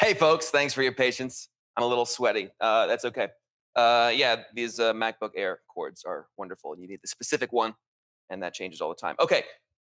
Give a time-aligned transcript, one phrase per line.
[0.00, 1.48] Hey, folks, thanks for your patience.
[1.76, 2.50] I'm a little sweaty.
[2.60, 3.28] Uh, that's okay.
[3.74, 7.74] Uh, yeah, these uh, MacBook Air cords are wonderful, you need the specific one,
[8.30, 9.16] and that changes all the time.
[9.18, 9.42] Okay,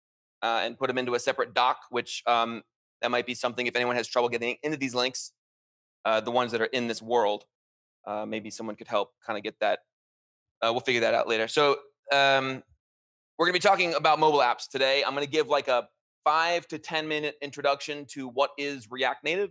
[0.41, 2.63] uh, and put them into a separate doc, which um,
[3.01, 5.31] that might be something if anyone has trouble getting into these links,
[6.05, 7.45] uh, the ones that are in this world.
[8.05, 9.79] Uh, maybe someone could help kind of get that
[10.63, 11.47] uh, we'll figure that out later.
[11.47, 11.77] So
[12.11, 12.63] um,
[13.37, 15.03] we're going to be talking about mobile apps today.
[15.03, 15.87] I'm going to give like a
[16.23, 19.49] five to 10 minute introduction to what is React Native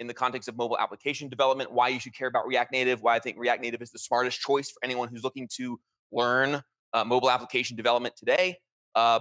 [0.00, 3.16] in the context of mobile application development, why you should care about React Native, why
[3.16, 5.78] I think React Native is the smartest choice for anyone who's looking to
[6.10, 6.62] learn
[6.94, 8.56] uh, mobile application development today.
[8.94, 9.20] Uh,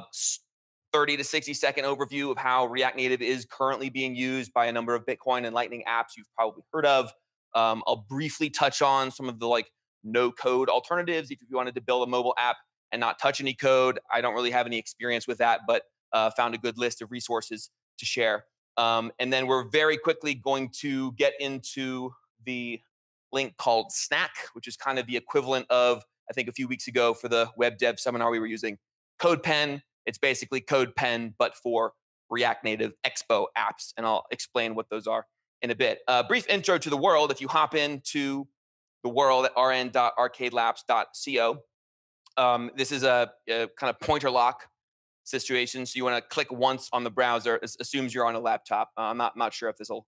[0.93, 4.71] 30 to 60 second overview of how React Native is currently being used by a
[4.71, 7.11] number of Bitcoin and Lightning apps you've probably heard of.
[7.53, 9.69] Um, I'll briefly touch on some of the like
[10.03, 12.55] no code alternatives if you wanted to build a mobile app
[12.91, 13.99] and not touch any code.
[14.11, 15.83] I don't really have any experience with that, but
[16.13, 17.69] uh, found a good list of resources
[17.99, 18.45] to share.
[18.77, 22.11] Um, and then we're very quickly going to get into
[22.45, 22.79] the
[23.31, 26.87] link called Snack, which is kind of the equivalent of, I think, a few weeks
[26.87, 28.77] ago for the web dev seminar we were using,
[29.21, 29.81] CodePen.
[30.05, 31.93] It's basically CodePen, but for
[32.29, 33.93] React Native Expo apps.
[33.97, 35.25] And I'll explain what those are
[35.61, 35.99] in a bit.
[36.07, 37.31] A uh, brief intro to the world.
[37.31, 38.47] If you hop into
[39.03, 41.63] the world at rn.arcadelabs.co.
[42.37, 44.67] Um, this is a, a, kind of pointer lock
[45.23, 45.85] situation.
[45.85, 47.55] So you want to click once on the browser.
[47.57, 48.91] It assumes you're on a laptop.
[48.97, 50.05] Uh, I'm not, not sure if this will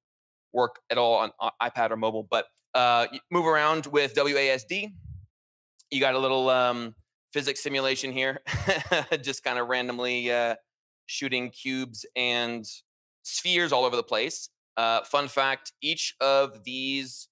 [0.53, 4.91] work at all on, on iPad or mobile, but uh, move around with WASD.
[5.89, 6.95] You got a little um,
[7.33, 8.41] physics simulation here,
[9.21, 10.55] just kind of randomly uh,
[11.05, 12.65] shooting cubes and
[13.23, 14.49] spheres all over the place.
[14.77, 17.27] Uh, fun fact each of these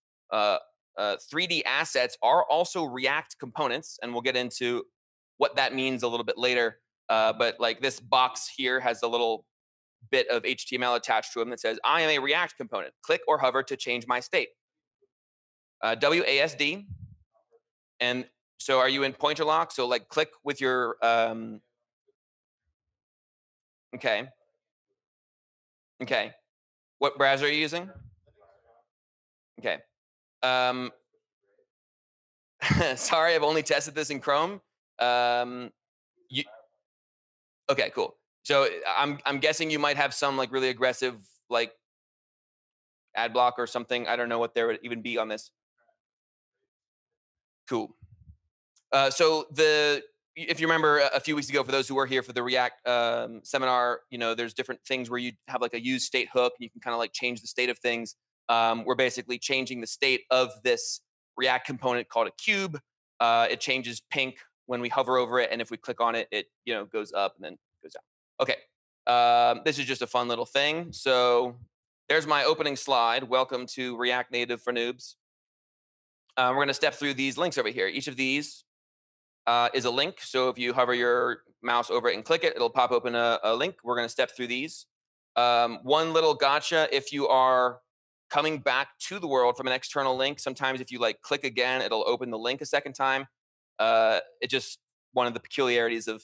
[1.00, 4.84] uh, uh, 3D assets are also React components, and we'll get into
[5.38, 6.80] what that means a little bit later.
[7.08, 9.46] Uh, but like this box here has a little
[10.12, 12.94] bit of HTML attached to them that says, I am a React component.
[13.02, 14.50] Click or hover to change my state.
[15.82, 16.86] Uh, WASD.
[18.00, 18.26] And
[18.58, 19.72] so are you in pointer lock?
[19.72, 21.62] So like click with your, um,
[23.96, 24.30] okay.
[26.04, 26.34] Okay.
[27.00, 27.90] What browser are you using?
[29.60, 29.80] Okay.
[30.44, 30.92] Um,
[32.96, 34.62] sorry, I've only tested this in Chrome.
[35.00, 35.72] Um,
[36.30, 36.44] you,
[37.70, 38.16] okay, cool.
[38.44, 38.68] So
[38.98, 41.16] I'm I'm guessing you might have some like really aggressive
[41.50, 41.72] like
[43.16, 44.08] ad block or something.
[44.08, 45.52] I don't know what there would even be on this.
[47.70, 47.96] Cool.
[48.92, 50.04] Uh, so the
[50.36, 52.88] if you remember a few weeks ago, for those who were here for the React
[52.88, 56.54] um, seminar, you know, there's different things where you have like a use state hook,
[56.58, 58.16] and you can kind of like change the state of things
[58.50, 61.02] um, we're basically changing the state of this
[61.38, 62.80] React component called a cube.
[63.20, 66.28] Uh, it changes pink when we hover over it, and if we click on it,
[66.32, 68.04] it you know goes up and then goes down.
[68.42, 68.56] Okay,
[69.08, 70.92] um, this is just a fun little thing.
[70.92, 71.56] So
[72.10, 73.24] there's my opening slide.
[73.24, 75.16] Welcome to React Native for Noobs.
[76.38, 77.88] Um, we're going to step through these links over here.
[77.88, 78.64] Each of these
[79.46, 80.18] uh, is a link.
[80.22, 83.40] So if you hover your mouse over it and click it, it'll pop open a,
[83.44, 83.76] a link.
[83.84, 84.86] We're going to step through these.
[85.36, 87.80] Um, one little gotcha if you are
[88.30, 90.40] coming back to the world from an external link.
[90.40, 93.28] Sometimes if you like click again, it'll open the link a second time.
[93.78, 94.80] Uh, it just
[95.14, 96.24] one of the peculiarities of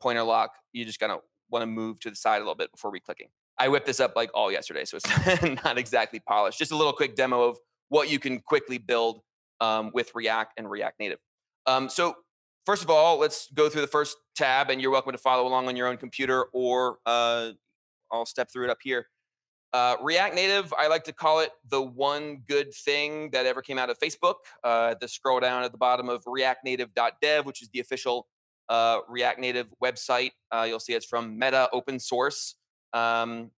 [0.00, 0.52] pointer lock.
[0.72, 1.18] You just gotta
[1.50, 3.28] want to move to the side a little bit before reclicking.
[3.58, 6.58] I whipped this up like all yesterday, so it's not exactly polished.
[6.58, 7.58] Just a little quick demo of
[7.88, 9.20] what you can quickly build
[9.60, 11.18] um, with React and React Native.
[11.66, 12.16] Um, so
[12.66, 15.68] first of all, let's go through the first tab, and you're welcome to follow along
[15.68, 17.50] on your own computer, or uh,
[18.10, 19.06] I'll step through it up here.
[19.74, 23.76] Uh, React Native, I like to call it the one good thing that ever came
[23.76, 24.36] out of Facebook.
[24.62, 28.28] Uh, the scroll down at the bottom of reactnative.dev, which is the official
[28.68, 30.30] uh, React Native website.
[30.52, 32.54] Uh, you'll see it's from Meta open source.
[32.92, 33.50] Um,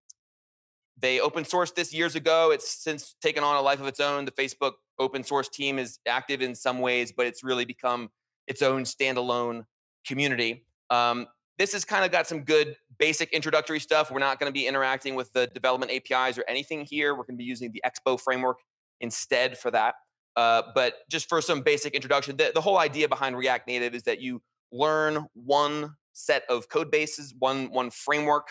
[0.97, 2.51] they open sourced this years ago.
[2.51, 4.23] It's since taken on a life of its own.
[4.23, 8.09] The Facebook open source team is active in some ways, but it's really become
[8.47, 9.65] its own standalone
[10.07, 10.65] community.
[10.89, 14.11] Um, this has kind of got some good basic introductory stuff.
[14.11, 17.13] We're not going to be interacting with the development APIs or anything here.
[17.13, 18.59] We're going to be using the Expo framework
[19.01, 19.95] instead for that.
[20.35, 24.03] Uh, but just for some basic introduction, the, the whole idea behind React Native is
[24.03, 24.41] that you
[24.71, 28.49] learn one set of code bases, one one framework,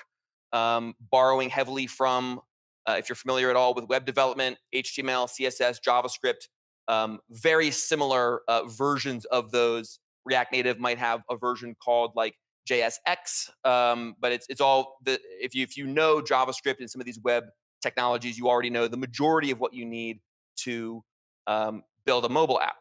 [0.53, 2.41] um, borrowing heavily from,
[2.87, 6.49] uh, if you're familiar at all with web development, HTML, CSS, JavaScript,
[6.89, 9.99] um, very similar uh, versions of those.
[10.25, 12.35] React Native might have a version called like
[12.69, 17.01] JSX, um, but it's it's all the if you if you know JavaScript and some
[17.01, 17.45] of these web
[17.83, 20.21] technologies, you already know the majority of what you need
[20.57, 21.03] to
[21.47, 22.77] um, build a mobile app.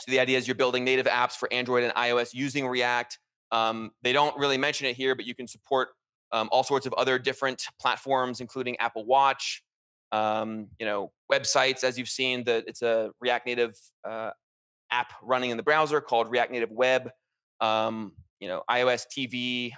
[0.00, 3.18] So the idea is you're building native apps for Android and iOS using React.
[3.52, 5.90] Um, they don't really mention it here, but you can support
[6.32, 9.62] um, all sorts of other different platforms, including Apple Watch.
[10.10, 13.78] Um, you know, websites, as you've seen, that it's a React Native
[14.08, 14.30] uh,
[14.90, 17.10] app running in the browser called React Native Web.
[17.60, 19.72] Um, you know, iOS TV.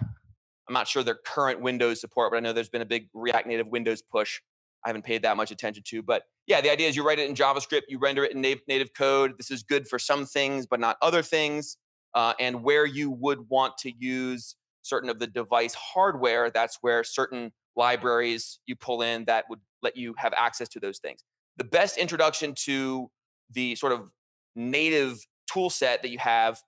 [0.68, 3.46] I'm not sure their current Windows support, but I know there's been a big React
[3.46, 4.40] Native Windows push.
[4.84, 7.28] I haven't paid that much attention to, but yeah, the idea is you write it
[7.28, 9.34] in JavaScript, you render it in native, code.
[9.36, 11.76] This is good for some things, but not other things.
[12.14, 17.02] Uh, and where you would want to use certain of the device hardware, that's where
[17.02, 21.20] certain libraries you pull in that would let you have access to those things.
[21.56, 23.10] The best introduction to
[23.50, 24.10] the sort of
[24.54, 25.18] native
[25.52, 26.60] tool set that you have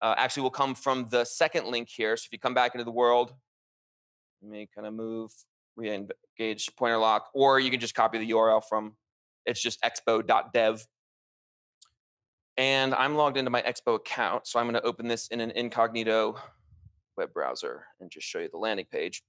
[0.00, 2.16] uh, actually will come from the second link here.
[2.16, 3.32] So if you come back into the world,
[4.40, 5.32] you may kind of move,
[5.76, 8.94] re-engage pointer lock, or you can just copy the URL from,
[9.46, 10.86] it's just expo.dev.
[12.56, 14.48] And I'm logged into my Expo account.
[14.48, 16.36] So I'm going to open this in an incognito
[17.16, 19.22] web browser and just show you the landing page.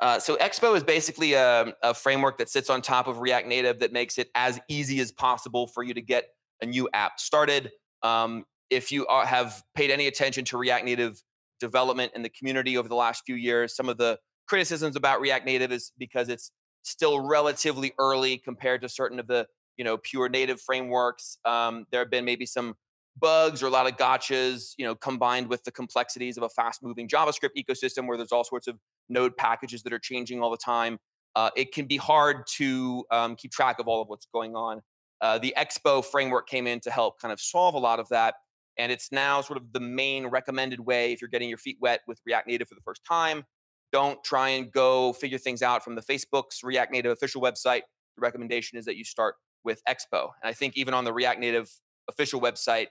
[0.00, 3.78] Uh, so Expo is basically a, a, framework that sits on top of React Native
[3.78, 6.24] that makes it as easy as possible for you to get
[6.60, 7.70] a new app started.
[8.02, 11.22] Um, if you are, have paid any attention to React Native
[11.60, 14.18] development in the community over the last few years, some of the
[14.48, 16.50] criticisms about React Native is because it's
[16.82, 21.38] still relatively early compared to certain of the you know pure native frameworks.
[21.44, 22.74] Um, there have been maybe some
[23.18, 27.08] bugs or a lot of gotchas, you know, combined with the complexities of a fast-moving
[27.08, 28.78] JavaScript ecosystem where there's all sorts of
[29.08, 30.98] node packages that are changing all the time.
[31.34, 34.80] Uh, it can be hard to um, keep track of all of what's going on.
[35.20, 38.34] Uh, the Expo framework came in to help kind of solve a lot of that.
[38.78, 42.00] And it's now sort of the main recommended way if you're getting your feet wet
[42.06, 43.44] with React Native for the first time.
[43.92, 47.82] Don't try and go figure things out from the Facebook's React Native official website.
[48.16, 49.34] The recommendation is that you start
[49.64, 50.30] with Expo.
[50.42, 51.70] And I think even on the React Native
[52.08, 52.86] official website,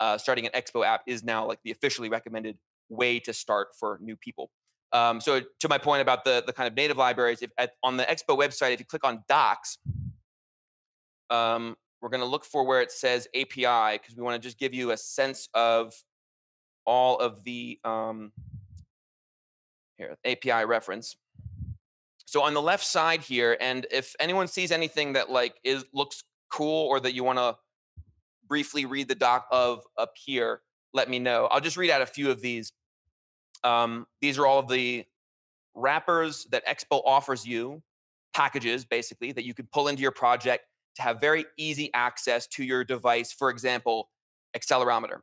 [0.00, 2.58] uh, starting an Expo app is now like the officially recommended
[2.88, 4.50] way to start for new people.
[4.92, 7.96] Um, so to my point about the the kind of native libraries, if at, on
[7.96, 9.78] the Expo website, if you click on Docs,
[11.30, 14.58] um, we're going to look for where it says API because we want to just
[14.58, 15.94] give you a sense of
[16.84, 18.32] all of the um,
[19.96, 21.16] here API reference.
[22.26, 26.24] So on the left side here, and if anyone sees anything that like is looks
[26.50, 27.56] cool or that you want to
[28.48, 30.62] briefly read the doc of up here,
[30.92, 31.46] let me know.
[31.50, 32.72] I'll just read out a few of these.
[33.62, 35.04] Um, these are all of the
[35.74, 37.80] wrappers that Expo offers you,
[38.34, 40.64] packages basically that you could pull into your project
[40.96, 44.10] to have very easy access to your device, for example,
[44.56, 45.18] accelerometer.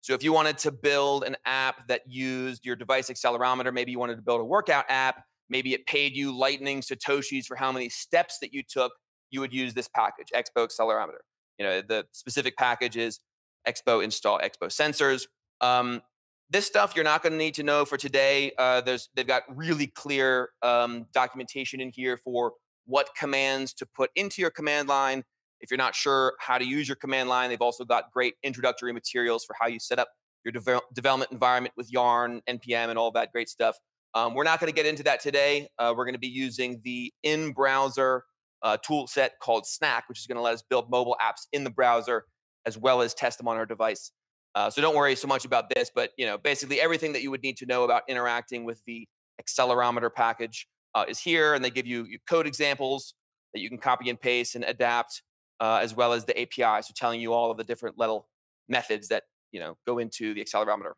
[0.00, 3.98] So if you wanted to build an app that used your device accelerometer, maybe you
[3.98, 7.88] wanted to build a workout app, maybe it paid you lightning satoshis for how many
[7.88, 8.92] steps that you took,
[9.30, 11.20] you would use this package, Expo accelerometer.
[11.58, 13.20] You know, the specific package is
[13.68, 15.26] Expo install Expo sensors.
[15.60, 16.02] Um,
[16.50, 18.52] this stuff you're not going to need to know for today.
[18.58, 22.52] Uh, there's they've got really clear um, documentation in here for
[22.86, 25.24] what commands to put into your command line.
[25.60, 28.92] If you're not sure how to use your command line, they've also got great introductory
[28.92, 30.08] materials for how you set up
[30.44, 33.76] your de- development environment with Yarn, NPM, and all that great stuff.
[34.14, 35.68] Um, we're not going to get into that today.
[35.78, 38.24] Uh, we're going to be using the in-browser
[38.62, 41.64] uh, tool set called Snack, which is going to let us build mobile apps in
[41.64, 42.24] the browser
[42.66, 44.12] as well as test them on our device.
[44.54, 47.30] Uh, so don't worry so much about this, but you know, basically everything that you
[47.30, 49.08] would need to know about interacting with the
[49.40, 53.14] accelerometer package uh, is here, and they give you code examples
[53.54, 55.22] that you can copy and paste and adapt,
[55.60, 58.28] uh, as well as the API, so telling you all of the different little
[58.68, 60.92] methods that you know go into the accelerometer.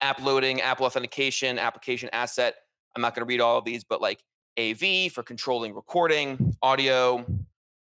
[0.00, 2.54] App loading, Apple authentication, application asset.
[2.94, 4.22] I'm not going to read all of these, but like
[4.58, 7.24] AV for controlling recording, audio,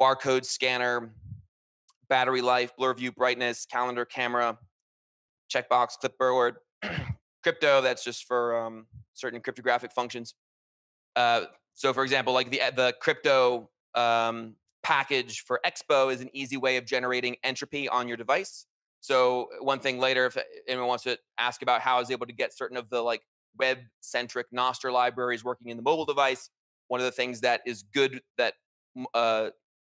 [0.02, 1.14] barcode scanner,
[2.10, 4.58] battery life, blur view brightness, calendar camera,
[5.54, 6.58] checkbox, clipboard,
[7.44, 7.82] crypto.
[7.82, 10.36] That's just for um, certain cryptographic functions
[11.16, 16.58] uh, So, for example, like the the crypto um, package for Expo is an easy
[16.58, 18.66] way of generating entropy on your device.
[19.02, 22.34] So, one thing later, if anyone wants to ask about how I was able to
[22.34, 23.22] get certain of the like
[23.58, 26.50] web centric Nostr libraries working in the mobile device,
[26.88, 28.54] one of the things that is good that
[29.14, 29.50] uh,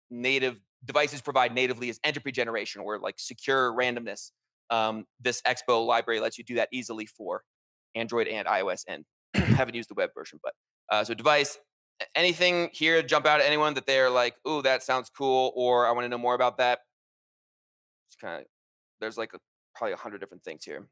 [0.10, 4.32] native devices provide natively is entropy generation or like secure randomness.
[4.70, 7.44] Um, this Expo library lets you do that easily for
[7.96, 8.84] Android and iOS.
[8.88, 10.53] And haven't used the web version, but
[10.93, 11.57] uh, so device.
[12.15, 15.91] Anything here jump out at anyone that they're like, "Ooh, that sounds cool," or "I
[15.91, 16.79] want to know more about that."
[18.07, 18.47] It's kind of
[19.00, 19.39] there's like a,
[19.75, 20.88] probably a hundred different things here.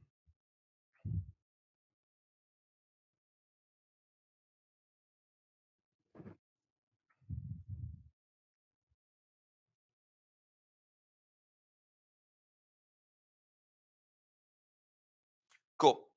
[15.78, 16.11] Cool.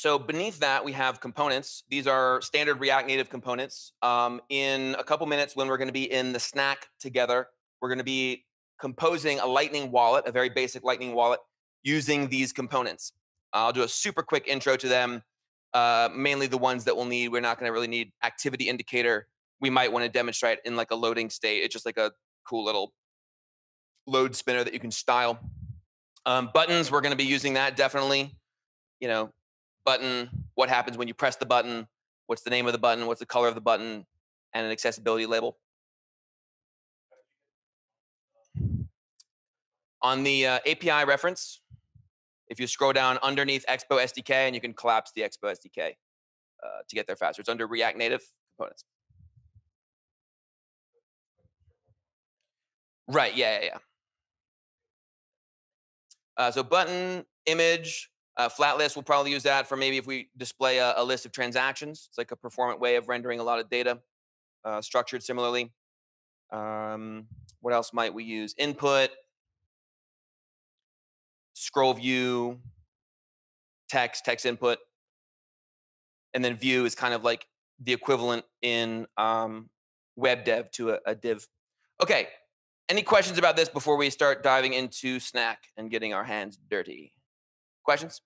[0.00, 1.84] So beneath that, we have components.
[1.90, 3.92] These are standard React Native components.
[4.00, 7.48] Um, in a couple minutes, when we're going to be in the snack together,
[7.82, 8.46] we're going to be
[8.80, 11.38] composing a Lightning wallet, a very basic Lightning wallet,
[11.82, 13.12] using these components.
[13.52, 15.22] I'll do a super quick intro to them,
[15.74, 17.28] uh, mainly the ones that we'll need.
[17.28, 19.26] We're not going to really need activity indicator.
[19.60, 21.58] We might want to demonstrate in like a loading state.
[21.58, 22.10] It's just like a
[22.48, 22.94] cool little
[24.06, 25.38] load spinner that you can style.
[26.24, 28.34] Um, buttons, we're going to be using that definitely
[29.00, 29.32] you know,
[29.84, 31.88] button, what happens when you press the button,
[32.26, 34.06] what's the name of the button, what's the color of the button,
[34.54, 35.58] and an accessibility label.
[40.02, 41.60] On the uh, API reference,
[42.48, 45.90] if you scroll down underneath Expo SDK, and you can collapse the Expo SDK
[46.62, 47.40] uh, to get there faster.
[47.40, 48.22] It's under React Native
[48.56, 48.84] components.
[53.08, 53.78] Right, yeah, yeah, yeah.
[56.36, 60.28] Uh, so button, image, uh, flat list, we'll probably use that for maybe if we
[60.36, 62.06] display a, a, list of transactions.
[62.08, 64.00] It's like a performant way of rendering a lot of data,
[64.64, 65.72] uh, structured similarly.
[66.52, 67.26] Um,
[67.60, 68.54] what else might we use?
[68.56, 69.10] Input,
[71.54, 72.60] scroll view,
[73.88, 74.78] text, text input,
[76.34, 77.46] and then view is kind of like
[77.82, 79.68] the equivalent in um,
[80.16, 81.46] web dev to a, a div.
[82.02, 82.28] Okay,
[82.88, 87.12] any questions about this before we start diving into Snack and getting our hands dirty?
[87.90, 88.22] Questions?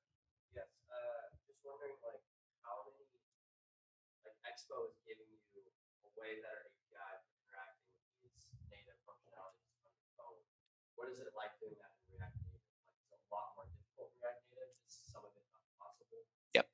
[10.96, 12.60] what is it like doing that in React Native?
[12.84, 14.68] Like, it's a lot more difficult in React Native.
[14.84, 16.20] Is some of it not possible?
[16.52, 16.66] Yep.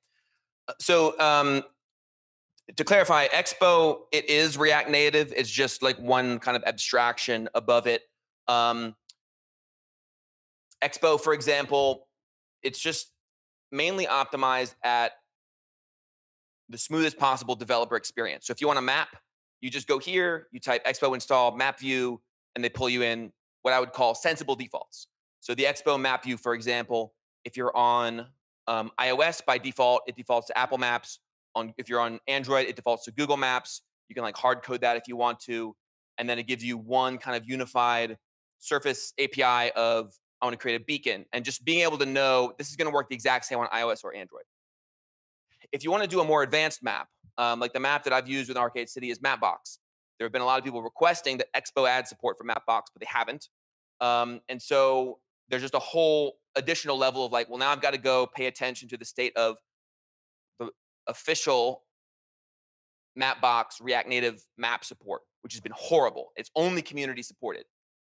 [0.67, 1.63] Uh, so um,
[2.75, 5.31] to clarify, Expo it is React Native.
[5.33, 8.01] It's just like one kind of abstraction above it.
[8.49, 8.95] Um,
[10.83, 12.09] Expo, for example,
[12.63, 13.11] it's just
[13.71, 15.13] mainly optimized at
[16.69, 18.47] the smoothest possible developer experience.
[18.47, 19.09] So if you want a map,
[19.61, 22.21] you just go here, you type Expo install map view,
[22.55, 25.07] and they pull you in what I would call sensible defaults.
[25.39, 27.13] So the Expo map view, for example,
[27.45, 28.27] if you're on
[28.67, 31.19] um, iOS by default, it defaults to Apple Maps.
[31.55, 33.81] On if you're on Android, it defaults to Google Maps.
[34.07, 35.75] You can like hard code that if you want to,
[36.17, 38.17] and then it gives you one kind of unified
[38.59, 42.53] surface API of I want to create a beacon, and just being able to know
[42.57, 44.43] this is going to work the exact same on iOS or Android.
[45.71, 47.07] If you want to do a more advanced map,
[47.37, 49.77] um, like the map that I've used with Arcade City is Mapbox.
[50.17, 52.99] There have been a lot of people requesting that Expo add support for Mapbox, but
[52.99, 53.49] they haven't.
[53.99, 55.19] Um, and so
[55.49, 58.47] there's just a whole additional level of like, well, now I've got to go pay
[58.47, 59.57] attention to the state of
[60.59, 60.69] the
[61.07, 61.83] official
[63.17, 66.31] Mapbox React Native map support, which has been horrible.
[66.35, 67.65] It's only community supported.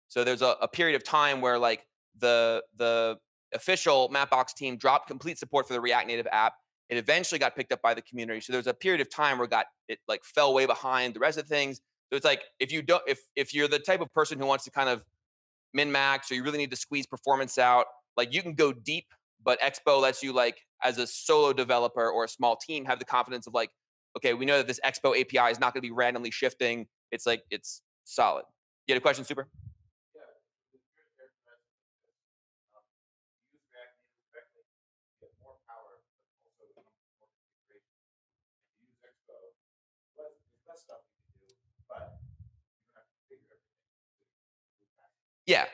[0.07, 1.85] So there's a, a period of time where like
[2.19, 3.17] the the
[3.53, 6.53] official Mapbox team dropped complete support for the React Native app.
[6.89, 8.41] It eventually got picked up by the community.
[8.41, 11.13] So there was a period of time where it got it like fell way behind
[11.13, 11.81] the rest of things.
[12.09, 14.63] So it's like if you don't if if you're the type of person who wants
[14.65, 15.03] to kind of
[15.73, 19.05] min max or you really need to squeeze performance out, like you can go deep,
[19.43, 23.05] but Expo lets you like as a solo developer or a small team have the
[23.05, 23.71] confidence of like,
[24.15, 26.87] okay, we know that this Expo API is not going to be randomly shifting.
[27.11, 28.43] It's like it's solid.
[28.87, 29.47] You had a question, Super?
[45.47, 45.65] Yeah.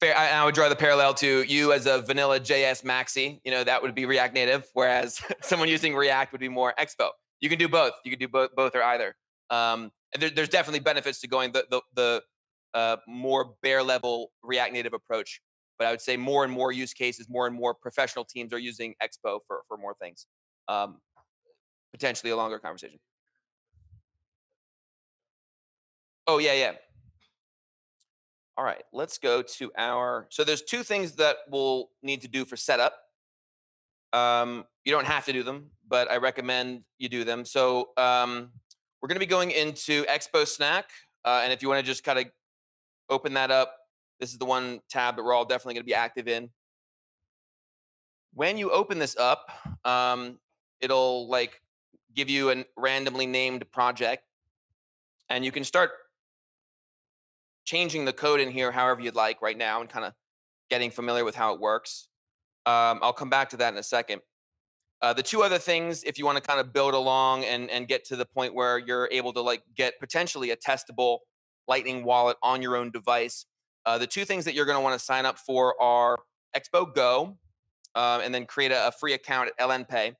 [0.00, 3.40] fair, I, I, would draw the parallel to you as a vanilla JS maxi.
[3.44, 7.10] You know, that would be React Native, whereas someone using React would be more Expo.
[7.40, 7.92] You can do both.
[8.04, 9.14] You can do both, both or either.
[9.50, 12.22] Um, there, there's definitely benefits to going the the, the
[12.74, 15.40] uh, more bare level React Native approach.
[15.78, 18.58] But I would say more and more use cases, more and more professional teams are
[18.58, 20.26] using Expo for for more things.
[20.68, 20.98] Um,
[21.92, 22.98] potentially a longer conversation.
[26.26, 26.72] Oh yeah, yeah.
[28.58, 30.26] All right, let's go to our.
[30.30, 32.94] So there's two things that we'll need to do for setup.
[34.14, 37.44] Um, you don't have to do them, but I recommend you do them.
[37.44, 38.50] So um,
[39.00, 40.88] we're going to be going into Expo Snack,
[41.22, 42.26] uh, and if you want to just kind of
[43.10, 43.76] open that up,
[44.20, 46.48] this is the one tab that we're all definitely going to be active in.
[48.32, 49.50] When you open this up,
[49.84, 50.38] um,
[50.80, 51.60] it'll like
[52.14, 54.22] give you a randomly named project,
[55.28, 55.90] and you can start
[57.66, 60.14] changing the code in here however you'd like right now and kind of
[60.70, 62.08] getting familiar with how it works.
[62.64, 64.22] Um, I'll come back to that in a second.
[65.02, 67.86] Uh, the two other things, if you want to kind of build along and, and
[67.86, 71.18] get to the point where you're able to like get potentially a testable
[71.68, 73.44] Lightning wallet on your own device,
[73.84, 76.18] uh, the two things that you're going to want to sign up for are
[76.56, 77.36] Expo Go,
[77.94, 80.14] uh, and then create a, a, free account at LNPay,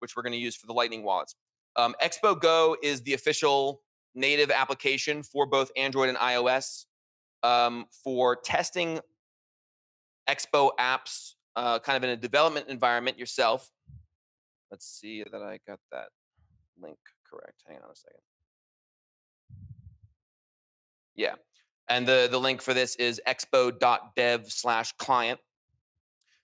[0.00, 1.34] which we're going to use for the Lightning wallets.
[1.76, 3.82] Um, Expo Go is the official
[4.14, 6.86] native application for both Android and iOS
[7.42, 9.00] um, for testing
[10.28, 13.70] Expo apps uh, kind of in a development environment yourself.
[14.70, 16.08] Let's see that I got that
[16.80, 16.98] link
[17.28, 17.62] correct.
[17.66, 18.20] Hang on a second.
[21.16, 21.34] Yeah.
[21.88, 25.40] And the, the link for this is expo.dev slash client.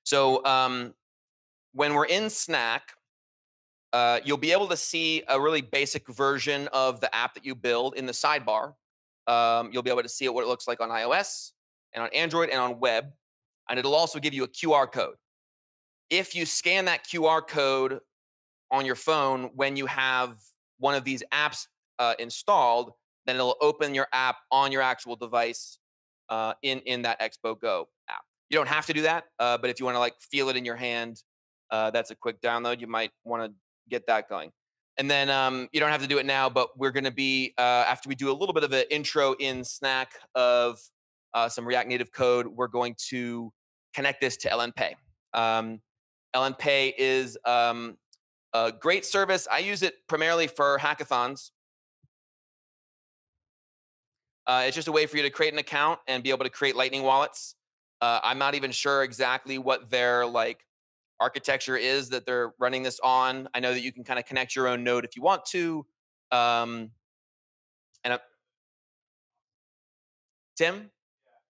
[0.02, 0.94] So um,
[1.73, 2.94] when we're in Snack,
[3.94, 7.54] uh, you'll be able to see a really basic version of the app that you
[7.54, 8.74] build in the sidebar.
[9.28, 11.52] Um, you'll be able to see what it looks like on iOS
[11.92, 13.12] and on Android and on web.
[13.70, 15.14] And it'll also give you a QR code.
[16.10, 18.00] If you scan that QR code
[18.72, 20.40] on your phone when you have
[20.78, 21.68] one of these apps
[22.00, 22.90] uh, installed,
[23.26, 25.78] then it'll open your app on your actual device
[26.30, 28.24] uh, in in that Expo Go app.
[28.50, 30.57] You don't have to do that, uh, but if you want to like feel it
[30.57, 31.22] in your hand,
[31.70, 32.80] uh, that's a quick download.
[32.80, 33.54] You might want to
[33.88, 34.51] get that going.
[34.97, 37.53] And then um, you don't have to do it now, but we're going to be
[37.59, 40.79] uh, after we do a little bit of an intro in Snack of
[41.35, 42.47] uh, some React Native code.
[42.47, 43.53] We're going to
[43.92, 44.94] connect this to LNPay.
[45.33, 45.81] Um,
[46.35, 47.97] LNPay is um,
[48.53, 49.49] a great service.
[49.51, 51.51] I use it primarily for hackathons.
[54.47, 56.51] Uh, it's just a way for you to create an account and be able to
[56.51, 57.57] create Lightning wallets.
[58.01, 60.64] Uh, I'm not even sure exactly what their like
[61.20, 63.48] architecture is that they're running this on.
[63.55, 65.87] I know that you can kind of connect your own node if you want to.
[66.31, 66.90] Um,
[68.03, 68.18] and uh,
[70.57, 70.90] Tim,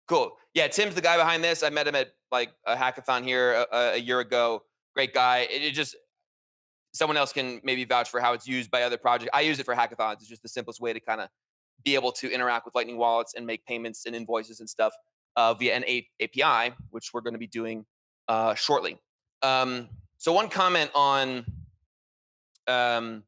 [0.09, 0.37] cool.
[0.55, 1.63] Yeah, Tim's the guy behind this.
[1.63, 4.63] I met him at like a hackathon here a, a year ago.
[4.95, 5.49] Great guy.
[5.51, 5.97] It, it, just
[6.93, 9.31] someone else can maybe vouch for how it's used by other projects.
[9.35, 10.15] I use it for hackathons.
[10.15, 11.29] It's just the simplest way to kind of
[11.85, 14.95] be able to interact with Lightning wallets and make payments and invoices and stuff
[15.37, 17.85] uh, via an A- API, which we're going to be doing
[18.29, 18.97] uh, shortly.
[19.45, 21.45] Um, so one comment on
[22.67, 23.23] um,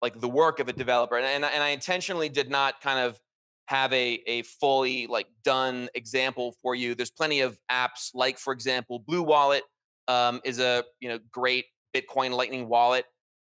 [0.00, 3.20] like the work of a developer, and, and, and I intentionally did not kind of
[3.66, 6.94] have a a fully like done example for you.
[6.94, 9.62] There's plenty of apps like, for example, Blue Wallet
[10.08, 13.04] um, is a you know great Bitcoin Lightning wallet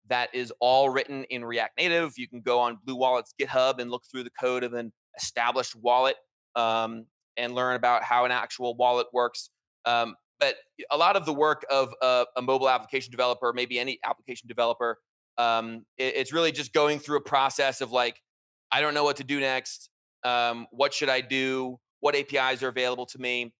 [0.10, 2.14] that is all written in React Native.
[2.18, 5.76] You can go on Blue Wallet's GitHub and look through the code of an established
[5.76, 6.16] wallet
[6.56, 7.06] um,
[7.38, 9.50] and learn about how an actual wallet works.
[9.86, 10.56] Um, but
[10.92, 15.00] a lot of the work of a, a mobile application developer, maybe any application developer,
[15.38, 18.22] um, it, it's really just going through a process of like,
[18.70, 19.90] I don't know what to do next.
[20.26, 21.80] Um, what should I do?
[22.02, 23.54] What APIs are available to me?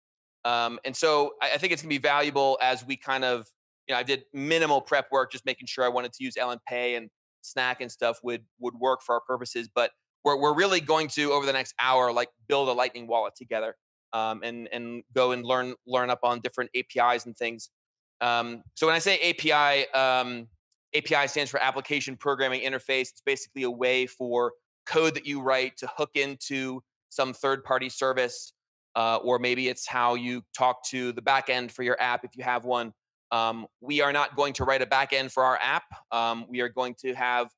[0.44, 3.46] Um, and so I, I think it's gonna be valuable as we kind of,
[3.88, 6.98] you know, I did minimal prep work, just making sure I wanted to use LNPay
[6.98, 7.08] and
[7.40, 9.70] Snack and stuff would would work for our purposes.
[9.74, 9.90] But
[10.22, 13.74] we're we're really going to over the next hour like build a Lightning wallet together
[14.14, 17.68] um, and and go and learn learn up on different APIs and things.
[18.20, 20.46] Um, so when I say API, um,
[20.94, 23.10] API stands for Application Programming Interface.
[23.10, 24.52] It's basically a way for
[24.86, 28.52] code that you write to hook into some third-party service,
[28.96, 32.44] uh, or maybe it's how you talk to the backend for your app if you
[32.44, 32.92] have one.
[33.32, 35.84] Um, we are not going to write a backend for our app.
[36.12, 37.48] Um, we are going to have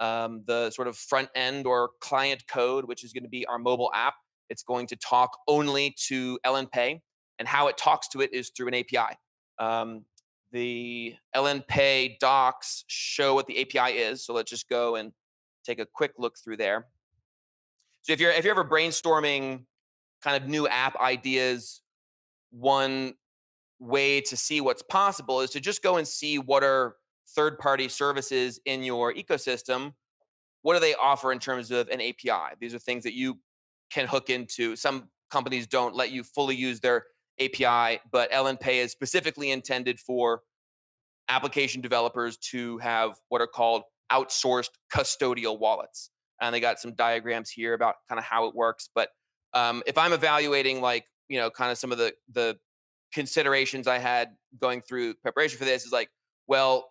[0.00, 3.58] um, the sort of front end or client code, which is going to be our
[3.58, 4.14] mobile app.
[4.52, 7.00] It's going to talk only to LNPay,
[7.38, 9.16] and how it talks to it is through an API.
[9.58, 10.04] Um,
[10.52, 14.24] the LNPay docs show what the API is.
[14.24, 15.12] So let's just go and
[15.64, 16.86] take a quick look through there.
[18.02, 19.64] So if you're if you're ever brainstorming
[20.22, 21.80] kind of new app ideas,
[22.50, 23.14] one
[23.80, 26.96] way to see what's possible is to just go and see what are
[27.30, 29.94] third-party services in your ecosystem.
[30.60, 32.54] What do they offer in terms of an API?
[32.60, 33.38] These are things that you
[33.92, 34.76] can hook into.
[34.76, 37.04] Some companies don't let you fully use their
[37.40, 40.42] API, but LNPay is specifically intended for
[41.28, 46.10] application developers to have what are called outsourced custodial wallets.
[46.40, 48.88] and they got some diagrams here about kind of how it works.
[48.94, 49.10] But
[49.54, 52.58] um, if I'm evaluating like you know kind of some of the the
[53.14, 56.08] considerations I had going through preparation for this is like,
[56.46, 56.90] well,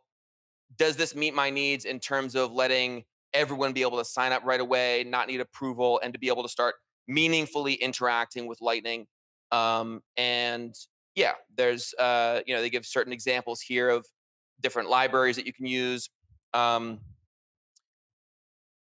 [0.78, 4.44] does this meet my needs in terms of letting everyone be able to sign up
[4.46, 6.76] right away, not need approval, and to be able to start
[7.12, 9.08] meaningfully interacting with Lightning?
[9.52, 10.74] Um, and
[11.16, 14.06] yeah, there's uh, you know they give certain examples here of
[14.62, 16.10] different libraries that you can use.
[16.54, 17.00] Um,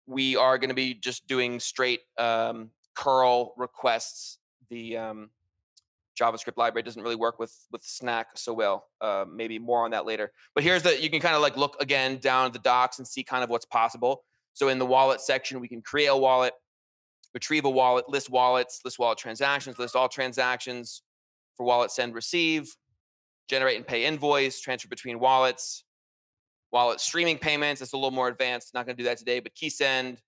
[0.06, 4.38] we are going to be just doing straight um, curl requests.
[4.70, 5.30] The um,
[6.18, 8.86] JavaScript library doesn't really work with with Snack so well.
[9.00, 10.32] Uh, maybe more on that later.
[10.54, 13.06] But here's the you can kind of like look again down at the docs and
[13.06, 14.24] see kind of what's possible.
[14.52, 16.54] So in the wallet section, we can create a wallet,
[17.34, 21.02] retrieve a wallet, list wallets, list wallet transactions, list all transactions
[21.56, 22.74] for wallet send receive,
[23.48, 25.84] generate and pay invoice, transfer between wallets,
[26.72, 27.82] wallet streaming payments.
[27.82, 28.72] It's a little more advanced.
[28.72, 30.22] Not going to do that today, but key send,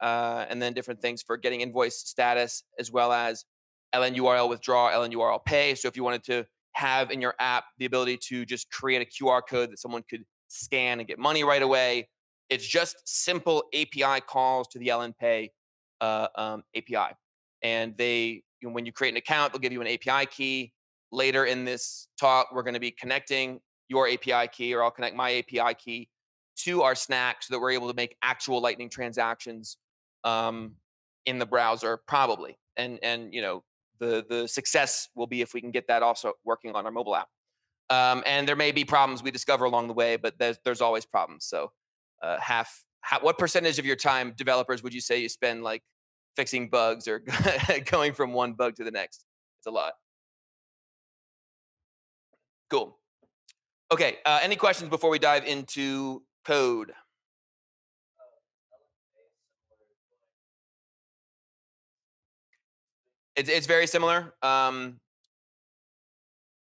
[0.00, 3.44] uh, and then different things for getting invoice status as well as
[3.94, 5.74] LN URL withdraw, LN URL pay.
[5.74, 9.24] So if you wanted to have in your app the ability to just create a
[9.24, 12.08] QR code that someone could scan and get money right away,
[12.50, 15.50] it's just simple API calls to the LN Pay
[16.00, 17.14] uh, um, API.
[17.62, 20.72] And they, you know, when you create an account, they'll give you an API key.
[21.12, 25.16] Later in this talk, we're going to be connecting your API key, or I'll connect
[25.16, 26.08] my API key
[26.56, 29.76] to our snack so that we're able to make actual Lightning transactions
[30.24, 30.72] um,
[31.26, 32.58] in the browser, probably.
[32.76, 33.62] And and you know
[33.98, 37.16] the the success will be if we can get that also working on our mobile
[37.16, 37.28] app.
[37.88, 41.06] Um, and there may be problems we discover along the way, but there's there's always
[41.06, 41.44] problems.
[41.46, 41.72] So
[42.22, 45.82] uh, half, half what percentage of your time developers would you say you spend like
[46.34, 47.22] fixing bugs or
[47.90, 49.24] going from one bug to the next?
[49.60, 49.92] It's a lot.
[52.68, 52.98] Cool.
[53.92, 54.16] Okay.
[54.26, 56.92] Uh, any questions before we dive into code?
[63.36, 64.34] It's, it's very similar.
[64.42, 64.98] Um,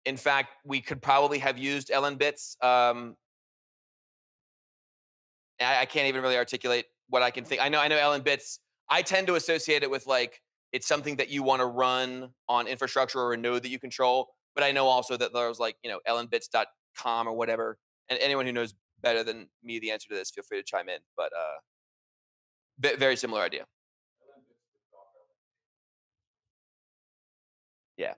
[0.03, 2.57] in fact, we could probably have used LN bits.
[2.61, 3.15] Um,
[5.61, 7.61] I, I, can't even really articulate what I can think.
[7.61, 8.59] I know I know LN bits.
[8.89, 10.41] I tend to associate it with like
[10.71, 14.29] it's something that you want to run on infrastructure or a node that you control.
[14.53, 17.77] But I know also that there's like you know lnbits.com or whatever.
[18.09, 20.89] And anyone who knows better than me the answer to this, feel free to chime
[20.89, 20.99] in.
[21.15, 23.65] But uh, very similar idea.
[27.97, 28.13] Yeah.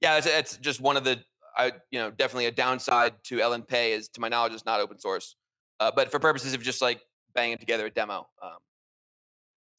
[0.00, 1.22] Yeah, it's, it's just one of the,
[1.60, 4.80] I you know, definitely a downside to LN Pay is, to my knowledge, it's not
[4.80, 5.36] open source.
[5.78, 7.00] Uh, but for purposes of just like
[7.34, 8.58] banging together a demo, um,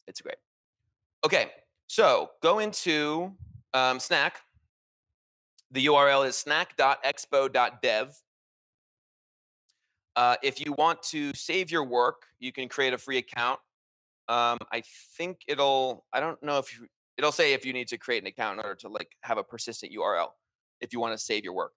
[0.08, 0.38] it's great.
[1.26, 1.52] Okay,
[1.88, 3.32] so go into
[3.74, 4.42] um, Snack.
[5.72, 8.22] The URL is snack.expo.dev.
[10.16, 13.60] Uh, if you want to save your work, you can create a free account
[14.32, 14.82] um, I
[15.18, 16.06] think it'll.
[16.14, 16.88] I don't know if you.
[17.18, 19.44] It'll say if you need to create an account in order to like have a
[19.44, 20.30] persistent URL
[20.82, 21.74] if you want to save your work.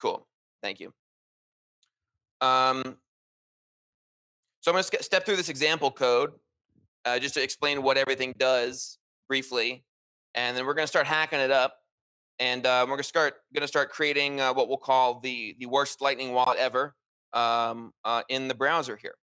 [0.00, 0.26] Cool.
[0.62, 0.92] Thank you.
[2.40, 2.82] Um,
[4.60, 6.32] so I'm going to step through this example code
[7.04, 8.98] uh, just to explain what everything does
[9.28, 9.84] briefly,
[10.34, 11.76] and then we're going to start hacking it up,
[12.38, 15.56] and uh, we're going to start going to start creating uh, what we'll call the
[15.60, 16.94] the worst Lightning wallet ever
[17.32, 19.14] um, uh, in the browser here.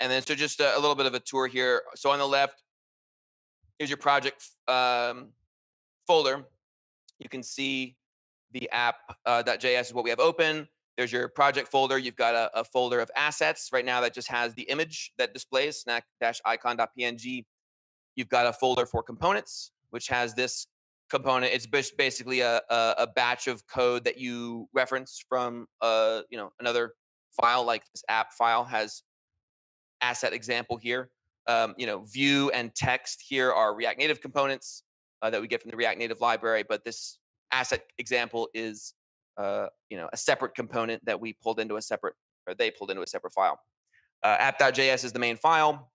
[0.00, 1.82] And then so just a, a, little bit of a tour here.
[1.94, 2.62] So on the left,
[3.78, 5.28] here's your project um,
[6.10, 6.44] folder.
[7.20, 7.94] You can see
[8.50, 10.66] the app.js uh, is what we have open.
[10.96, 11.98] There's your project folder.
[11.98, 15.32] You've got a, a, folder of assets right now that just has the image that
[15.32, 17.44] displays snack-icon.png.
[18.16, 20.66] You've got a folder for components, which has this
[21.10, 21.52] component.
[21.54, 26.50] It's basically a, a, a batch of code that you reference from uh, you know
[26.58, 26.94] another
[27.40, 29.04] file like this app file has
[30.00, 31.08] asset example here.
[31.46, 34.82] Um, you know, view and text here are React Native components
[35.22, 37.18] uh, that we get from the React Native library, but this
[37.52, 38.94] asset example is
[39.36, 42.14] uh, you know a separate component that we pulled into a separate
[42.46, 43.58] or they pulled into a separate file.
[44.22, 45.90] Uh, app.js is the main file.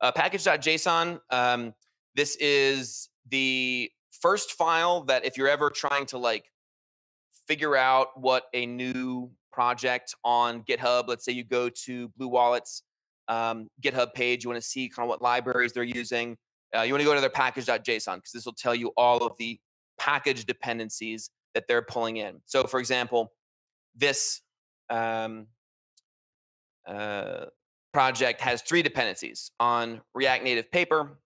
[0.00, 1.20] Uh, package.json.
[1.30, 1.74] Um,
[2.14, 3.90] this is the
[4.20, 6.44] first file that if you're ever trying to like
[7.46, 11.04] figure out what a new project on GitHub.
[11.06, 12.82] Let's say you go to Blue Wallet's
[13.28, 14.44] um, GitHub page.
[14.44, 16.36] You want to see kind of what libraries they're using.
[16.76, 19.36] Uh, you want to go to their package.json because this will tell you all of
[19.38, 19.58] the
[19.98, 22.40] package dependencies that they're pulling in.
[22.46, 23.32] So, for example,
[23.94, 24.40] this
[24.90, 25.46] um,
[26.86, 27.46] uh,
[27.92, 31.18] project has three dependencies on React Native Paper,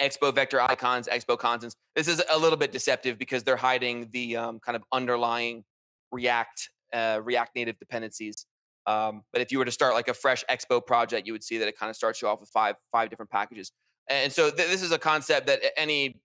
[0.00, 1.76] Expo Vector Icons, Expo Constants.
[1.94, 5.64] This is a little bit deceptive because they're hiding the um, kind of underlying
[6.12, 8.46] React uh, React Native dependencies.
[8.86, 11.58] Um, but if you were to start like a fresh Expo project, you would see
[11.58, 13.70] that it kind of starts you off with five five different packages.
[14.10, 16.20] And so th- this is a concept that any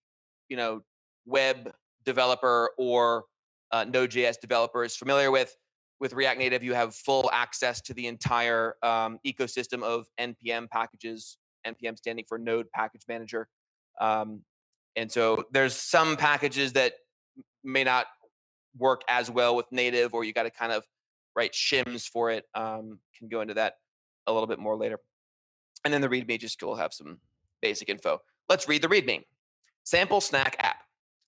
[0.49, 0.81] you know
[1.25, 1.71] web
[2.03, 3.25] developer or
[3.71, 5.55] uh, Node.js developer is familiar with.
[6.01, 11.37] With React Native, you have full access to the entire um, ecosystem of npm packages.
[11.65, 13.47] npm standing for Node Package Manager.
[14.01, 14.41] Um,
[14.97, 16.93] and so there's some packages that
[17.63, 18.07] may not
[18.77, 20.83] work as well with native, or you got to kind of
[21.35, 22.45] write shims for it.
[22.55, 23.75] Um, can go into that
[24.27, 24.99] a little bit more later.
[25.83, 27.19] And then the README just will have some
[27.65, 28.21] basic info.
[28.47, 29.23] Let's read the README.
[29.85, 30.83] Sample snack app.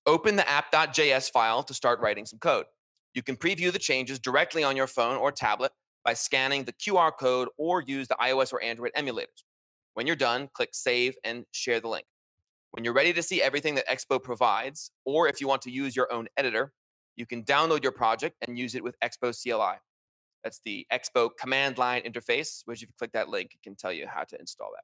[0.05, 2.65] Open the app.js file to start writing some code.
[3.15, 5.71] You can preview the changes directly on your phone or tablet
[6.05, 9.41] by scanning the QR code or use the iOS or Android emulators.
[9.95, 12.05] When you're done, click save and share the link.
[12.69, 15.95] When you're ready to see everything that Expo provides, or if you want to use
[15.95, 16.71] your own editor,
[17.15, 19.79] you can download your project and use it with Expo CLI.
[20.43, 23.91] That's the Expo command line interface, which if you click that link, it can tell
[23.91, 24.83] you how to install that.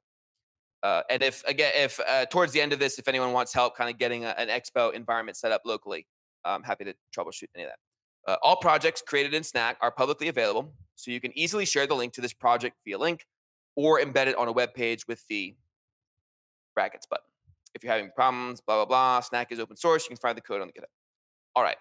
[0.84, 3.74] Uh, and if again, if uh, towards the end of this, if anyone wants help
[3.74, 6.06] kind of getting a, an Expo environment set up locally,
[6.44, 8.30] I'm happy to troubleshoot any of that.
[8.30, 11.94] Uh, all projects created in Snack are publicly available, so you can easily share the
[11.94, 13.26] link to this project via link
[13.76, 15.54] or embed it on a web page with the
[16.74, 17.24] brackets button.
[17.74, 20.04] If you're having problems, blah, blah, blah, Snack is open source.
[20.04, 20.92] You can find the code on the GitHub.
[21.56, 21.76] All right.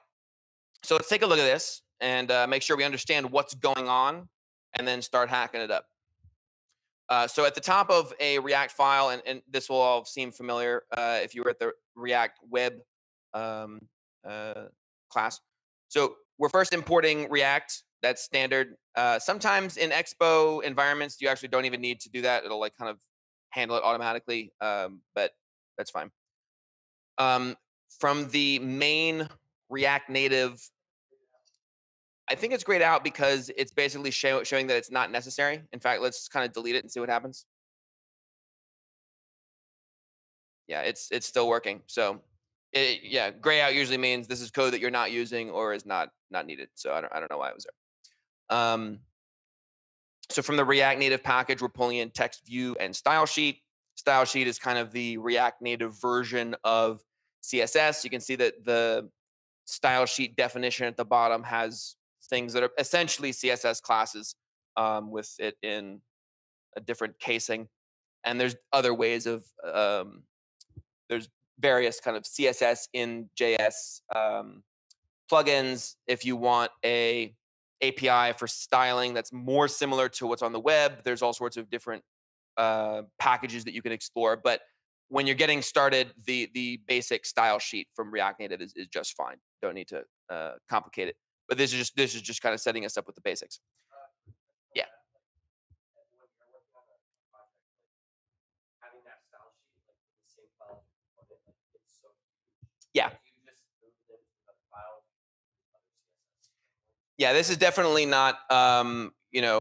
[0.82, 3.88] So let's take a look at this and uh, make sure we understand what's going
[3.89, 4.30] on
[4.74, 5.86] and then start hacking it up.
[7.10, 10.32] Uh, so at the top of a React file, and, and this will all seem
[10.32, 12.74] familiar uh, if you were at the React web
[13.34, 13.80] um,
[14.28, 14.66] uh,
[15.10, 15.39] class.
[15.89, 17.84] So we're first importing React.
[18.02, 18.76] That's standard.
[18.96, 22.44] Uh, sometimes in Expo environments, you actually don't even need to do that.
[22.46, 23.00] It'll like kind of
[23.50, 25.32] handle it automatically, um, but
[25.78, 26.12] that's fine.
[27.18, 27.56] Um,
[28.00, 29.28] from the main
[29.70, 30.70] React Native
[32.34, 35.62] I think it's grayed out because it's basically show, showing that it's not necessary.
[35.72, 37.46] In fact, let's kind of delete it and see what happens.
[40.67, 41.82] Yeah, it's it's still working.
[41.86, 42.22] So,
[42.72, 45.86] it, yeah, gray out usually means this is code that you're not using or is
[45.86, 46.69] not not needed.
[46.74, 47.67] So I don't I don't know why it was
[48.50, 48.58] there.
[48.58, 49.00] Um,
[50.32, 53.60] so from the React Native package, we're pulling in text view and style sheet.
[53.93, 57.04] Style sheet is kind of the React Native version of
[57.43, 58.04] CSS.
[58.04, 59.08] You can see that the
[59.65, 61.96] style sheet definition at the bottom has
[62.29, 64.36] things that are essentially CSS classes
[64.77, 66.01] um, with it in
[66.75, 67.67] a different casing.
[68.23, 70.23] And there's other ways of um,
[71.09, 74.63] there's various kind of CSS in JS um,
[75.31, 75.95] plugins.
[76.07, 77.36] If you want a
[77.81, 81.69] API for styling that's more similar to what's on the web, there's all sorts of
[81.69, 82.03] different
[82.57, 84.38] uh, packages that you can explore.
[84.38, 84.62] But
[85.09, 89.15] when you're getting started, the the basic style sheet from React Native is, is just
[89.15, 89.36] fine.
[89.62, 91.15] Don't need to uh, complicate it.
[91.47, 93.60] But this is just this is just kind of setting us up with the basics.
[94.75, 94.86] Yeah.
[102.93, 103.10] Yeah.
[107.17, 109.60] Yeah, this is definitely not um, you know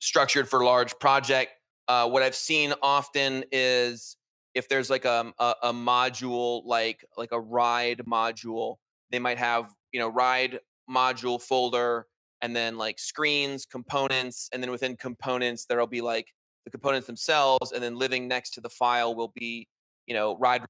[0.00, 1.52] structured for large project.
[1.88, 4.16] Uh, what I've seen often is
[4.54, 8.76] if there's like a, a, a module like like a ride module,
[9.10, 12.06] they might have you know ride module folder
[12.42, 16.26] and then like screens, components, and then within components there'll be like
[16.64, 19.68] the components themselves, and then living next to the file will be
[20.06, 20.64] you know ride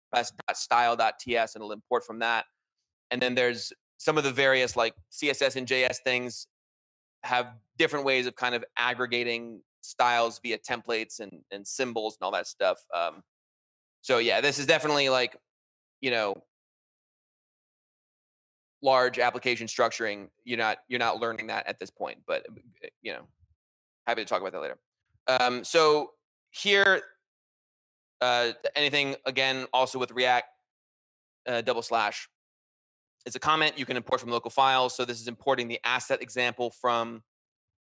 [0.53, 2.45] style.ts and it'll import from that.
[3.11, 6.47] And then there's some of the various like CSS and JS things
[7.23, 12.33] have different ways of kind of aggregating styles via templates and, and symbols and all
[12.33, 12.79] that stuff.
[12.95, 13.23] Um,
[14.03, 15.37] so yeah, this is definitely like,
[16.01, 16.43] you know,
[18.85, 22.19] large application structuring, you're not you're not learning that at this point.
[22.27, 22.47] But
[22.85, 23.27] eh, you know,
[24.07, 24.79] happy to talk about that later.
[25.27, 26.11] Um, so
[26.51, 27.03] here,
[28.21, 30.47] uh, anything again also with React
[31.49, 32.29] uh, double slash
[33.27, 34.95] it's a comment you can import from local files.
[34.95, 37.23] So this is importing the asset example from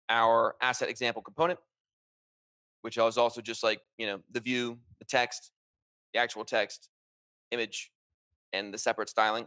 [0.09, 1.61] our asset example component,
[2.83, 5.53] which is also just like you know the view, the text,
[6.13, 6.89] the actual text,
[7.53, 7.93] image,
[8.53, 9.47] and the separate styling.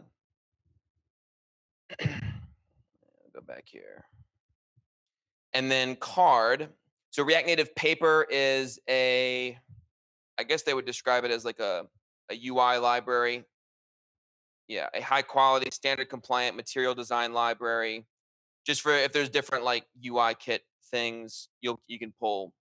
[3.34, 4.04] go back here.
[5.54, 6.68] And then card.
[7.10, 9.58] So React Native Paper is a,
[10.38, 11.86] I guess they would describe it as like a,
[12.30, 13.44] a UI library.
[14.68, 18.06] Yeah, a high quality, standard compliant material design library.
[18.64, 22.54] Just for if there's different like UI kit things, you'll you can pull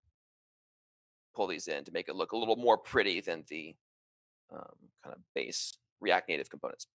[1.35, 3.75] pull these in to make it look a little more pretty than the
[4.51, 6.87] um, kind of base React Native components.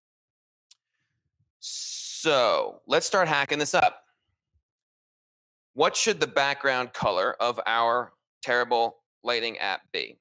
[2.24, 4.02] Let's start hacking this up.
[5.74, 10.18] what should the background color of our terrible lightning app be?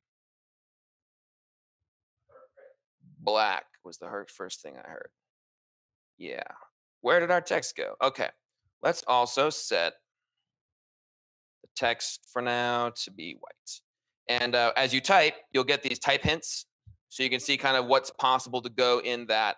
[3.19, 5.09] Black was the first thing I heard.
[6.17, 6.43] Yeah.
[7.01, 7.95] Where did our text go?
[8.01, 8.29] Okay.
[8.83, 9.93] Let's also set
[11.63, 13.79] the text for now to be white.
[14.27, 16.65] And uh, as you type, you'll get these type hints.
[17.09, 19.55] So you can see kind of what's possible to go in that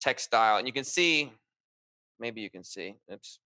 [0.00, 0.58] text style.
[0.58, 1.32] And you can see,
[2.18, 3.40] maybe you can see, oops.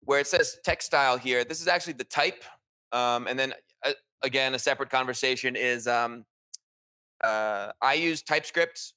[0.00, 2.44] Where it says TextStyle here, this is actually the type.
[2.92, 3.92] Um, and then uh,
[4.22, 6.24] again, a separate conversation is um,
[7.24, 8.92] uh, I use TypeScript.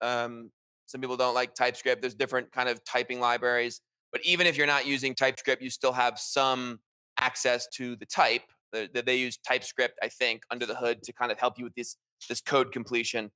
[0.00, 0.50] Um,
[0.86, 2.00] some people don't like TypeScript.
[2.00, 3.80] There's different kind of typing libraries.
[4.10, 6.78] But even if you're not using TypeScript, you still have some
[7.18, 8.42] access to the type.
[8.72, 11.74] That they use TypeScript, I think, under the hood to kind of help you with
[11.76, 11.96] this
[12.28, 13.30] this code completion.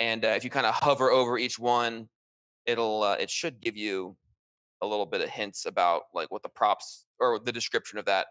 [0.00, 2.08] And uh, if you kind of hover over each one,
[2.66, 4.16] it'll uh, it should give you
[4.82, 8.26] a little bit of hints about like what the props or the description of that.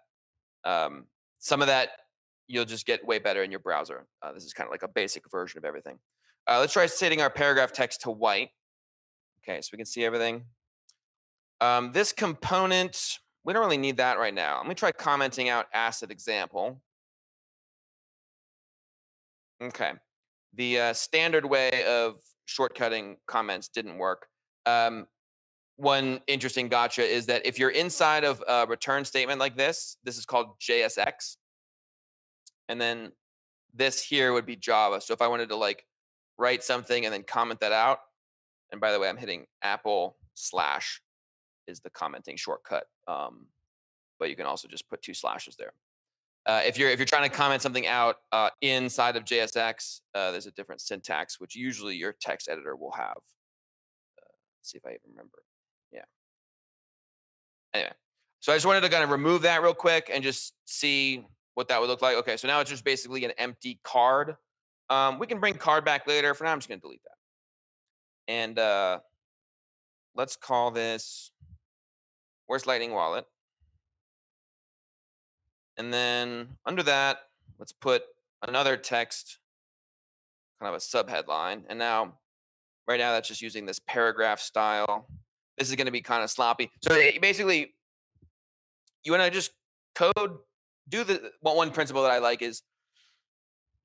[0.66, 1.06] Um,
[1.38, 1.92] some of that
[2.50, 4.08] you'll just get way better in your browser.
[4.22, 6.00] Uh, this is kind of like a basic version of everything.
[6.48, 8.50] Uh, let's try setting our paragraph text to white.
[9.44, 10.44] Okay, so we can see everything.
[11.62, 14.58] Um, this component, we don't really need that right now.
[14.58, 16.82] Let me try commenting out asset example.
[19.62, 19.92] Okay,
[20.54, 22.16] the uh, standard way of
[22.48, 24.28] shortcutting comments didn't work.
[24.66, 25.08] Um,
[25.78, 30.18] one interesting gotcha is that if you're inside of a return statement like this, this
[30.18, 31.38] is called JSX.
[32.68, 33.14] And then
[33.74, 35.00] this here would be Java.
[35.00, 35.86] So if I wanted to like
[36.38, 38.00] write something and then comment that out,
[38.72, 41.02] and by the way, I'm hitting Apple slash
[41.68, 42.86] is the commenting shortcut.
[43.08, 43.46] Um,
[44.20, 45.74] but you can also just put two slashes there.
[46.46, 50.32] Uh, if you're if you're trying to comment something out uh, inside of JSX, uh,
[50.32, 53.18] there's a different syntax, which usually your text editor will have.
[54.18, 55.40] Uh, let's see if I even remember.
[55.92, 56.06] Yeah.
[57.74, 57.92] Anyway,
[58.40, 61.26] so I just wanted to kind of remove that real quick and just see
[61.56, 62.16] what that would look like.
[62.18, 64.36] Okay, so now it's just basically an empty card.
[64.90, 66.34] Um, we can bring card back later.
[66.34, 68.34] For now, I'm just going to delete that.
[68.34, 69.00] And uh,
[70.16, 71.32] let's call this
[72.48, 73.26] Where's Lightning Wallet?
[75.80, 77.20] And then under that,
[77.58, 78.04] let's put
[78.46, 79.40] another text,
[80.62, 81.64] kind of a subheadline.
[81.70, 82.16] And now,
[82.86, 85.08] right now, that's just using this paragraph style.
[85.58, 86.70] This is going to be kind of sloppy.
[86.84, 87.74] So basically,
[89.06, 89.52] you want to just
[89.96, 90.40] code
[90.90, 92.62] do the one principle that I like is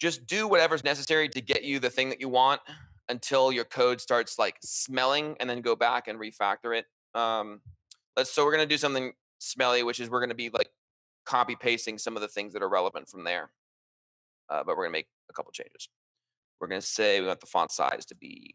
[0.01, 2.61] just do whatever's necessary to get you the thing that you want
[3.09, 6.87] until your code starts like smelling and then go back and refactor it.
[7.15, 7.61] Um,
[8.17, 10.71] let's so we're gonna do something smelly, which is we're gonna be like
[11.25, 13.51] copy pasting some of the things that are relevant from there.
[14.49, 15.89] Uh, but we're gonna make a couple changes.
[16.61, 18.55] We're gonna say we want the font size to be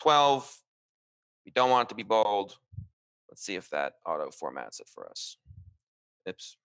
[0.00, 0.62] 12.
[1.44, 2.56] We don't want it to be bold.
[3.28, 5.36] Let's see if that auto formats it for us.
[6.28, 6.56] Oops.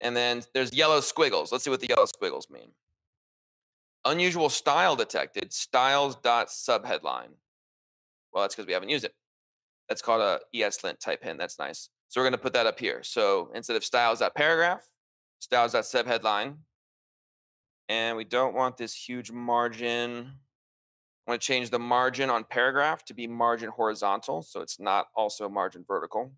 [0.00, 1.50] And then there's yellow squiggles.
[1.52, 2.70] Let's see what the yellow squiggles mean.
[4.04, 7.32] Unusual style detected, styles.subheadline.
[8.32, 9.14] Well, that's because we haven't used it.
[9.88, 11.38] That's called a ESLint type hint.
[11.38, 11.90] That's nice.
[12.08, 13.02] So we're going to put that up here.
[13.02, 14.82] So instead of styles.paragraph,
[15.40, 16.56] styles.subheadline.
[17.88, 20.32] And we don't want this huge margin.
[21.26, 24.42] I want to change the margin on paragraph to be margin horizontal.
[24.42, 26.32] So it's not also margin vertical.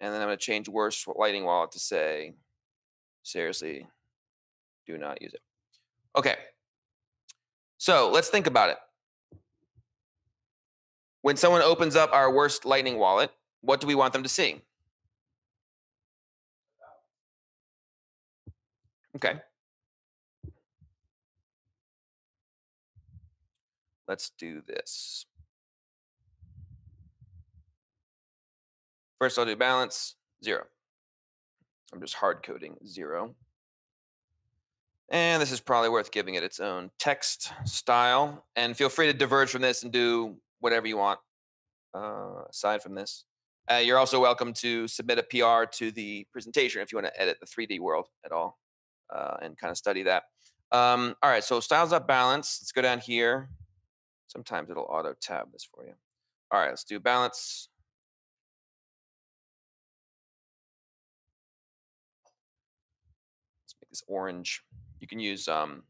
[0.00, 2.34] And then I'm going to change worst lightning wallet to say,
[3.22, 3.86] seriously,
[4.84, 5.40] do not use it.
[6.16, 6.36] Okay.
[7.78, 8.78] So let's think about it.
[11.22, 13.30] When someone opens up our worst lightning wallet,
[13.60, 14.60] what do we want them to see?
[19.16, 19.40] Okay.
[24.08, 25.26] Let's do this.
[29.18, 30.64] First, I'll do balance, zero.
[31.92, 33.36] I'm just hard coding zero.
[35.08, 38.44] And this is probably worth giving it its own text style.
[38.56, 41.18] And feel free to diverge from this and do whatever you want
[41.94, 43.24] uh, aside from this.
[43.70, 47.20] Uh, you're also welcome to submit a PR to the presentation if you want to
[47.20, 48.58] edit the 3D world at all
[49.14, 50.24] uh, and kind of study that.
[50.72, 52.58] Um, all right, so styles up balance.
[52.60, 53.50] Let's go down here.
[54.26, 55.92] Sometimes it'll auto tab this for you.
[56.50, 57.68] All right, let's do balance.
[63.64, 64.62] Let's make this orange.
[65.00, 65.82] You can use um,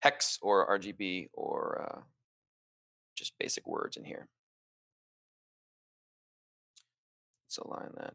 [0.00, 2.00] hex or RGB or uh,
[3.18, 4.28] just basic words in here.
[7.44, 8.14] Let's align that.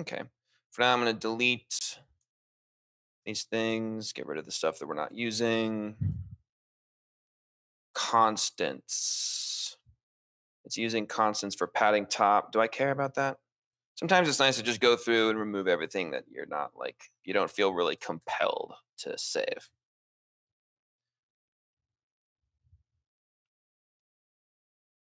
[0.00, 0.22] Okay.
[0.70, 1.98] For now, I'm going to delete
[3.24, 5.96] these things, get rid of the stuff that we're not using.
[7.94, 9.76] Constants.
[10.64, 12.52] It's using constants for padding top.
[12.52, 13.38] Do I care about that?
[13.96, 17.32] Sometimes it's nice to just go through and remove everything that you're not like, you
[17.32, 19.70] don't feel really compelled to save.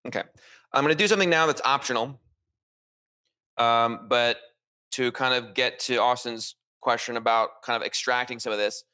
[0.07, 0.23] Okay,
[0.73, 2.21] I'm going to do something now that's optional.
[3.59, 4.39] Um, but
[4.93, 8.85] to kind of get to Austin's question about kind of extracting some of this,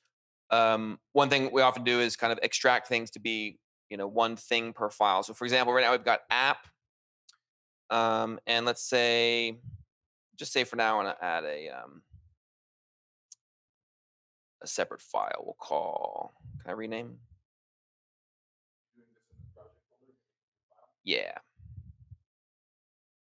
[0.51, 3.59] um, one thing we often do is kind of extract things to be,
[3.91, 5.23] you know, one thing per file.
[5.23, 6.67] So for example, right now we've got app,
[7.91, 9.59] um, and let's say,
[10.37, 12.03] just say for now, I want to add a um,
[14.63, 15.43] a separate file.
[15.45, 16.35] We'll call.
[16.63, 17.19] Can I rename?
[21.05, 21.33] Yeah.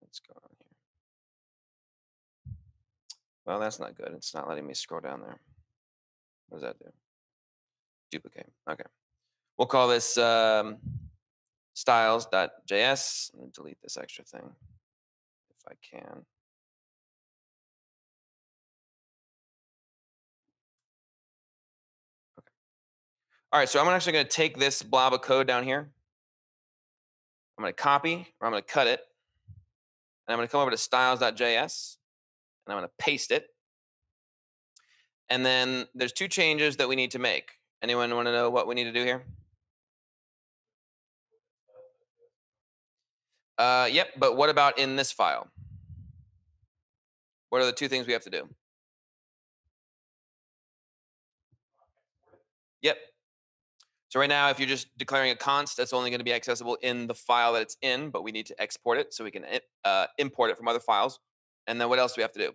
[0.00, 0.50] Let's go on
[2.46, 2.56] here.
[3.44, 4.12] Well, that's not good.
[4.14, 5.38] It's not letting me scroll down there.
[6.48, 6.90] What does that do?
[8.10, 8.50] Duplicate.
[8.70, 8.84] Okay.
[9.58, 10.78] We'll call this um,
[11.74, 14.50] styles.js delete this extra thing
[15.50, 16.24] if I can.
[23.55, 25.88] All right, so I'm actually going to take this blob of code down here.
[27.57, 28.98] I'm going to copy or I'm going to cut it.
[30.26, 31.96] And I'm going to come over to styles.js
[32.66, 33.46] and I'm going to paste it.
[35.30, 37.52] And then there's two changes that we need to make.
[37.80, 39.22] Anyone want to know what we need to do here?
[43.57, 45.46] Uh, yep, but what about in this file?
[47.50, 48.48] What are the two things we have to do?
[52.82, 52.96] Yep,
[54.14, 56.78] so right now, if you're just declaring a const, that's only going to be accessible
[56.82, 59.44] in the file that it's in, but we need to export it so we can
[59.84, 61.18] uh, import it from other files.
[61.66, 62.52] And then what else do we have to do?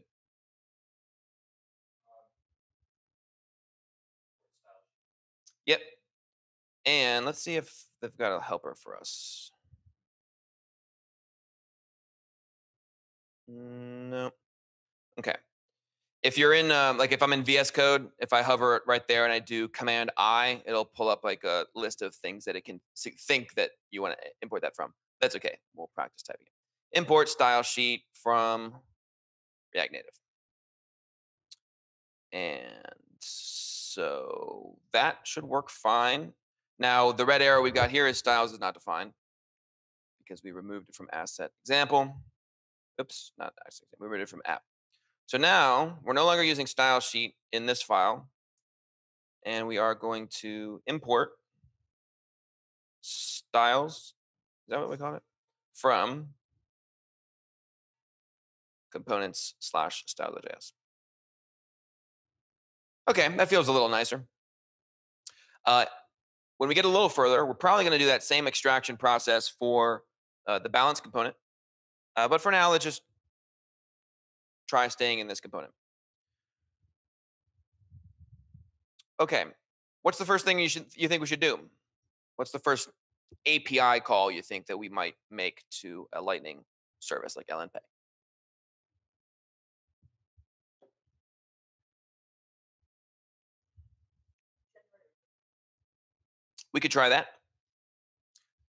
[5.66, 5.82] Yep.
[6.86, 9.51] And let's see if they've got a helper for us.
[13.49, 14.32] No.
[15.20, 15.36] Okay
[16.22, 19.24] if you're in um, like if i'm in vs code if i hover right there
[19.24, 22.66] and i do command i it'll pull up like a list of things that it
[22.66, 22.80] can
[23.18, 24.94] think that you want to import that from.
[25.22, 25.58] That's okay.
[25.76, 26.98] We'll practice typing it.
[26.98, 28.76] Import style sheet from
[29.74, 30.20] react native.
[32.32, 36.34] And so that should work fine.
[36.78, 39.14] Now the red arrow we've got here is styles is not defined
[40.20, 42.16] because we removed it from asset example.
[43.00, 44.64] Oops not asset we removed it from app
[45.30, 48.32] so now we're no longer using style sheet in this file,
[49.46, 51.34] and we are going to import
[53.02, 54.16] styles.
[54.66, 55.22] Is that what we call it?
[55.76, 56.30] From
[58.92, 60.72] components slash style.js.
[63.08, 64.26] Okay, that feels a little nicer.
[65.64, 65.86] Uh,
[66.58, 69.48] when we get a little further, we're probably going to do that same extraction process
[69.48, 70.02] for
[70.48, 71.36] uh, the balance component.
[72.16, 73.04] Uh, but for now, let's just
[74.70, 75.74] try staying in this component.
[79.20, 79.46] Okay,
[80.04, 81.60] what's the first thing you should you think we should do?
[82.36, 82.88] What's the first
[83.46, 86.64] API call you think that we might make to a Lightning
[87.00, 87.80] service like LNPay?
[96.72, 97.28] We could try that.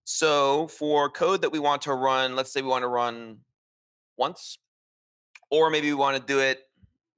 [0.05, 3.39] So for code that we want to run, let's say we want to run
[4.17, 4.57] once
[5.51, 6.61] or maybe we want to do it,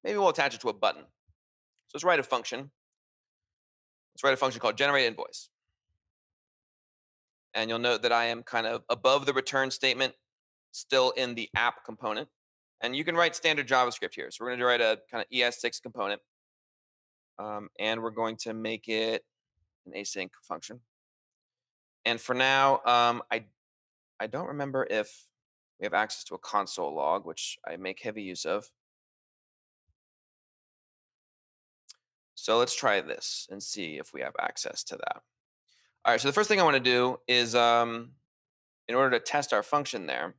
[0.04, 1.02] maybe we'll attach it to a button.
[1.02, 2.72] So let's write a function.
[4.14, 5.50] Let's write a function called generate invoice.
[7.54, 10.14] And you'll note that I am kind of above the return statement,
[10.72, 12.30] still in the app component.
[12.82, 14.32] And you can write standard JavaScript here.
[14.32, 16.22] So we're going to write a kind of ES6 component.
[17.38, 19.24] Um, and we're going to make it
[19.86, 20.80] an async function.
[22.06, 23.46] And for now, um, I
[24.20, 25.31] I don't remember if
[25.82, 28.70] we have access to a console log, which I make heavy use of.
[32.36, 35.22] So let's try this and see if we have access to that.
[36.06, 38.12] All right, so the first thing I want to do is, um,
[38.88, 40.36] in order to test our function there,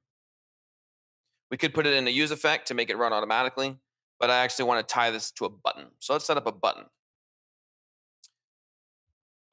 [1.51, 3.76] we could put it in a use effect to make it run automatically,
[4.18, 5.86] but I actually want to tie this to a button.
[5.99, 6.84] So let's set up a button.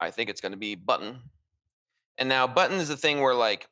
[0.00, 1.18] I think it's going to be button.
[2.16, 3.68] And now button is the thing where like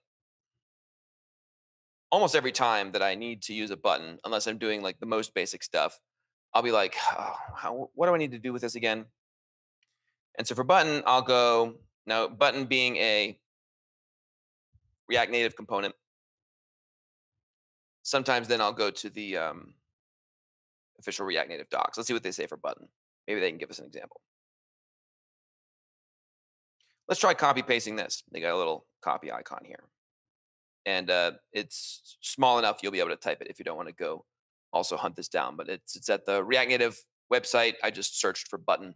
[2.10, 5.06] almost every time that I need to use a button, unless I'm doing like the
[5.06, 6.00] most basic stuff,
[6.54, 9.06] I'll be like, oh, how, what do I need to do with this again?
[10.36, 11.74] And so for button, I'll go,
[12.06, 13.38] now button being a
[15.08, 15.94] React Native component,
[18.02, 19.74] sometimes then I'll go to the, um,
[20.98, 21.96] official React Native docs.
[21.96, 22.88] Let's see what they say for button.
[23.26, 24.20] Maybe they can give us an example.
[27.08, 28.22] Let's try copy pasting this.
[28.32, 29.84] They got a little copy icon here.
[30.86, 33.88] And uh, it's small enough you'll be able to type it if you don't want
[33.88, 34.24] to go
[34.72, 35.56] also hunt this down.
[35.56, 36.98] But it's it's at the React Native
[37.32, 37.74] website.
[37.82, 38.94] I just searched for button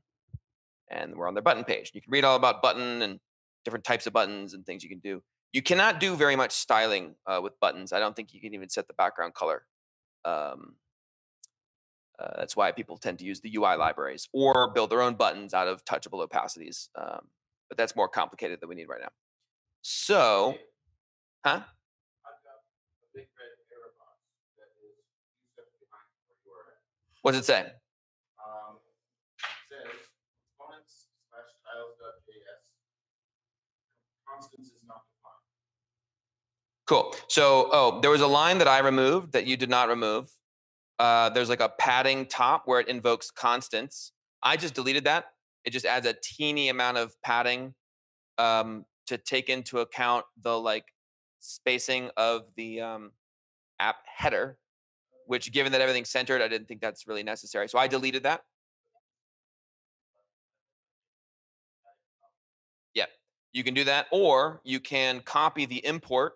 [0.91, 1.91] and we're on their button page.
[1.95, 3.19] You can read all about button and
[3.65, 5.23] different types of buttons and things you can do.
[5.53, 7.93] You cannot do very much styling uh, with buttons.
[7.93, 9.67] I don't think you can even set the background color.
[10.25, 10.77] Um,
[12.19, 15.55] uh, that's why people tend to use the UI libraries or build their own buttons
[15.55, 16.89] out of touchable opacities.
[16.95, 17.29] Um,
[17.69, 19.11] but that's more complicated than we need right now.
[19.83, 20.55] So,
[21.45, 21.61] huh?
[27.23, 27.61] What does it say?
[27.61, 28.79] Um,
[29.39, 29.95] it says
[30.59, 31.51] components slash.
[34.29, 35.39] Constants is not defined.
[36.87, 37.15] Cool.
[37.29, 40.31] So, oh, there was a line that I removed that you did not remove.
[40.99, 44.13] Uh, there's like a padding top where it invokes constants.
[44.43, 45.27] I just deleted that.
[45.65, 47.75] It just adds a teeny amount of padding
[48.39, 50.85] um, to take into account the like
[51.43, 53.11] spacing of the um,
[53.81, 54.57] app header,
[55.27, 57.69] which given that everything's centered, I didn't think that's really necessary.
[57.69, 58.43] So I deleted that.
[62.95, 63.07] Yeah,
[63.53, 66.35] you can do that, or you can copy the import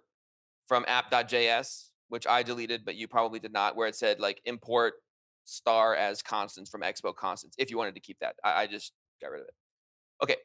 [0.67, 4.95] from app.js, which I deleted, but you probably did not, where it said like import
[5.45, 8.35] star as constants from expo constants, if you wanted to keep that.
[8.43, 8.93] I, I just
[9.23, 9.55] got rid of it.
[10.23, 10.37] Okay.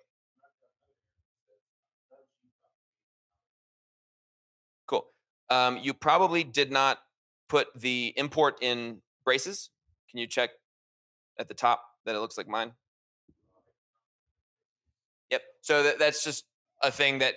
[5.52, 7.00] Um, you probably did not
[7.50, 9.70] put the import in braces.
[10.10, 10.52] Can you check
[11.38, 12.72] at the top that it looks like mine?
[15.30, 15.42] Yep.
[15.60, 16.46] So that, that's just
[16.82, 17.36] a thing that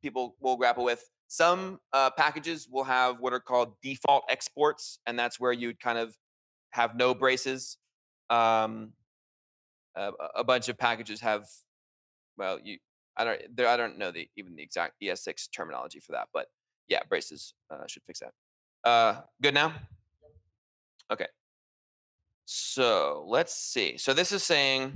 [0.00, 1.10] people will grapple with.
[1.26, 5.98] Some uh, packages will have what are called default exports, and that's where you'd kind
[5.98, 6.16] of
[6.70, 7.78] have no braces.
[8.30, 8.92] Um,
[9.96, 11.46] a, a bunch of packages have,
[12.38, 12.78] well, you
[13.16, 16.46] I don't there I don't know the even the exact ES6 terminology for that, but
[16.88, 18.32] yeah, braces uh, should fix that.
[18.88, 19.74] Uh, good now.
[21.10, 21.26] Okay.
[22.44, 23.98] So let's see.
[23.98, 24.92] So this is saying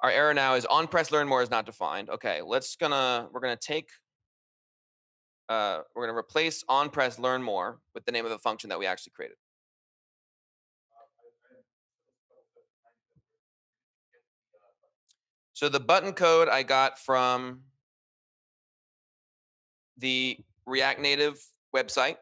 [0.00, 2.10] our error now is on press learn more is not defined.
[2.10, 3.88] Okay, let's gonna we're gonna take
[5.48, 8.78] uh, we're gonna replace on press learn more with the name of the function that
[8.78, 9.36] we actually created.
[15.52, 17.62] So the button code I got from
[19.96, 21.38] the React Native
[21.74, 22.16] website.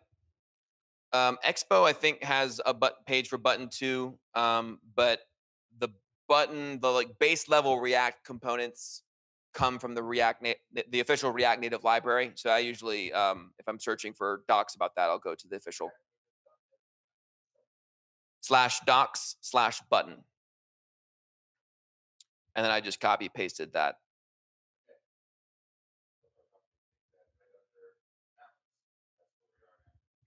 [1.13, 5.21] Um, Expo, I think, has a but page for button two, um, but
[5.79, 5.89] the
[6.29, 9.03] button, the like base level React components
[9.53, 12.33] come from the React, Na- the official React Native library.
[12.35, 15.57] So I usually, um, if I'm searching for docs about that, I'll go to the
[15.57, 15.91] official
[18.41, 20.25] slash docs slash button
[22.55, 23.97] and then I just copy pasted that.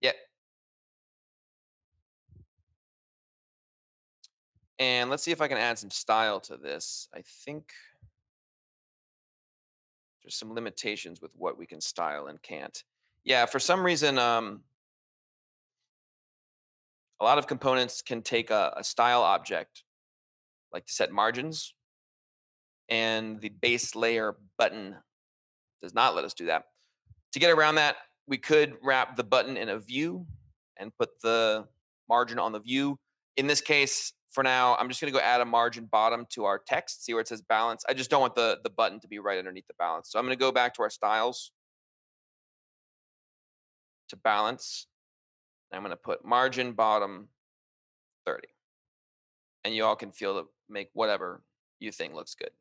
[0.02, 0.12] Yeah.
[4.80, 7.08] And let's see if I can add some style to this.
[7.14, 7.72] I think
[10.22, 12.84] there's some limitations with what we can style and can't.
[13.24, 14.62] Yeah, for some reason, um,
[17.20, 19.84] a lot of components can take a, a style object,
[20.72, 21.74] like to set margins,
[22.90, 24.96] and the base layer button
[25.82, 26.66] does not let us do that.
[27.34, 27.98] To get around that,
[28.28, 30.26] we could wrap the button in a view
[30.78, 31.68] and put the
[32.08, 32.98] margin on the view.
[33.36, 36.46] In this case, for now, I'm just going to go add a margin bottom to
[36.46, 37.84] our text, see where it says balance.
[37.90, 40.12] I just don't want the, the button to be right underneath the balance.
[40.12, 41.52] So I'm going to go back to our styles
[44.10, 44.86] to balance.
[45.74, 47.30] I'm going to put margin bottom
[48.28, 48.48] 30.
[49.66, 51.42] And you all can feel to make whatever
[51.80, 52.52] you think looks good.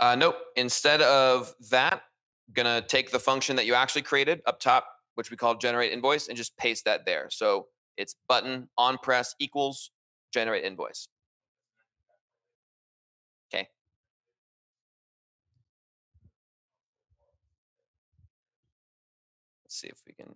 [0.00, 0.38] Uh, nope.
[0.56, 2.02] Instead of that,
[2.54, 6.28] gonna take the function that you actually created up top, which we call generate invoice,
[6.28, 7.28] and just paste that there.
[7.30, 9.90] So it's button on press equals
[10.32, 11.08] generate invoice.
[13.52, 13.68] Okay.
[19.64, 20.34] Let's see if we can.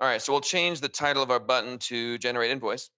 [0.00, 2.90] All right, so we'll change the title of our button to generate invoice.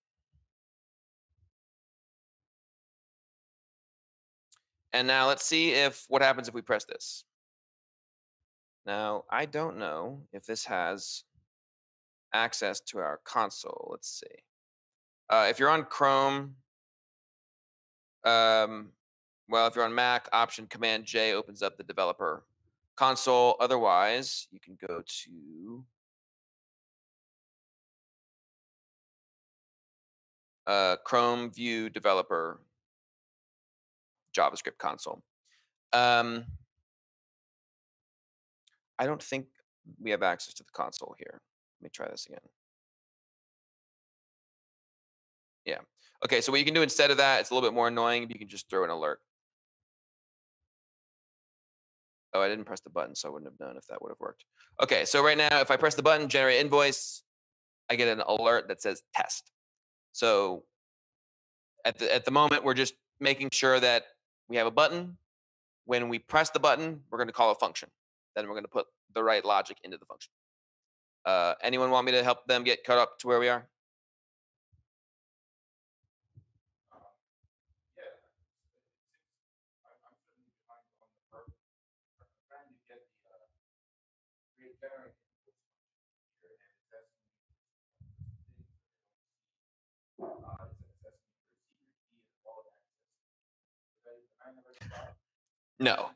[4.92, 7.24] And now let's see if what happens if we press this.
[8.86, 11.24] Now, I don't know if this has
[12.32, 13.88] access to our console.
[13.90, 14.42] Let's see.
[15.28, 16.56] Uh, if you're on Chrome,
[18.24, 18.92] um,
[19.48, 22.44] Well, if you're on Mac, Option Command J opens up the developer
[22.96, 23.56] console.
[23.58, 25.84] Otherwise, you can go to
[30.66, 32.60] uh, Chrome View Developer
[34.36, 35.22] JavaScript console.
[35.92, 36.44] Um,
[38.98, 39.46] I don't think
[39.98, 41.40] we have access to the console here.
[41.80, 42.38] Let me try this again.
[45.64, 45.78] Yeah.
[46.24, 48.26] Okay, so what you can do instead of that, it's a little bit more annoying.
[48.28, 49.20] You can just throw an alert.
[52.32, 54.20] Oh, I didn't press the button, so I wouldn't have known if that would have
[54.20, 54.44] worked.
[54.82, 57.22] Okay, so right now, if I press the button, generate invoice,
[57.90, 59.50] I get an alert that says test.
[60.12, 60.64] So
[61.84, 64.04] at the at the moment, we're just making sure that
[64.50, 65.16] we have a button.
[65.86, 67.88] When we press the button, we're going to call a function.
[68.36, 70.32] Then we're going to put the right logic into the function.
[71.24, 73.66] Uh, anyone want me to help them get caught up to where we are?
[77.96, 78.04] Yeah.
[78.04, 81.54] it seems- I'm, I'm certainly behind on the first,
[82.18, 83.46] I'm trying to get the, uh,
[84.56, 85.94] create generate inputs function
[86.48, 88.64] here, and it's asking me for some things that I don't see.
[90.18, 93.12] Uh, it's asking me for a secret key and wallet access.
[94.00, 95.18] Did I, did I never stop?
[95.80, 96.10] No.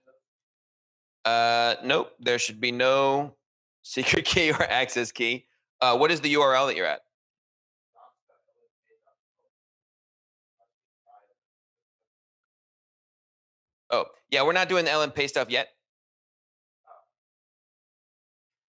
[1.25, 2.13] Uh, nope.
[2.21, 3.35] There should be no
[3.83, 5.47] secret key or access key.
[5.81, 7.01] Uh, what is the URL that you're at?
[13.91, 15.69] Oh, yeah, we're not doing the LMP stuff yet.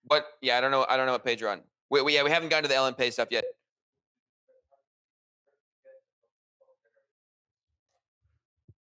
[0.04, 0.24] What?
[0.40, 0.86] Yeah, I don't know.
[0.88, 1.62] I don't know what page you're on.
[1.90, 3.44] We, we yeah, we haven't gotten to the LMP stuff yet.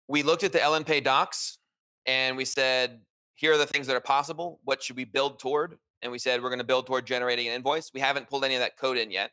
[0.07, 1.59] We looked at the LMP docs
[2.05, 3.01] and we said,
[3.35, 4.59] here are the things that are possible.
[4.63, 5.77] What should we build toward?
[6.01, 7.91] And we said we're going to build toward generating an invoice.
[7.93, 9.31] We haven't pulled any of that code in yet.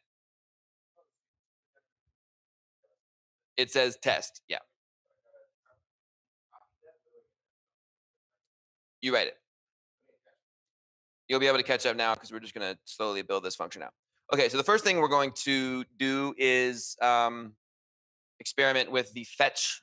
[3.56, 4.40] It says test.
[4.48, 4.58] Yeah.
[9.02, 9.34] You write it.
[11.28, 13.54] You'll be able to catch up now because we're just going to slowly build this
[13.54, 13.92] function out.
[14.32, 17.52] Okay, so the first thing we're going to do is um,
[18.38, 19.82] experiment with the fetch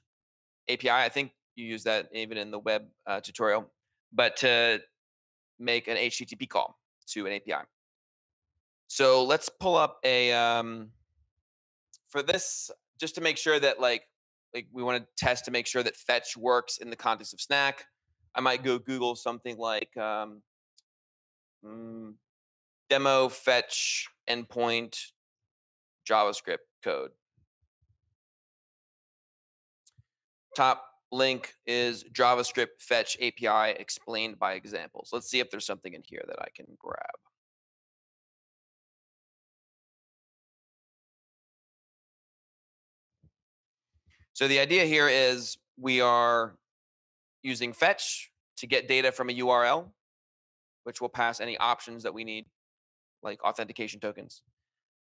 [0.70, 0.90] API.
[0.90, 3.70] I think you use that even in the web uh, tutorial,
[4.14, 4.80] but to
[5.60, 6.78] make an HTTP call
[7.08, 7.66] to an API.
[8.88, 10.92] So let's pull up a um,
[12.10, 14.04] for this just to make sure that like
[14.54, 17.42] like we want to test to make sure that fetch works in the context of
[17.42, 17.86] Snack.
[18.34, 20.42] I might go Google something like um,
[21.66, 22.14] mm,
[22.90, 24.98] demo fetch endpoint
[26.10, 27.12] JavaScript code.
[30.56, 35.10] Top link is JavaScript fetch API explained by examples.
[35.14, 36.98] Let's see if there's something in here that I can grab.
[44.34, 46.56] So the idea here is we are
[47.42, 49.90] using fetch to get data from a URL,
[50.84, 52.46] which will pass any options that we need,
[53.24, 54.44] like authentication tokens.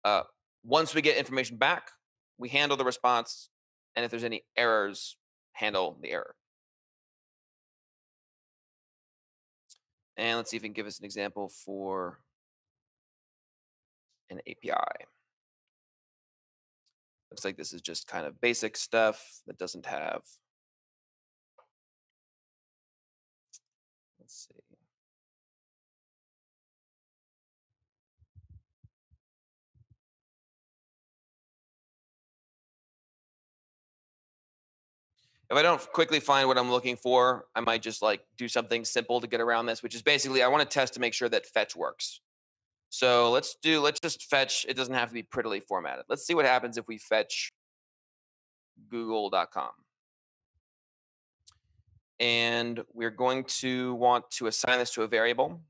[0.05, 0.23] Uh,
[0.65, 1.91] once we get information back,
[2.39, 3.51] we handle the response,
[3.97, 5.19] and if there's any errors,
[5.59, 6.37] handle the error.
[10.17, 12.21] And let's see if it can give us an example for
[14.31, 15.05] an API.
[17.31, 20.23] Looks like this is just kind of basic stuff that doesn't have.
[35.51, 38.85] If I don't quickly find what I'm looking for, I might just like do something
[38.85, 41.29] simple to get around this, which is basically I want to test to make sure
[41.31, 42.21] that fetch works.
[42.91, 46.05] So let's do, let's just fetch, it doesn't have to be prettily formatted.
[46.09, 47.51] Let's see what happens if we fetch
[48.91, 49.71] google.com.
[52.21, 55.61] And we're going to want to assign this to a variable.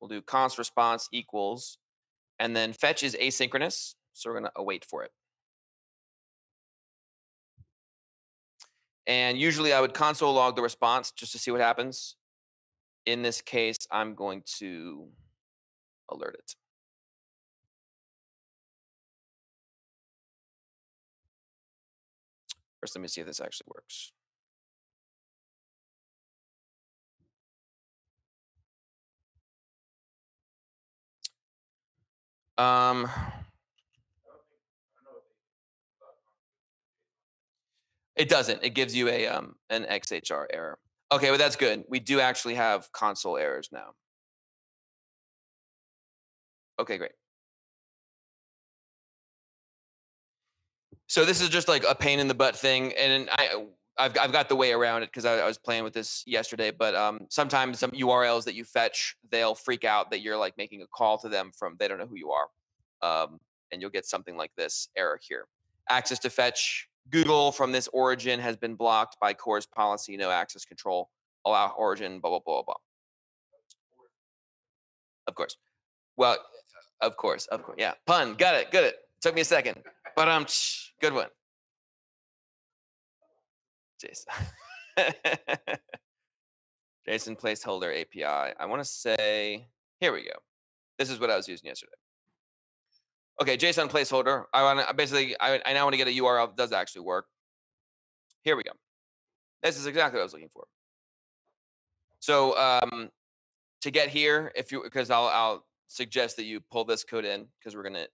[0.00, 1.78] We'll do const response equals,
[2.38, 5.10] and then fetch is asynchronous, so we're going to await for it.
[9.08, 12.16] And usually I would console log the response just to see what happens.
[13.06, 15.08] In this case, I'm going to
[16.10, 16.54] alert it.
[22.80, 24.12] First, let me see if this actually works.
[32.58, 33.08] Um,
[38.18, 38.64] It doesn't.
[38.64, 40.78] It gives you a um an XHR error.
[41.10, 41.84] Okay, but that's good.
[41.88, 43.94] We do actually have console errors now.
[46.80, 47.12] Okay, great.
[51.06, 53.66] So this is just like a pain in the butt thing, and I
[53.96, 56.72] I've I've got the way around it because I, I was playing with this yesterday.
[56.72, 60.82] But um, sometimes some URLs that you fetch, they'll freak out that you're like making
[60.82, 62.48] a call to them from they don't know who you are,
[63.00, 63.38] um,
[63.70, 65.46] and you'll get something like this error here.
[65.88, 70.64] Access to fetch Google from this origin has been blocked by CORS policy, no access
[70.64, 71.10] control,
[71.44, 72.74] allow origin, blah blah blah blah.
[75.26, 75.56] Of course.
[76.16, 76.36] Well,
[77.00, 77.76] of course, of course.
[77.78, 78.34] Yeah, pun.
[78.34, 78.70] Got it.
[78.70, 78.96] Got it.
[79.20, 79.82] Took me a second,
[80.16, 80.46] but um,
[81.00, 81.28] good one.
[84.00, 84.32] Jason.
[87.08, 88.54] JSON placeholder API.
[88.58, 89.66] I want to say,
[89.98, 90.34] here we go.
[90.98, 91.92] This is what I was using yesterday.
[93.40, 94.44] Okay, JSON placeholder.
[94.52, 97.02] I want to basically, I, I now want to get a URL that does actually
[97.02, 97.26] work.
[98.42, 98.72] Here we go.
[99.62, 100.64] This is exactly what I was looking for.
[102.18, 103.10] So um,
[103.82, 107.46] to get here, if you, because I'll, I'll suggest that you pull this code in
[107.58, 108.08] because we're going to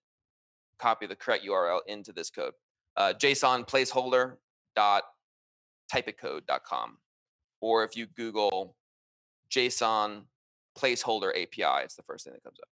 [0.79, 2.53] copy the correct URL into this code.
[2.97, 4.37] Uh, JSON placeholder
[4.77, 5.05] dot
[5.93, 6.99] typicode.com.
[7.61, 8.77] Or if you Google
[9.51, 10.25] JSON
[10.79, 12.68] placeholder API, it's the first thing that comes up.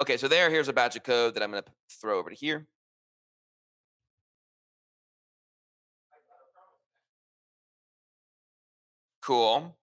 [0.00, 1.70] Okay, so there, here's a batch of code that I'm going to
[2.00, 2.66] throw over to here.
[9.20, 9.76] Cool.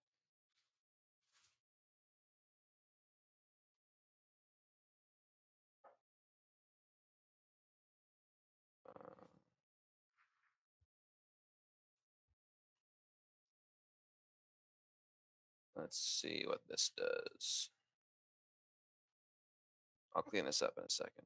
[8.88, 9.26] Uh,
[15.76, 17.70] let's see what this does.
[20.18, 21.26] I'll clean this up in a second.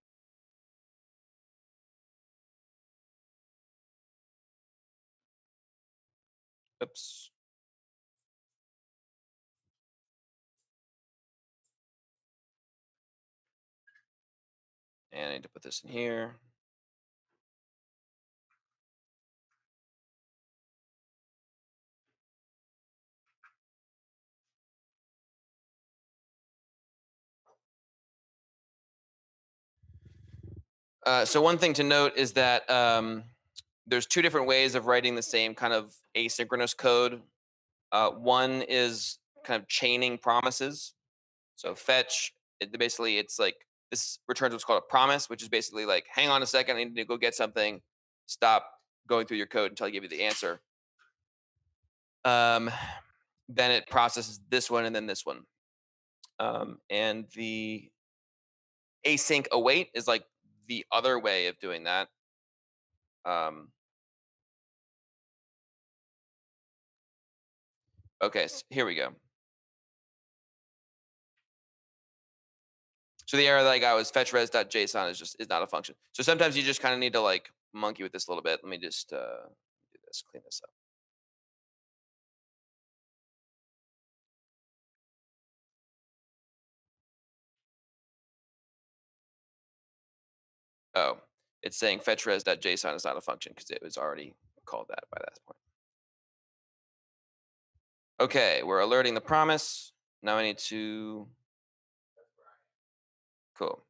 [6.84, 7.32] Oops.
[15.14, 16.36] And I need to put this in here.
[31.06, 33.24] Uh, so one thing to note is that um,
[33.88, 37.22] there's two different ways of writing the same kind of asynchronous code.
[37.92, 40.94] Uh, one is kind of chaining promises.
[41.56, 43.56] So fetch, it, basically it's like
[43.90, 46.84] this returns what's called a promise, which is basically like, hang on a second, I
[46.84, 47.82] need to go get something.
[48.28, 48.66] Stop
[49.08, 50.62] going through your code until I give you the answer.
[52.24, 52.70] Um,
[53.50, 55.42] then it processes this one and then this one.
[56.40, 57.90] Um, and the
[59.06, 60.24] async await is like
[60.72, 62.08] the other way of doing that.
[63.26, 63.68] Um,
[68.24, 69.10] okay, so here we go.
[73.26, 75.96] So the error that I got was fetchres.json is just is not a function.
[76.14, 78.62] So sometimes you just kind of need to like monkey with this a little bit.
[78.64, 79.48] Let me just uh,
[79.92, 80.70] do this, clean this up.
[90.96, 91.18] Oh,
[91.64, 94.34] it's saying fetchres.json is not a function because it was already
[94.66, 95.58] called that by that point.
[98.20, 99.94] Okay, we're alerting the promise.
[100.22, 101.28] Now I need to.
[103.58, 103.84] Cool.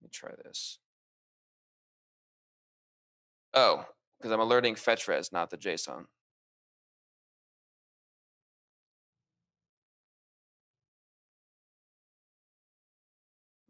[0.00, 0.78] Let me try this.
[3.54, 3.86] Oh,
[4.18, 6.04] because I'm alerting fetchres, not the JSON.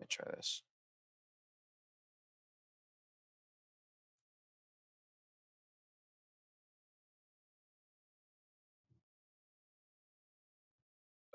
[0.09, 0.63] Try this.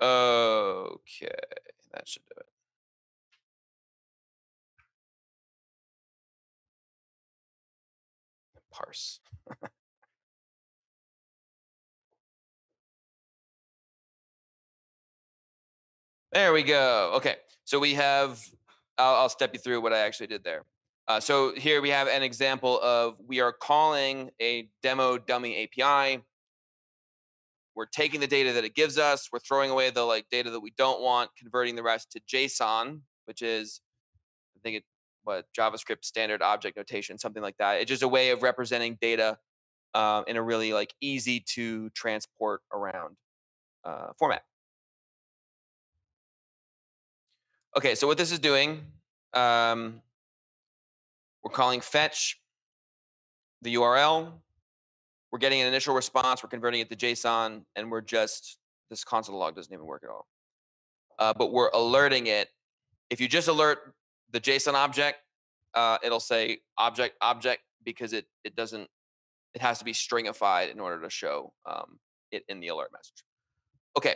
[0.00, 1.28] Okay,
[1.92, 2.46] that should do it.
[8.70, 9.20] Parse.
[16.32, 17.12] there we go.
[17.16, 18.42] Okay, so we have,
[18.98, 20.64] I'll, I'll step you through what I actually did there.
[21.06, 26.22] Uh, so here we have an example of we are calling a demo dummy API
[27.76, 30.60] we're taking the data that it gives us we're throwing away the like data that
[30.60, 33.80] we don't want converting the rest to json which is
[34.56, 34.84] i think it
[35.24, 37.80] what javascript standard object notation something like that.
[37.80, 39.38] It's just a way of representing data
[39.94, 43.16] uh, in a really like easy to transport around
[43.84, 44.42] uh, format
[47.76, 48.80] okay so what this is doing
[49.32, 50.00] um,
[51.42, 52.40] we're calling fetch
[53.62, 54.32] the url
[55.34, 58.56] we're getting an initial response, we're converting it to JSON, and we're just,
[58.88, 60.28] this console log doesn't even work at all.
[61.18, 62.50] Uh, but we're alerting it.
[63.10, 63.94] If you just alert
[64.30, 65.18] the JSON object,
[65.74, 68.86] uh, it'll say object object because it it doesn't
[69.54, 71.98] it has to be stringified in order to show um,
[72.30, 73.24] it in the alert message.
[73.98, 74.14] Okay,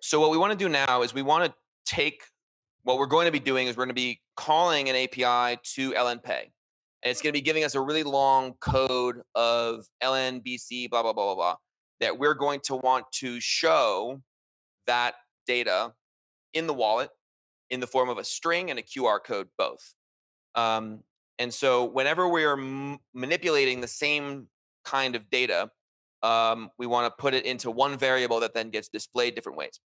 [0.00, 1.54] so what we want to do now is we want to
[1.84, 2.22] take
[2.84, 5.92] what we're going to be doing is we're going to be calling an API to
[5.92, 6.50] LNPay.
[7.04, 11.12] And it's going to be giving us a really long code of LNBC, blah, blah,
[11.12, 11.56] blah, blah, blah,
[12.00, 14.20] that we're going to want to show
[14.86, 15.14] that
[15.46, 15.92] data
[16.54, 17.10] in the wallet
[17.70, 19.94] in the form of a string and a QR code both.
[20.54, 21.00] Um,
[21.38, 24.48] and so whenever we're m- manipulating the same
[24.84, 25.70] kind of data,
[26.22, 29.80] um, we want to put it into one variable that then gets displayed different ways.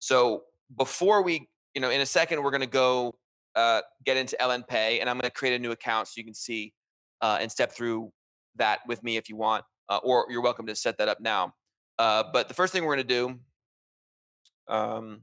[0.00, 0.42] So
[0.76, 3.14] before we, you know, in a second, we're going to go
[3.54, 6.24] uh, get into LN Pay, and I'm going to create a new account so you
[6.24, 6.72] can see
[7.20, 8.12] uh, and step through
[8.56, 11.54] that with me if you want, uh, or you're welcome to set that up now.
[11.98, 15.20] Uh, but the first thing we're going to do um,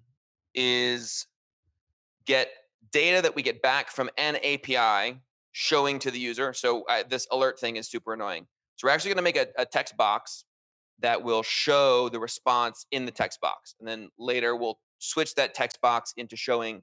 [0.54, 1.26] is
[2.26, 2.50] get
[2.92, 5.20] data that we get back from an API
[5.52, 6.54] showing to the user.
[6.54, 8.46] So this alert thing is super annoying.
[8.76, 10.46] So we're actually going to make a, a, text box
[11.00, 13.74] that will show the response in the text box.
[13.80, 16.82] And then later we'll switch that text box into showing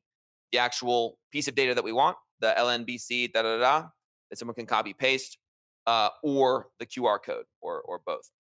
[0.53, 3.87] the actual piece of data that we want, the LNBC, da da da,
[4.31, 5.39] that someone can copy paste,
[5.87, 8.31] uh, or the QR code, or, or both.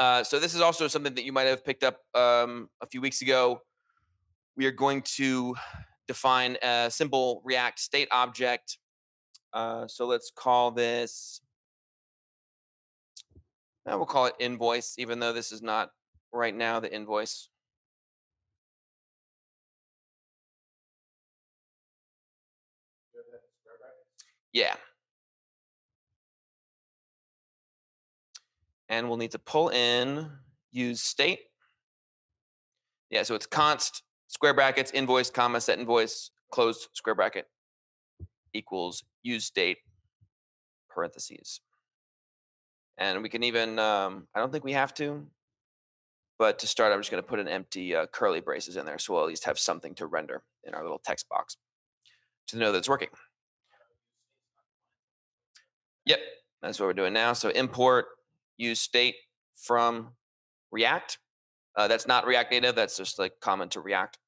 [0.00, 3.02] Uh, so this is also something that you might have picked up um, a few
[3.02, 3.60] weeks ago.
[4.56, 5.54] We are going to
[6.08, 8.78] define a simple React state object.
[9.52, 11.42] Uh, so let's call this,
[13.86, 15.90] uh, we'll call it invoice, even though this is not
[16.32, 17.49] right now the invoice.
[24.52, 24.74] Yeah.
[28.88, 30.30] And we'll need to pull in,
[30.72, 31.40] use state.
[33.10, 37.46] Yeah, so it's const square brackets, invoice, comma, set invoice, close square bracket
[38.52, 39.78] equals use state
[40.88, 41.60] parentheses.
[42.98, 45.26] And we can even, um, I don't think we have to,
[46.38, 48.98] but to start, I'm just going to put an empty uh, curly braces in there
[48.98, 51.56] so we'll at least have something to render in our little text box
[52.48, 53.08] to know that it's working.
[56.10, 56.18] Yep,
[56.60, 57.34] that's what we're doing now.
[57.34, 58.06] So import
[58.56, 59.14] use state
[59.54, 60.08] from
[60.72, 61.18] React.
[61.76, 62.74] Uh, that's not React Native.
[62.74, 64.18] That's just like common to React.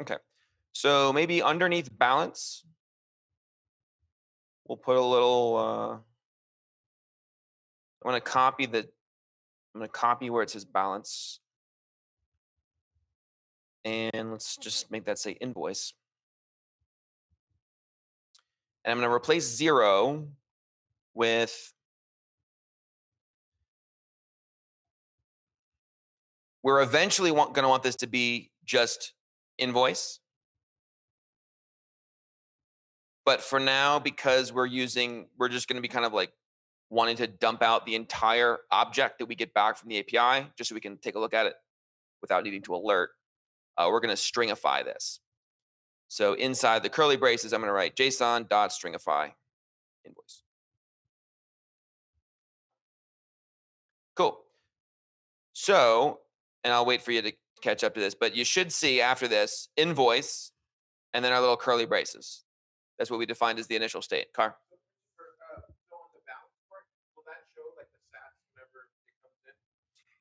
[0.00, 0.16] Okay,
[0.72, 2.64] so maybe underneath balance,
[4.66, 5.56] we'll put a little.
[5.56, 5.92] Uh,
[8.04, 8.88] I'm to copy the.
[9.76, 11.38] I'm to copy where it says balance,
[13.84, 15.92] and let's just make that say invoice.
[18.88, 20.28] And I'm going to replace zero
[21.12, 21.74] with
[26.62, 29.12] we're eventually going to want this to be just
[29.58, 30.20] invoice.
[33.26, 36.32] But for now, because we're using, we're just going to be kind of like
[36.88, 40.70] wanting to dump out the entire object that we get back from the API, just
[40.70, 41.56] so we can take a look at it
[42.22, 43.10] without needing to alert.
[43.76, 45.20] Uh, we're going to stringify this.
[46.08, 49.32] So inside the curly braces, I'm going to write JSON dot stringify
[50.04, 50.42] invoice.
[54.16, 54.40] Cool.
[55.52, 56.20] So,
[56.64, 57.32] and I'll wait for you to
[57.62, 60.52] catch up to this, but you should see after this invoice
[61.12, 62.44] and then our little curly braces.
[62.98, 64.32] That's what we defined as the initial state.
[64.32, 64.56] Car.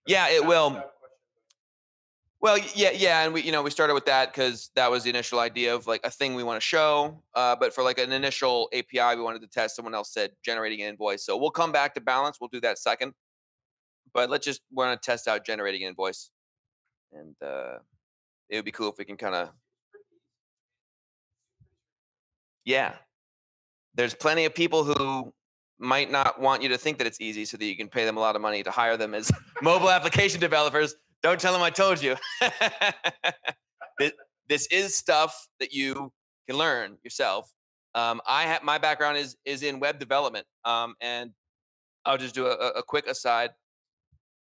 [0.06, 0.84] Yeah, it will.
[2.48, 5.10] Well, yeah, yeah, and we, you know, we started with that because that was the
[5.10, 7.22] initial idea of like a thing we want to show.
[7.36, 9.76] Uh, but for like an initial API, we wanted to test.
[9.76, 12.38] Someone else said generating an invoice, so we'll come back to balance.
[12.40, 13.12] We'll do that second.
[14.14, 16.30] But let's just want to test out generating an invoice,
[17.12, 17.80] and uh,
[18.48, 19.50] it would be cool if we can kind of,
[22.64, 22.94] yeah.
[23.94, 25.34] There's plenty of people who
[25.80, 28.16] might not want you to think that it's easy, so that you can pay them
[28.16, 29.30] a lot of money to hire them as
[29.62, 30.96] mobile application developers
[31.28, 32.16] don't tell them I told you.
[34.00, 34.12] this,
[34.48, 36.12] this is stuff that you
[36.48, 37.52] can learn yourself.
[37.96, 41.32] Um, I have my background is is in web development, um, and
[42.06, 43.50] I'll just do a, a quick aside.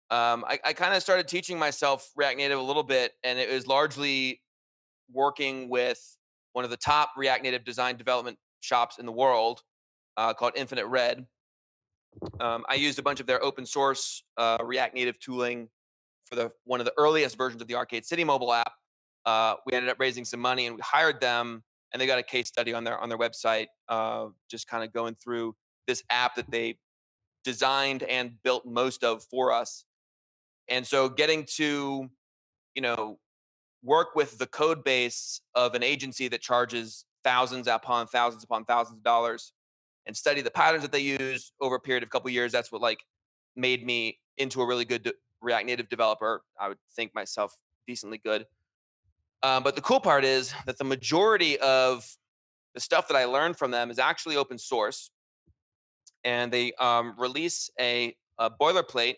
[0.10, 3.50] Um, I, I kind of started teaching myself React Native a little bit, and it
[3.50, 4.42] was largely
[5.12, 6.18] working with
[6.54, 9.62] one of the top React Native design development shops in the world
[10.18, 11.26] uh, called Infinite Red.
[12.40, 15.70] Um, I used a bunch of their open source uh, React Native tooling
[16.34, 18.74] for the one of the earliest versions of the Arcade City mobile app.
[19.26, 22.24] Uh, we ended up raising some money and we hired them, and they got a
[22.24, 25.56] case study on their on their website, uh, just kind of going through
[25.88, 26.78] this app that they
[27.44, 29.86] designed and built most of for us.
[30.70, 32.10] And so, getting to,
[32.76, 33.20] you know,
[33.84, 38.98] work with the code base of an agency that charges thousands upon thousands upon thousands
[38.98, 39.54] of dollars
[40.06, 42.70] and study the patterns that they use over a period of a couple years that's
[42.70, 43.00] what like
[43.56, 45.14] made me into a really good
[45.44, 47.56] react native developer i would think myself
[47.88, 48.46] decently good
[49.44, 52.08] um, but the cool part is that the majority of
[52.74, 55.12] the stuff that i learned from them is actually open source
[56.24, 59.18] and they um, release a, a boilerplate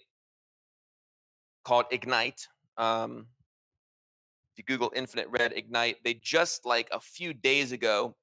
[1.63, 2.47] called ignite
[2.78, 3.28] um,
[4.51, 8.15] if you google infinite red ignite they just like a few days ago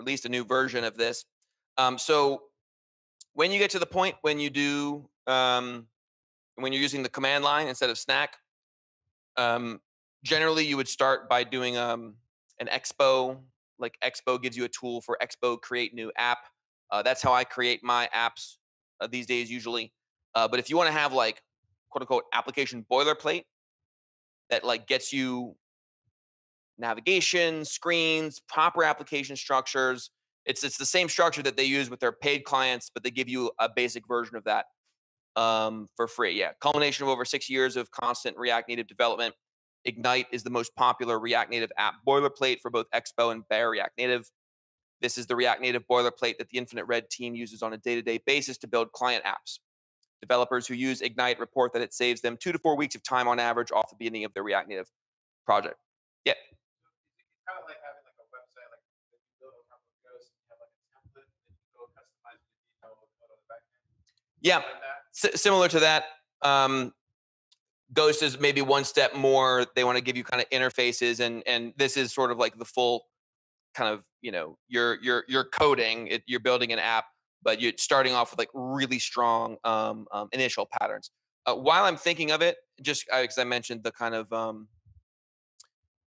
[0.00, 1.24] released a new version of this.
[1.78, 2.42] Um, so
[3.34, 5.86] when you get to the point when you do um,
[6.56, 8.36] when you're using the command line instead of snack,
[9.36, 9.80] um,
[10.24, 12.14] generally you would start by doing um,
[12.58, 13.38] an expo.
[13.78, 16.38] Like expo gives you a tool for expo create new app.
[16.90, 18.56] Uh, that's how I create my apps
[19.00, 19.92] uh, these days usually.
[20.34, 21.42] Uh, but if you want to have like
[21.90, 23.44] quote unquote application boilerplate
[24.50, 25.56] that like gets you
[26.78, 30.10] navigation, screens, proper application structures.
[30.46, 33.28] It's it's the same structure that they use with their paid clients, but they give
[33.28, 34.66] you a basic version of that
[35.36, 36.38] um, for free.
[36.38, 39.34] Yeah, culmination of over six years of constant React Native development.
[39.84, 43.96] Ignite is the most popular React Native app boilerplate for both Expo and Bare React
[43.98, 44.30] Native.
[45.00, 48.20] This is the React Native boilerplate that the Infinite Red team uses on a day-to-day
[48.26, 49.58] basis to build client apps.
[50.20, 53.26] Developers who use Ignite report that it saves them two to four weeks of time
[53.26, 54.90] on average off the beginning of their React Native
[55.46, 55.76] project.
[56.26, 56.34] Yeah.
[64.42, 64.60] Yeah.
[65.24, 66.04] S- similar to that.
[66.42, 66.92] Um,
[67.92, 69.66] Ghost is maybe one step more.
[69.74, 72.56] They want to give you kind of interfaces, and and this is sort of like
[72.56, 73.06] the full
[73.74, 77.06] kind of you know you're you're you're coding, it, you're building an app,
[77.42, 81.10] but you're starting off with like really strong um, um, initial patterns.
[81.46, 84.68] Uh, while I'm thinking of it, just because I mentioned the kind of um,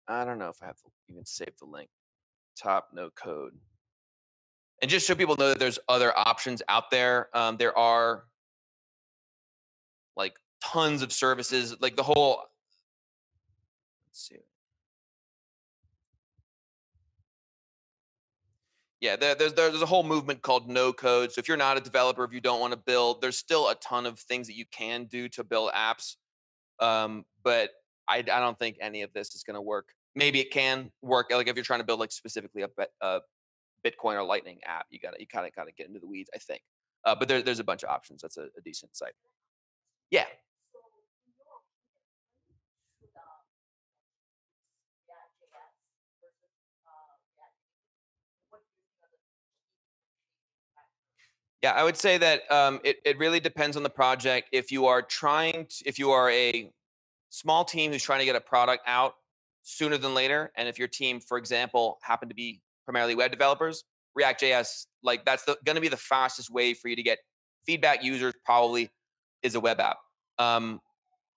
[0.07, 1.89] I don't know if I have to even save the link.
[2.61, 3.55] Top no code.
[4.83, 7.29] And just so people know that there's other options out there.
[7.35, 8.25] Um, there are
[10.21, 12.43] like tons of services, like the whole.
[14.07, 14.37] Let's see.
[19.01, 21.33] Yeah, there, there's there's a whole movement called no code.
[21.33, 23.75] So if you're not a developer, if you don't want to build, there's still a
[23.77, 26.17] ton of things that you can do to build apps.
[26.81, 27.71] Um, but
[28.07, 29.89] I, I don't think any of this is going to work.
[30.15, 31.31] Maybe it can work.
[31.33, 32.69] Like if you're trying to build like specifically a,
[33.01, 33.21] a
[33.85, 36.07] Bitcoin or Lightning app, you got to you kind of got to get into the
[36.07, 36.29] weeds.
[36.35, 36.61] I think.
[37.07, 38.21] Uh, but there, there's a bunch of options.
[38.21, 39.15] That's a, a decent site.
[40.11, 40.25] Yeah.
[51.63, 54.49] Yeah, I would say that um, it, it really depends on the project.
[54.51, 56.73] If you are trying to, if you are a
[57.29, 59.15] small team who's trying to get a product out
[59.63, 63.85] sooner than later, and if your team, for example, happen to be primarily web developers,
[64.15, 67.19] React.js, like that's going to be the fastest way for you to get
[67.67, 68.89] feedback users probably
[69.43, 69.99] is a web app.
[70.39, 70.81] Um,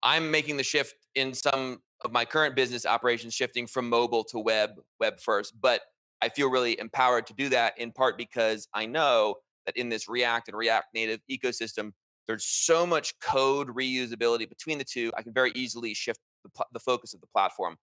[0.01, 4.39] I'm making the shift in some of my current business operations, shifting from mobile to
[4.39, 5.54] web, web first.
[5.60, 5.82] But
[6.22, 9.36] I feel really empowered to do that in part because I know
[9.66, 11.91] that in this React and React Native ecosystem,
[12.28, 15.12] there's so much code reusability between the two.
[15.18, 17.78] I can very easily shift the, the focus of the platform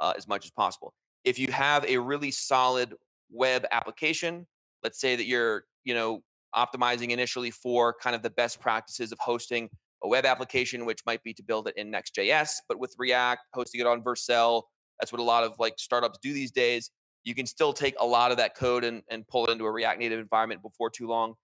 [0.00, 0.92] uh, as much as possible.
[1.24, 2.94] If you have a really solid
[3.30, 4.46] web application,
[4.82, 6.22] let's say that you're, you know,
[6.56, 9.68] optimizing initially for kind of the best practices of hosting
[10.02, 13.80] a web application, which might be to build it in Next.js, but with React, hosting
[13.80, 14.62] it on Vercel.
[15.00, 16.90] That's what a lot of like startups do these days.
[17.24, 19.70] You can still take a lot of that code and, and pull it into a
[19.70, 21.34] React Native environment before too long.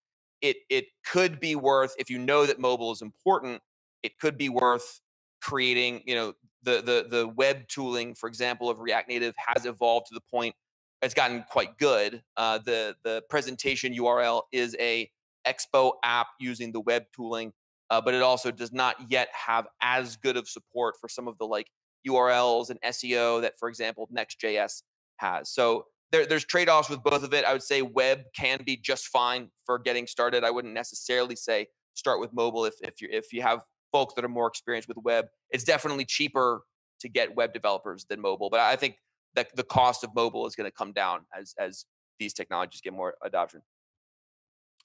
[0.43, 3.61] It it could be worth if you know that mobile is important.
[4.03, 5.01] It could be worth
[5.43, 6.03] creating.
[6.07, 6.33] You know,
[6.63, 10.55] the the the web tooling, for example, of React Native has evolved to the point
[11.03, 12.23] it's gotten quite good.
[12.37, 15.11] Uh, the the presentation URL is a
[15.47, 17.53] Expo app using the web tooling,
[17.91, 21.39] uh, but it also does not yet have as good of support for some of
[21.39, 21.69] the like
[22.07, 24.83] URLs and SEO that, for example, Next.js
[25.19, 25.51] has.
[25.51, 27.45] So there, there's trade-offs with both of it.
[27.45, 30.45] I would say web can be just fine for getting started.
[30.45, 33.61] I wouldn't necessarily say start with mobile if if you if you have
[33.93, 35.27] folks that are more experienced with web.
[35.51, 36.63] It's definitely cheaper
[37.01, 38.97] to get web developers than mobile, but I think
[39.35, 41.87] that the cost of mobile is going to come down as as
[42.19, 43.63] these technologies get more adoption.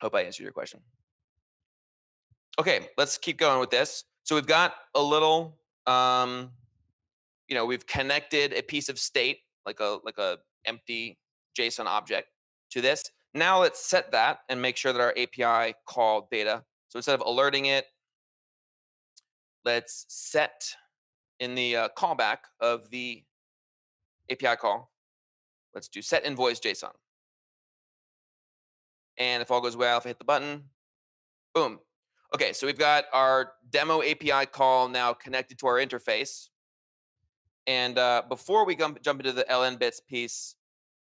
[0.02, 0.80] Hope I answered your question.
[2.60, 4.06] Okay, let's keep going with this.
[4.24, 6.52] So we've got a little, um,
[7.48, 11.18] you know, we've connected a piece of state like a like a empty
[11.58, 12.28] JSON object
[12.72, 13.04] to this.
[13.34, 16.64] Now let's set that and make sure that our API call data.
[16.90, 17.86] So instead of alerting it,
[19.66, 20.76] let's set
[21.40, 23.24] in the uh, callback of the
[24.32, 24.92] API call,
[25.74, 26.92] let's do set invoice JSON.
[29.18, 30.66] And if all goes well, if I hit the button,
[31.54, 31.80] boom.
[32.34, 36.50] Okay, so we've got our demo API call now connected to our interface.
[37.68, 40.56] And uh, before we jump into the LN bits piece,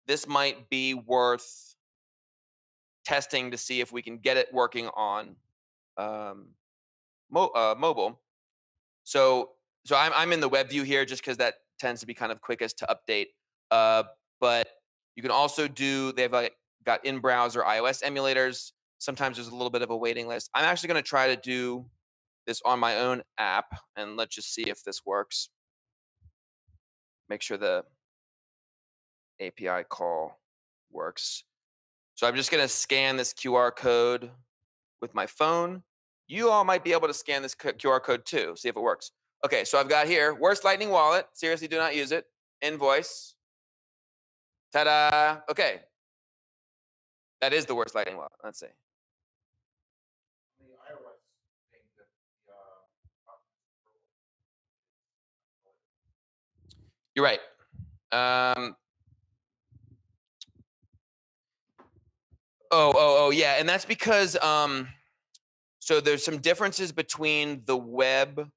[0.06, 1.76] this might be worth
[3.04, 5.36] testing to see if we can get it working on
[5.98, 6.50] um,
[7.32, 8.22] mo uh, mobile.
[9.04, 9.52] So,
[9.86, 12.32] so I'm, I'm in the web view here just because that tends to be kind
[12.32, 13.28] of quickest to update.
[13.72, 14.04] Uh,
[14.40, 14.68] but
[15.16, 16.54] you can also do, they've like,
[16.86, 18.72] got in-browser iOS emulators.
[19.00, 20.50] Sometimes there's a little bit of a waiting list.
[20.54, 21.86] I'm actually going to try to do
[22.48, 23.66] this on my own app,
[23.96, 25.50] and let's just see if this works.
[27.30, 27.84] Make sure the
[29.42, 30.40] API call
[30.92, 31.44] works.
[32.16, 34.32] So I'm just going to scan this QR code
[35.02, 35.84] with my phone.
[36.28, 39.12] You all might be able to scan this QR code too, see if it works.
[39.46, 41.28] Okay, so I've got here, worst Lightning wallet.
[41.34, 42.26] Seriously, do not use it.
[42.62, 43.36] Invoice.
[44.74, 45.42] Ta-da.
[45.50, 45.82] Okay.
[47.42, 48.32] That is the worst Lightning wallet.
[48.44, 48.68] Let's see.
[57.16, 57.40] You're right.
[58.12, 58.76] Um,
[62.72, 64.88] oh, oh, oh, yeah, and that's because um,
[65.80, 68.52] so there's some differences between the web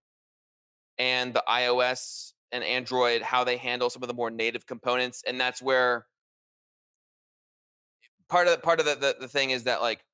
[1.00, 5.40] and the iOS and Android, how they handle some of the more native components, and
[5.40, 6.06] that's where
[8.28, 10.04] part of the, part of the, the, the thing is that like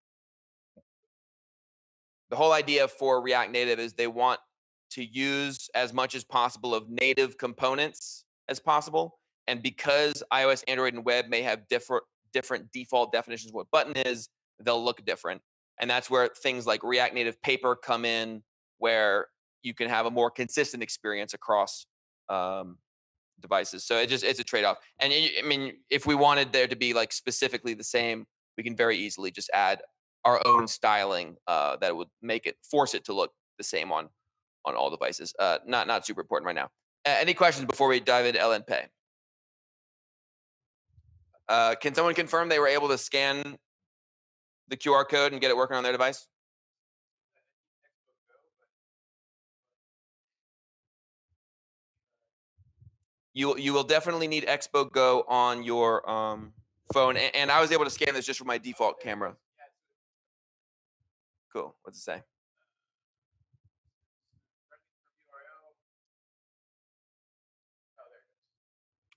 [2.30, 4.39] the whole idea for React Native is they want
[4.91, 9.18] to use as much as possible of native components as possible.
[9.49, 13.95] And because iOS, Android, and web may have different different default definitions of what button
[13.97, 14.28] is,
[14.62, 15.41] they'll look different.
[15.80, 18.43] And that's where things like React Native Paper come in,
[18.78, 19.28] where
[19.62, 21.86] you can have a more consistent experience across
[22.28, 22.78] um,
[23.40, 23.84] devices.
[23.84, 24.78] So it just it's a trade off.
[24.98, 28.26] And I mean, if we wanted there to be like specifically the same,
[28.57, 29.82] we can very easily just add
[30.24, 34.09] our own styling uh, that would make it force it to look the same on
[34.64, 35.32] on all devices.
[35.38, 36.68] Uh, not not super important right now.
[37.07, 38.86] Uh, any questions before we dive into LN Pay?
[41.48, 43.57] Uh, can someone confirm they were able to scan
[44.68, 46.26] the QR code and get it working on their device?
[53.37, 56.55] You you will definitely need Expo Go on your um,
[56.95, 59.37] phone, and, and I was able to scan this just from my default camera.
[61.53, 61.74] Cool.
[61.82, 62.22] What's it say?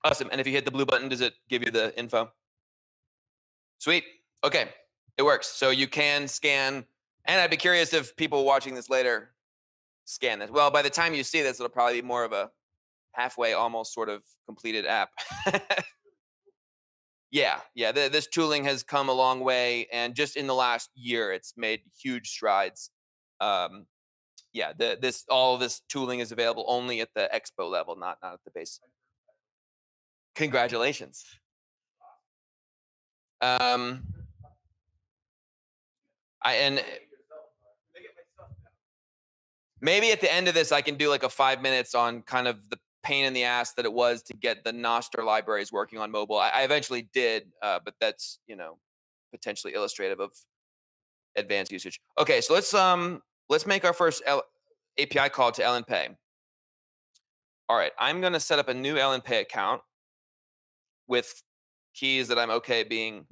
[0.03, 0.28] Awesome.
[0.34, 2.30] And if you hit the blue button, does it give you the info?
[3.78, 4.03] Sweet.
[4.43, 4.67] Okay.
[5.17, 5.47] It works.
[5.47, 6.84] So you can scan.
[7.24, 9.30] And I'd be curious if people watching this later
[10.03, 10.49] scan this.
[10.49, 12.51] Well, by the time you see this, it'll probably be more of a
[13.14, 15.10] halfway, almost sort of completed app.
[17.32, 17.60] yeah.
[17.76, 17.91] Yeah.
[17.91, 19.88] The, this tooling has come a long way.
[19.91, 22.91] And just in the last year, it's made huge strides.
[23.40, 23.86] Um,
[24.53, 28.34] yeah, the, this all this tooling is available only at the expo level, not not
[28.34, 28.80] at the base.
[30.36, 31.23] Congratulations.
[33.41, 34.03] Um,
[36.41, 36.84] I and
[39.81, 42.48] maybe at the end of this, I can do like a five minutes on kind
[42.48, 45.99] of the pain in the ass that it was to get the Nostr libraries working
[45.99, 46.38] on mobile.
[46.38, 48.77] I, I eventually did, uh, but that's you know
[49.31, 50.31] potentially illustrative of
[51.35, 51.99] advanced usage.
[52.17, 54.43] Okay, so let's um let's make our first L-
[54.99, 56.09] API call to LN Pay.
[57.67, 59.81] All right, I'm going to set up a new LN Pay account
[61.07, 61.41] with
[61.93, 63.27] keys that I'm okay being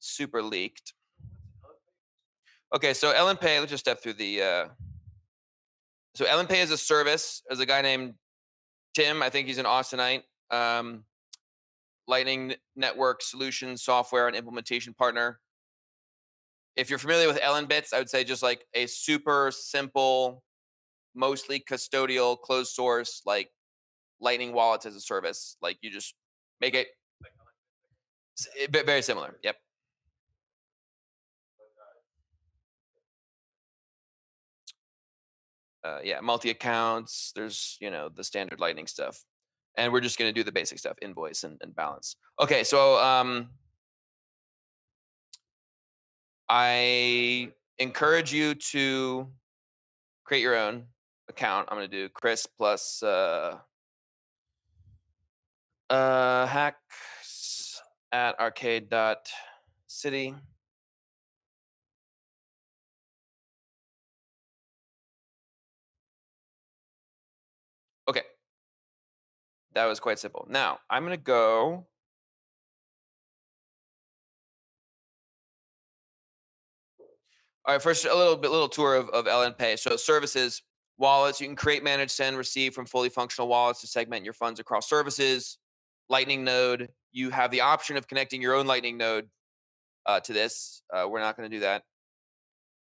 [0.00, 0.92] super leaked.
[2.74, 4.42] Okay, so LN Pay, let's just step through the.
[4.42, 4.64] Uh,
[6.14, 7.42] so LN Pay is a service.
[7.48, 8.14] There's a guy named
[8.94, 9.22] Tim.
[9.22, 10.22] I think he's an Austinite.
[10.50, 11.04] Um,
[12.08, 15.38] Lightning Network Solutions software and implementation partner.
[16.76, 20.42] If you're familiar with LN bits, I would say just like a super simple,
[21.14, 23.50] mostly custodial, closed source, like
[24.20, 25.56] Lightning wallets as a service.
[25.62, 26.14] Like you just
[26.60, 26.88] make it
[28.70, 29.36] very similar.
[29.42, 29.56] Yep.
[35.84, 37.32] Uh, yeah, multi accounts.
[37.34, 39.22] There's you know the standard Lightning stuff,
[39.76, 42.16] and we're just going to do the basic stuff: invoice and, and balance.
[42.40, 43.50] Okay, so um,
[46.48, 49.28] I encourage you to
[50.24, 50.84] create your own
[51.28, 51.68] account.
[51.70, 53.58] I'm going to do Chris plus uh,
[55.88, 57.80] uh, hacks
[58.12, 60.26] at arcade.city.
[60.28, 60.38] Okay,
[69.74, 70.46] That was quite simple.
[70.48, 71.86] Now I'm going to go.
[77.66, 79.76] All right, first a little bit, little tour of, of LN Pay.
[79.76, 80.62] So services,
[80.98, 84.60] wallets, you can create, manage, send, receive from fully functional wallets to segment your funds
[84.60, 85.58] across services.
[86.08, 89.28] Lightning node, you have the option of connecting your own Lightning node
[90.06, 90.82] uh, to this.
[90.92, 91.82] Uh, we're not going to do that.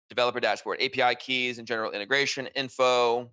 [0.08, 3.30] Developer dashboard, API keys and general integration, info,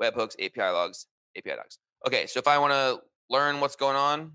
[0.00, 1.78] webhooks, API logs, API docs.
[2.06, 3.00] Okay, so if I want to
[3.30, 4.32] learn what's going on,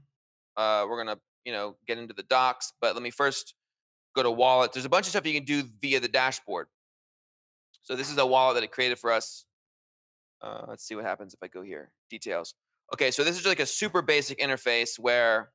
[0.56, 2.74] uh, we're gonna you know get into the docs.
[2.82, 3.54] But let me first
[4.16, 4.74] go to wallet.
[4.74, 6.68] There's a bunch of stuff you can do via the dashboard.
[7.84, 9.46] So this is a wallet that it created for us.
[10.42, 11.92] Uh, let's see what happens if I go here.
[12.10, 12.54] Details.
[12.94, 15.52] Okay, so this is like a super basic interface where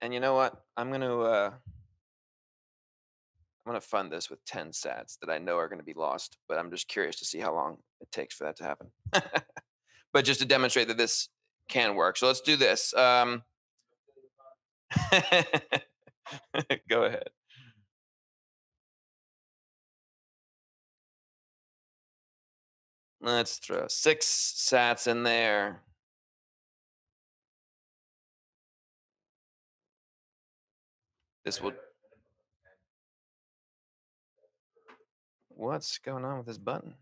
[0.00, 0.62] and you know what?
[0.76, 1.50] I'm gonna uh,
[3.66, 6.56] I'm gonna fund this with 10 sats that I know are gonna be lost, but
[6.56, 8.92] I'm just curious to see how long it takes for that to happen.
[10.12, 11.30] but just to demonstrate that this
[11.68, 12.16] can work.
[12.16, 12.94] So let's do this.
[12.94, 13.42] Um,
[16.88, 17.30] go ahead.
[23.20, 24.26] Let's throw six
[24.56, 25.82] sats in there.
[31.44, 31.72] This will.
[35.58, 36.96] What's going on with this button?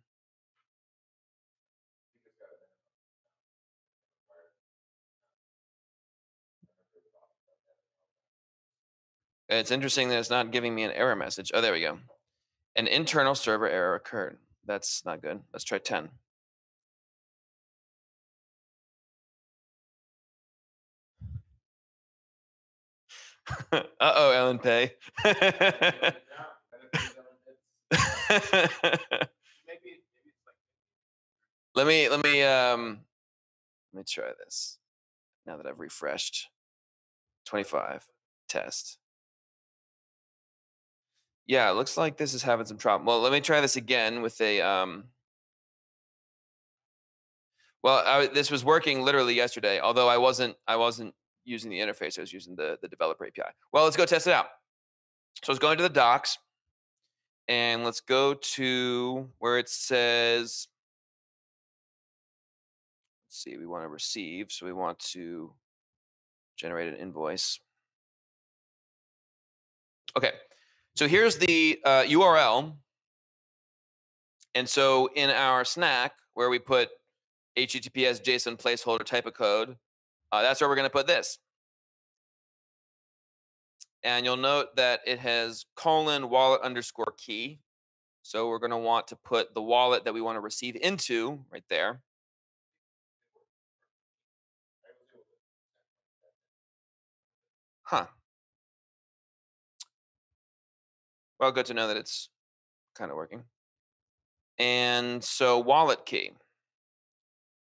[9.48, 11.50] It's interesting that it's not giving me an error message.
[11.52, 11.98] Oh, there we go.
[12.76, 14.38] An internal server error occurred.
[14.64, 15.40] That's not good.
[15.52, 16.10] Let's try 10.
[23.72, 24.92] Uh-oh, LN Pay.
[25.24, 26.12] Yeah,
[26.92, 27.58] and it's, uh, it's, maybe, maybe it's like
[31.74, 33.00] let me let me um
[33.92, 34.78] let me try this.
[35.46, 36.48] Now that I've refreshed.
[37.46, 38.06] 25
[38.48, 38.98] test.
[41.46, 43.04] Yeah, it looks like this is having some trouble.
[43.04, 45.04] Well, let me try this again with a um
[47.82, 51.14] Well, I, this was working literally yesterday, although I wasn't I wasn't
[51.44, 52.18] using the interface.
[52.18, 53.42] I was using the the developer API.
[53.72, 54.46] Well, let's go test it out.
[55.42, 56.38] So let's go into the docs
[57.48, 60.68] and let's go to where it says
[63.26, 65.52] let's see, we want to receive, so we want to
[66.56, 67.58] generate an invoice.
[70.16, 70.30] Okay,
[70.94, 72.74] so here's the uh, URL.
[74.54, 76.90] And so in our snack, where we put
[77.58, 79.76] HTTPS JSON placeholder type of code,
[80.30, 81.38] uh, that's where we're going to put this.
[84.04, 87.58] And you'll note that it has colon wallet underscore key.
[88.20, 91.40] So we're going to want to put the wallet that we want to receive into
[91.50, 92.02] right there.
[97.82, 98.06] Huh.
[101.40, 102.28] Well, good to know that it's
[102.94, 103.44] kind of working.
[104.58, 106.30] And so wallet key.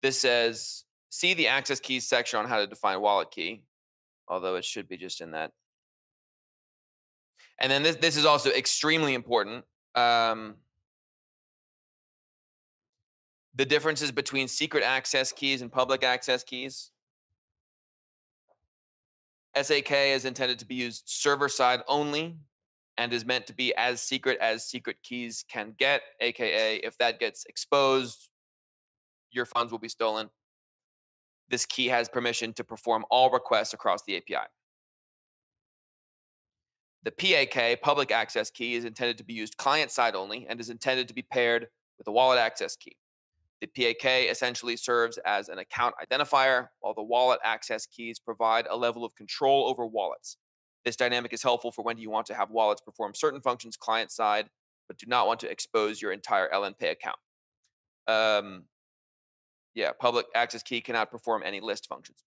[0.02, 3.64] This says, see the access keys section on how to define wallet key,
[4.28, 5.52] although it should be just in that.
[7.60, 9.64] And then this, this is also extremely important.
[9.95, 10.56] Um,
[13.56, 16.91] the differences between secret access keys and public access keys.
[19.56, 22.36] SAK is intended to be used server side only
[22.98, 27.19] and is meant to be as secret as secret keys can get, aka if that
[27.19, 28.30] gets exposed,
[29.32, 30.30] your funds will be stolen.
[31.49, 34.48] This key has permission to perform all requests across the API.
[37.06, 40.72] The PAK, public access key, is intended to be used client side only and is
[40.72, 41.68] intended to be paired
[41.99, 42.98] with a wallet access key.
[43.61, 48.76] The PAK essentially serves as an account identifier, while the wallet access keys provide a
[48.76, 50.38] level of control over wallets.
[50.84, 54.11] This dynamic is helpful for when you want to have wallets perform certain functions client
[54.11, 54.49] side,
[54.88, 57.18] but do not want to expose your entire LNPay account.
[58.07, 58.64] Um,
[59.76, 62.23] yeah, public access key cannot perform any list functions.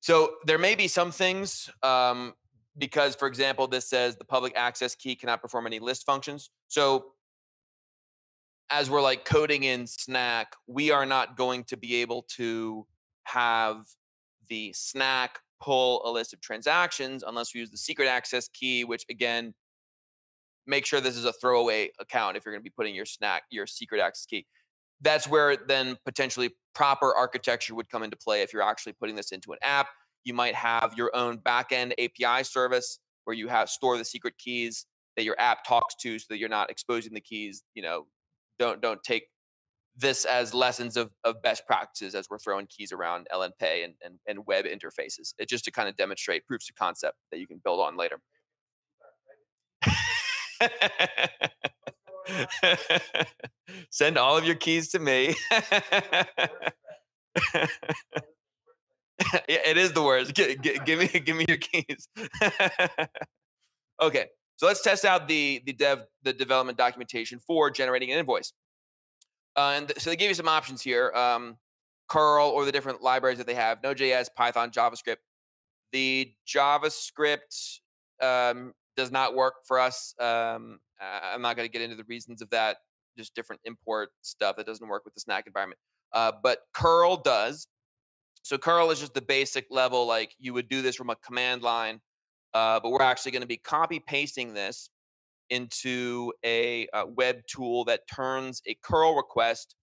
[0.00, 2.34] So there may be some things um,
[2.78, 6.50] because, for example, this says the public access key cannot perform any list functions.
[6.68, 7.12] So
[8.70, 12.86] as we're like coding in Snack, we are not going to be able to
[13.24, 13.86] have
[14.48, 19.04] the Snack pull a list of transactions unless we use the secret access key, which
[19.10, 19.54] again,
[20.66, 23.42] make sure this is a throwaway account if you're going to be putting your Snack,
[23.50, 24.46] your secret access key.
[25.00, 29.32] That's where then potentially proper architecture would come into play if you're actually putting this
[29.32, 29.88] into an app.
[30.24, 34.86] You might have your own backend API service where you have store the secret keys
[35.16, 38.06] that your app talks to so that you're not exposing the keys, you know,
[38.58, 39.24] don't don't take
[39.96, 44.18] this as lessons of, of best practices as we're throwing keys around LNPay and, and,
[44.26, 45.34] and web interfaces.
[45.38, 48.20] It's just to kind of demonstrate proofs of concept that you can build on later.
[53.90, 55.34] Send all of your keys to me.
[59.48, 60.34] it is the worst.
[60.34, 62.08] G- g- give me, give me your keys.
[64.02, 64.26] okay,
[64.56, 68.52] so let's test out the the dev the development documentation for generating an invoice.
[69.56, 71.56] Uh, and th- so they give you some options here: um,
[72.08, 75.16] curl or the different libraries that they have, Node.js, Python, JavaScript.
[75.92, 77.80] The JavaScript
[78.22, 80.14] um, does not work for us.
[80.20, 82.78] Um, I'm not going to get into the reasons of that.
[83.18, 85.80] Just different import stuff that doesn't work with the Snack environment.
[86.12, 87.66] Uh, but curl does.
[88.42, 91.62] So curl is just the basic level, like you would do this from a command
[91.62, 92.00] line,
[92.54, 94.90] uh, but we're actually going to be copy pasting this
[95.50, 99.74] into a, uh web tool that turns a curl request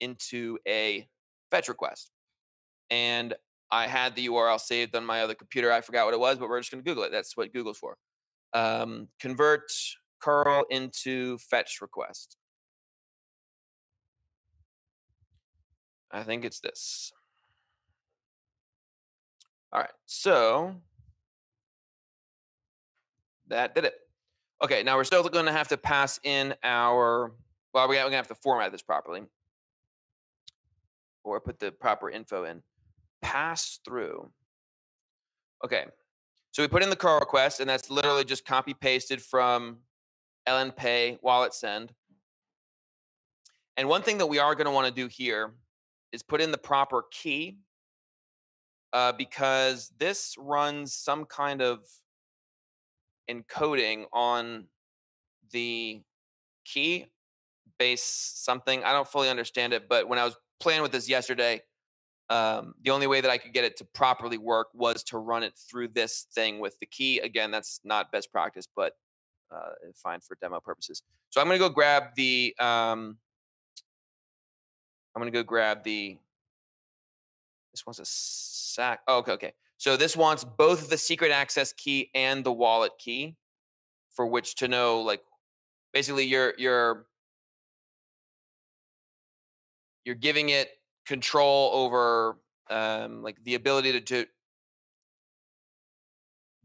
[0.00, 1.08] into a
[1.50, 2.10] fetch request.
[2.90, 3.34] And
[3.70, 5.72] I had the URL saved on my other computer.
[5.72, 7.10] I forgot what it was, but we're just going to Google it.
[7.10, 7.96] That's what Google's for.
[8.52, 9.72] Um, convert
[10.20, 12.36] curl into fetch request.
[16.12, 17.12] I think it's this.
[19.74, 20.76] All right, so
[23.48, 23.94] that did it.
[24.62, 27.32] Okay, now we're still going to have to pass in our,
[27.72, 29.22] well, we're going to have to format this properly
[31.24, 32.62] or put the proper info in.
[33.20, 34.30] Pass through.
[35.64, 35.86] Okay,
[36.52, 39.78] so we put in the curl request, and that's literally just copy pasted from
[40.48, 41.92] LNPay wallet send.
[43.76, 45.54] And one thing that we are going to want to do here
[46.12, 47.58] is put in the proper key
[48.94, 51.80] uh, because this runs some kind of
[53.28, 54.66] encoding on
[55.50, 56.00] the
[56.64, 57.06] key
[57.78, 58.84] base something.
[58.84, 61.60] I don't fully understand it, but when I was playing with this yesterday,
[62.30, 65.42] um, the only way that I could get it to properly work was to run
[65.42, 67.18] it through this thing with the key.
[67.18, 68.92] Again, that's not best practice, but
[69.54, 71.02] uh, fine for demo purposes.
[71.30, 72.54] So I'm going to go grab the.
[72.58, 73.18] Um,
[75.14, 76.16] I'm going to go grab the.
[77.74, 79.00] This wants a sack.
[79.08, 79.52] Oh, okay, okay.
[79.78, 83.34] So this wants both the secret access key and the wallet key,
[84.14, 85.20] for which to know, like,
[85.92, 87.06] basically, you're you're
[90.04, 90.70] you're giving it
[91.04, 92.38] control over
[92.70, 94.26] um, like the ability to, to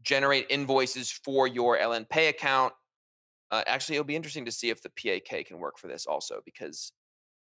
[0.02, 2.72] generate invoices for your LN Pay account.
[3.50, 6.40] Uh, actually, it'll be interesting to see if the PAK can work for this also,
[6.44, 6.92] because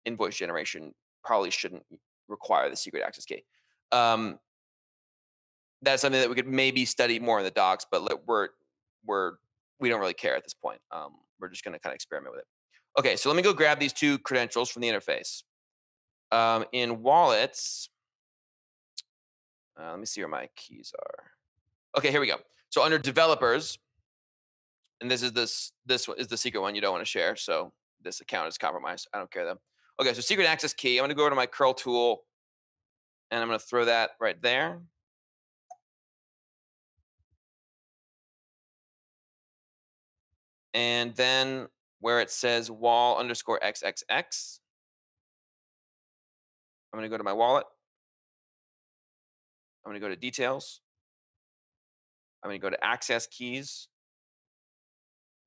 [0.05, 0.93] invoice generation
[1.23, 1.83] probably shouldn't
[2.27, 3.43] require the secret access key.
[3.91, 4.39] Um,
[5.81, 8.49] that's something that we could maybe study more in the docs, but we're
[9.05, 9.33] we're
[9.79, 10.79] we don't really care at this point.
[10.91, 12.47] Um, we're just going to kind of experiment with it.
[12.97, 15.43] Okay, so let me go grab these two credentials from the interface.
[16.31, 17.89] Um, in wallets,
[19.79, 21.25] uh, let me see where my keys are.
[21.97, 22.37] Okay, here we go.
[22.69, 23.77] So under developers,
[25.01, 27.35] and this is this this is the secret one you don't want to share.
[27.35, 29.07] So this account is compromised.
[29.13, 29.59] I don't care though.
[29.99, 30.97] Okay, so secret access key.
[30.97, 32.23] I'm going to go over to my curl tool,
[33.31, 34.81] and I'm going to throw that right there.
[40.73, 41.67] And then
[42.01, 44.59] where it says wall underscore xxx,
[46.91, 47.65] I'm going to go to my wallet.
[49.85, 50.81] I'm going to go to details.
[52.43, 53.87] I'm going to go to access keys.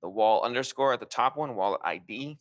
[0.03, 2.39] The wall underscore at the top one, wallet ID.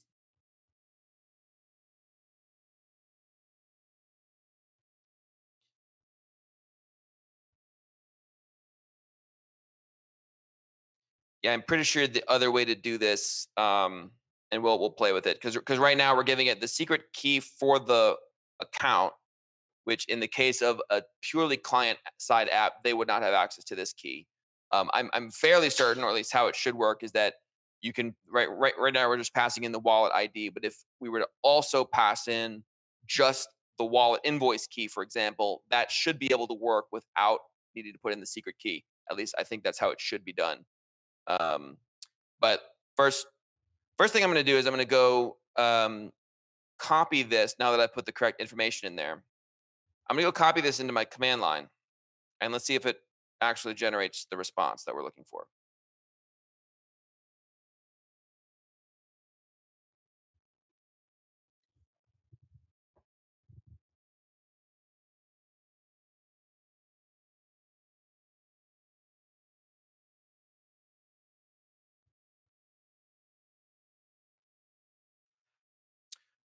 [11.48, 14.11] Yeah, I'm pretty sure the other way to do this, um,
[14.52, 17.03] and we'll we'll play with it because because right now we're giving it the secret
[17.14, 18.18] key for the
[18.60, 19.14] account,
[19.86, 23.64] which in the case of a purely client side app, they would not have access
[23.64, 24.28] to this key.
[24.74, 27.36] Um, I'm I'm fairly certain, or at least how it should work, is that
[27.80, 30.76] you can right right right now we're just passing in the wallet ID, but if
[30.99, 32.61] we were to also pass in
[33.07, 33.48] just
[33.78, 37.40] the wallet invoice key, for example, that should be able to work without
[37.74, 38.84] needing to put in the secret key.
[39.10, 40.65] At least I think that's how it should be done.
[41.28, 41.78] Um,
[42.40, 42.62] but
[42.95, 43.28] first,
[43.98, 46.12] first thing I'm going to do is I'm going to go um,
[46.78, 49.24] copy this now that I put the correct information in there.
[50.10, 51.68] I'm going to go copy this into my command line,
[52.40, 52.98] and let's see if it
[53.41, 55.48] actually generates the response that we're looking for.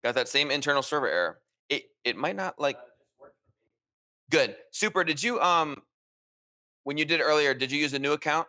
[0.04, 1.40] Got that same internal server error.
[1.70, 2.78] It it might not like
[4.32, 4.56] good.
[4.72, 5.04] Super.
[5.04, 5.82] Did you um
[6.84, 8.48] when you did earlier, did you use a new account?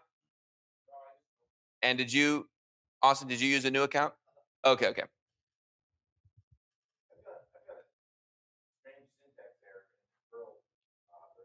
[1.83, 2.49] And did you
[3.03, 4.13] Austin, did you use a new account?
[4.65, 5.03] Okay, okay.
[5.03, 5.09] I've
[7.25, 7.85] got, I've got a
[8.79, 10.61] strange syntax error in Perl,
[11.11, 11.45] uh, the,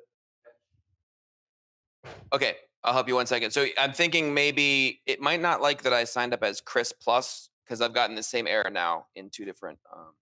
[0.00, 2.32] the catch.
[2.32, 3.50] Okay, I'll help you one second.
[3.50, 7.49] So I'm thinking maybe it might not like that I signed up as Chris Plus
[7.70, 9.78] because I've gotten the same error now in two different.
[9.94, 10.14] Um...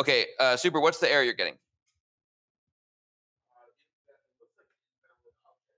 [0.00, 0.80] Okay, uh, Super.
[0.80, 1.58] What's the error you're getting?
[1.60, 1.88] You mean
[3.88, 5.76] you're on this screen an invalid object,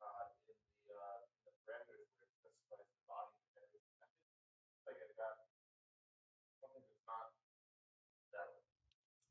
[0.00, 0.06] uh,
[0.46, 0.54] in
[0.86, 4.08] the, uh, the parameters where it specifies the body and everything.
[4.08, 4.16] It's
[4.86, 5.34] Like I got
[6.58, 7.30] something that's not
[8.30, 8.62] valid.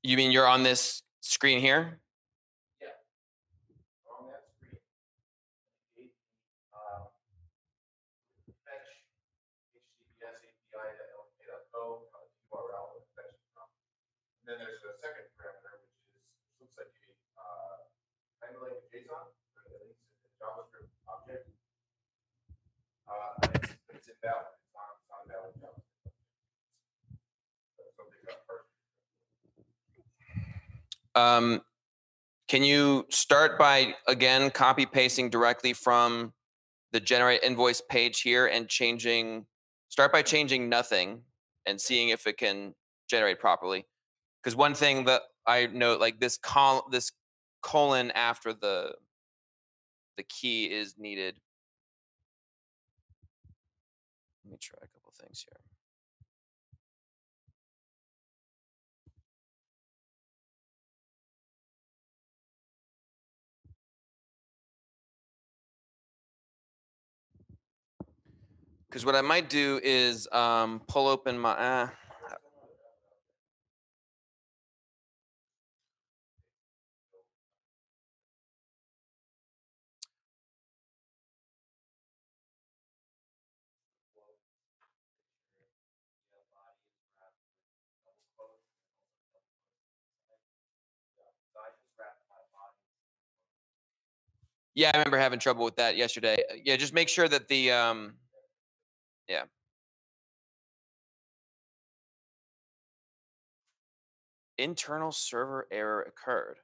[0.04, 2.00] You mean you're on this screen here?
[4.12, 4.78] on that screen.
[4.78, 4.84] it
[5.98, 6.14] gave me,
[6.72, 7.10] um,
[8.64, 8.88] Fetch
[9.74, 12.22] HTTPS API to lk.co, uh,
[12.54, 13.68] URL with fetch from.
[13.68, 16.24] And then there's a second parameter, which is,
[16.64, 17.84] looks like a, uh,
[18.40, 21.52] kind of like a JSON, at least a JavaScript object.
[23.12, 26.16] Uh, it's, it's invalid, it's not, it's not a valid JavaScript.
[27.76, 28.72] So Something got first.
[31.12, 31.60] Um,
[32.48, 36.32] can you start by again copy pasting directly from
[36.94, 39.46] the generate invoice page here and changing?
[39.90, 41.24] Start by changing nothing
[41.66, 42.76] and seeing if it can
[43.10, 43.86] generate properly.
[44.48, 47.12] Because one thing that I note, like this col this
[47.62, 48.94] colon after the
[50.16, 51.36] the key is needed.
[54.46, 55.60] Let me try a couple things here.
[68.88, 71.52] Because what I might do is um, pull open my.
[71.52, 71.90] Uh,
[94.78, 96.38] yeah, I remember having trouble with that yesterday.
[96.52, 98.14] Uh, Yeah, just make sure that the um,
[99.28, 99.46] yeah.
[104.60, 106.58] Internal server error occurred.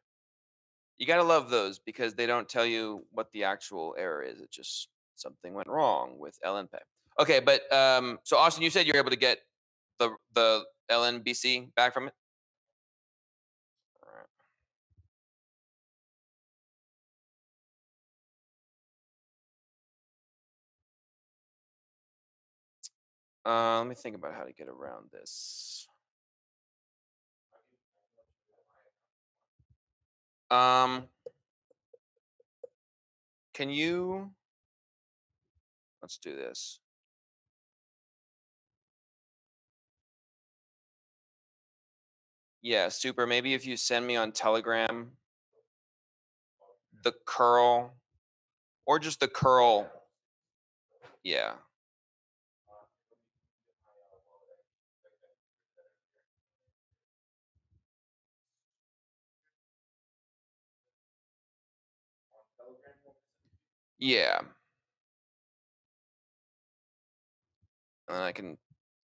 [0.99, 4.40] You gotta love those because they don't tell you what the actual error is.
[4.40, 6.76] It just something went wrong with LNP.
[7.19, 9.40] Okay, but um, so Austin, you said you're able to get
[9.98, 12.14] the the LNBC back from it.
[23.45, 25.87] Uh, let me think about how to get around this.
[30.49, 31.05] Um,
[33.53, 34.31] can you?
[36.01, 36.79] Let's do this.
[42.61, 43.27] Yeah, super.
[43.27, 45.11] Maybe if you send me on Telegram
[47.03, 47.93] the curl
[48.85, 49.91] or just the curl.
[51.23, 51.53] Yeah.
[64.03, 64.41] Yeah.
[68.09, 68.57] And I can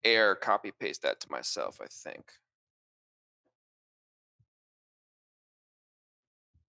[0.04, 2.32] air copy paste that to myself, I think.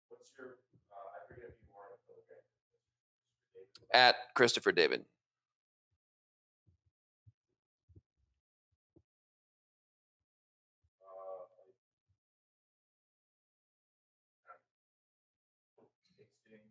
[0.10, 0.48] What's your,
[0.92, 2.00] uh, I forget if you are on
[3.94, 5.06] At Christopher David.
[11.02, 11.48] Uh,
[16.48, 16.62] Texting.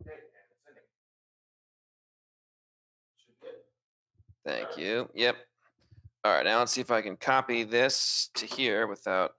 [0.00, 0.84] Okay, and sending.
[3.16, 3.66] Should be it.
[4.44, 5.10] Thank you.
[5.14, 5.36] Yep.
[6.24, 9.34] All right, now let's see if I can copy this to here without.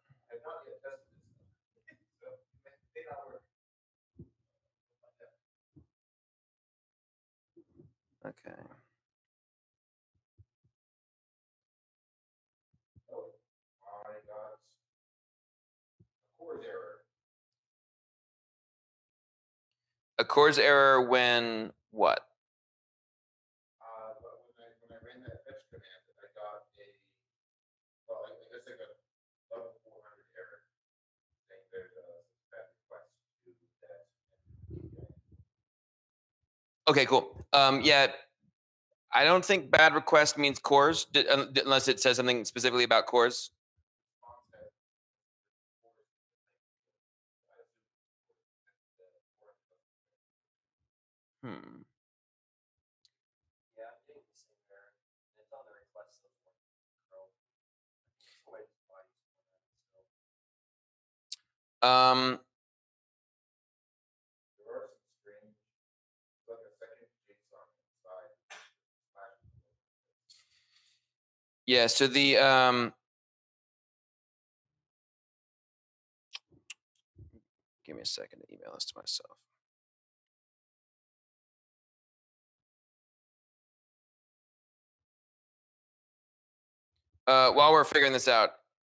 [8.25, 8.51] Okay.
[8.51, 8.55] A
[16.37, 17.01] CORS error.
[20.19, 22.19] A CORS error when what?
[23.81, 26.85] Uh, but when I, when I ran that fetch command, I got a,
[28.05, 28.99] well, I I guess I got a
[29.49, 30.61] level four hundred error.
[31.49, 32.05] Saying there's a
[32.51, 33.09] bad request
[33.47, 33.55] to
[33.87, 34.05] that.
[36.89, 37.29] Okay, cool.
[37.53, 38.07] Um, yeah,
[39.13, 43.51] I don't think bad request means CORS unless it says something specifically about CORS.
[51.43, 51.85] Hmm.
[53.79, 54.91] Yeah, I'm getting the same error.
[54.91, 56.59] and It's on the request of one
[57.07, 57.31] Chrome.
[58.19, 60.03] It's the way it's bodies for that, so.
[61.87, 62.43] Um,
[64.59, 68.35] There are some strange, it's like a second JSON inside.
[69.15, 69.39] slash.
[71.69, 71.85] Yeah.
[71.85, 72.93] So the um,
[77.85, 79.37] give me a second to email this to myself.
[87.27, 88.49] Uh, while we're figuring this out,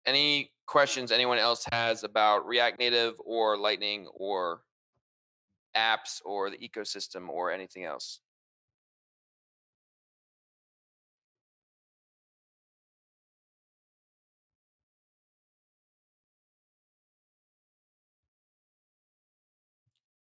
[0.07, 4.63] any questions anyone else has about React Native or Lightning or
[5.77, 8.21] apps or the ecosystem or anything else?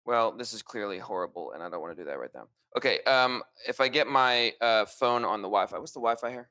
[0.06, 2.46] Well, this is clearly horrible, and I don't want to do that right now.
[2.76, 6.50] Okay, um, if I get my uh, phone on the Wi-Fi, what's the Wi-Fi here?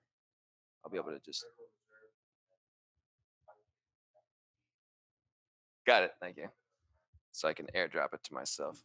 [0.84, 1.46] I'll be able to just.
[5.86, 6.12] Got it.
[6.22, 6.48] Thank you.
[7.32, 8.82] So I can airdrop it to myself.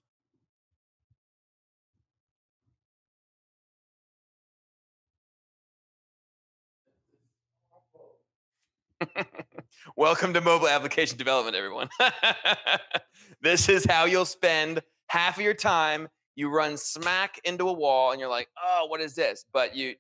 [9.97, 11.89] Welcome to mobile application development, everyone.
[13.43, 16.09] this is how you'll spend half of your time.
[16.37, 19.45] You run smack into a wall and you're like, oh, what is this?
[19.53, 19.95] But you,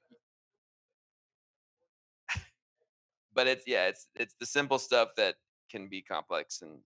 [3.34, 5.36] but it's, yeah, it's, it's the simple stuff that
[5.70, 6.78] can be complex and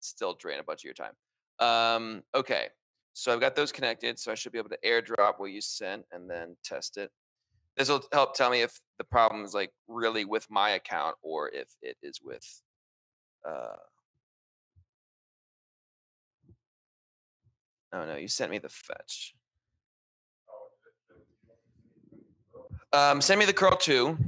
[0.00, 1.14] still drain a bunch of your time.
[1.58, 2.68] Um, okay.
[3.12, 4.18] So I've got those connected.
[4.18, 7.10] So I should be able to airdrop what you sent and then test it.
[7.80, 11.48] This will help tell me if the problem is like really with my account or
[11.48, 12.60] if it is with
[13.48, 13.76] uh
[17.94, 19.34] Oh no, you sent me the fetch.
[22.92, 24.18] Um send me the curl too.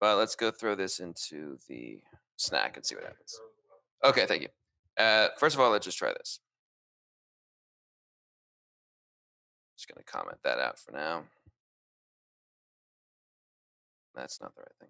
[0.00, 2.00] But let's go throw this into the
[2.36, 3.38] snack and see what happens.
[4.02, 4.48] Okay, thank you.
[4.96, 6.40] Uh, first of all, let's just try this.
[9.78, 11.22] Just going to comment that out for now.
[14.12, 14.88] That's not the right thing.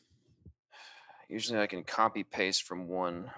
[1.28, 3.30] Usually I can copy paste from one.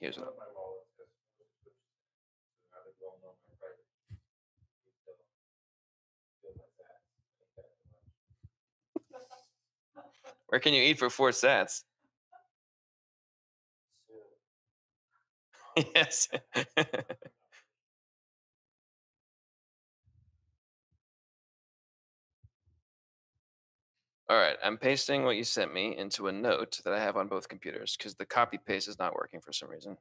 [0.00, 0.32] Here's what.
[0.38, 1.68] My wallet says, "Switch to
[2.72, 4.16] another well-known my private key."
[5.04, 5.12] So,
[6.40, 7.04] feel like that.
[7.04, 10.39] I think that's too much.
[10.50, 11.84] Where can you eat for four sats?
[15.94, 16.28] Yes.
[24.30, 27.28] All right, I'm pasting what you sent me into a note that I have on
[27.28, 29.98] both computers because the copy paste is not working for some reason.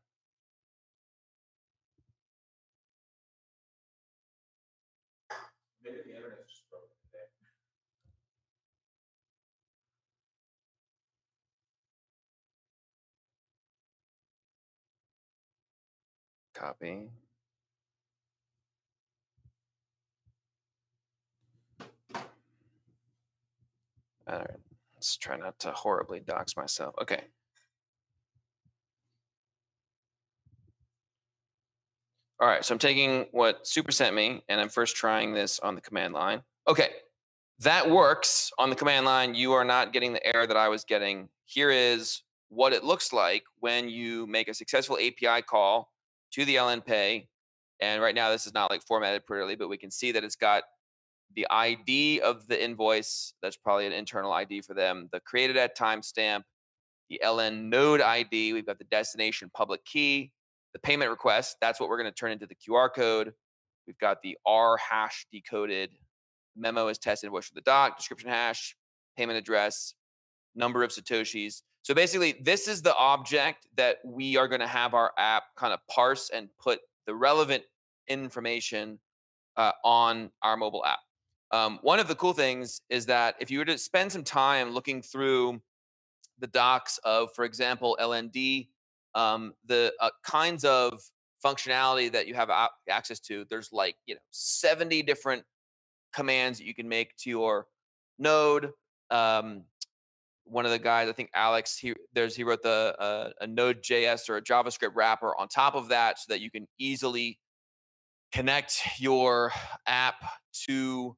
[5.83, 7.27] Maybe the internet's just broken today.
[16.59, 17.07] Copy.
[24.27, 24.47] All right,
[24.93, 26.93] let's try not to horribly dox myself.
[27.01, 27.21] Okay.
[32.41, 35.75] All right, so I'm taking what Super sent me and I'm first trying this on
[35.75, 36.41] the command line.
[36.67, 36.89] Okay,
[37.59, 39.33] that works on the command line.
[39.33, 41.29] You are not getting the error that I was getting.
[41.45, 45.89] Here is what it looks like when you make a successful API call
[46.31, 47.27] to the LNPay.
[47.81, 50.35] And right now, this is not like formatted prettily, but we can see that it's
[50.35, 50.63] got
[51.35, 53.33] the ID of the invoice.
[53.41, 55.09] That's probably an internal ID for them.
[55.11, 56.43] The created at timestamp,
[57.09, 58.53] the LN node ID.
[58.53, 60.31] We've got the destination public key,
[60.73, 61.57] the payment request.
[61.61, 63.33] That's what we're going to turn into the QR code.
[63.87, 65.91] We've got the R hash decoded
[66.59, 68.75] memo is test invoice for the doc, description hash,
[69.17, 69.93] payment address,
[70.55, 71.61] number of Satoshis.
[71.89, 75.73] So basically, this is the object that we are going to have our app kind
[75.73, 77.63] of parse and put the relevant
[78.07, 78.99] information
[79.57, 80.99] uh, on our mobile app.
[81.49, 84.69] Um, one of the cool things is that if you were to spend some time
[84.69, 85.59] looking through
[86.37, 88.67] the docs of, for example, LND,
[89.15, 91.01] um, the uh, kinds of
[91.43, 92.51] functionality that you have
[92.87, 95.43] access to, there's like, you know, 70 different
[96.13, 97.65] commands that you can make to your
[98.19, 98.73] node.
[99.09, 99.63] Um,
[100.49, 104.29] one of the guys, I think Alex, he there's he wrote the uh, a Node.js
[104.29, 107.39] or a JavaScript wrapper on top of that, so that you can easily
[108.31, 109.51] connect your
[109.87, 110.15] app
[110.67, 111.15] to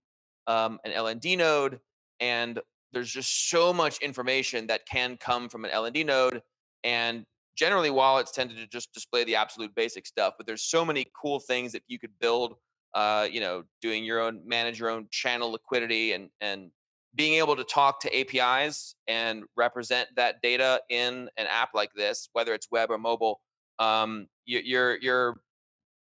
[0.48, 1.80] um, an LND node.
[2.20, 2.60] And
[2.94, 6.42] there's just so much information that can come from an LND node.
[6.84, 7.26] And
[7.56, 11.40] generally, wallets tended to just display the absolute basic stuff, but there's so many cool
[11.40, 12.56] things that you could build.
[12.94, 16.72] Uh, you know, doing your own, manage your own channel liquidity, and and
[17.16, 22.30] being able to talk to APIs and represent that data in an app like this,
[22.34, 23.42] whether it's web or mobile,
[23.80, 25.42] um, you, you're you're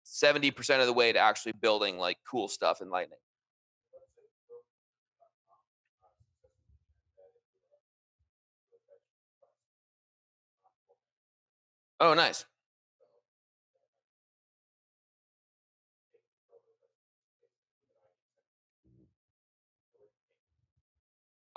[0.06, 3.20] 70% of the way to actually building like cool stuff in Lightning.
[12.00, 12.46] Oh, nice.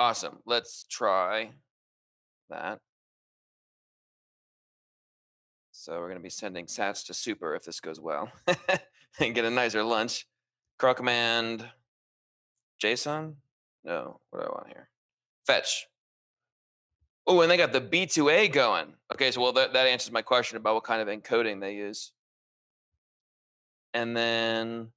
[0.03, 0.41] Awesome.
[0.47, 1.51] Let's try
[2.51, 2.81] that.
[5.70, 8.29] So we're going to be sending sats to super if this goes well
[9.20, 10.27] and get a nicer lunch.
[10.79, 11.69] Curl command
[12.83, 13.35] JSON?
[13.85, 14.89] No, what do I want here?
[15.47, 15.87] Fetch.
[17.24, 18.95] Oh, and they got the btoa going.
[19.15, 22.11] Okay, so well, that, that answers my question about what kind of encoding they use.
[23.95, 24.89] And then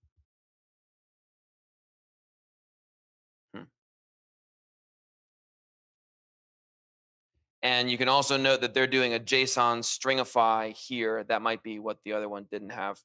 [7.66, 11.24] And you can also note that they're doing a JSON stringify here.
[11.24, 13.00] That might be what the other one didn't have.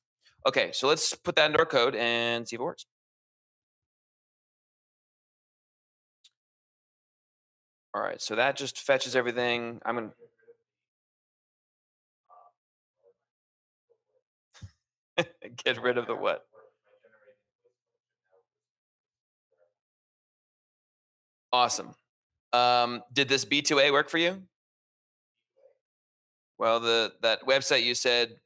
[0.47, 2.85] Okay, so let's put that into our code and see if it works.
[7.95, 9.81] All right, so that just fetches everything.
[9.82, 10.11] I'm gonna.
[15.65, 16.45] Get rid of the what?
[21.51, 21.95] Awesome.
[22.53, 24.43] Um, did this btoa work for you?
[26.61, 28.37] Well, the that website you said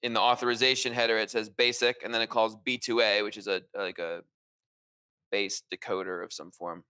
[0.00, 3.62] in the authorization header it says basic, and then it calls btoa, which is a
[3.76, 4.20] like a
[5.32, 6.84] base decoder of some form.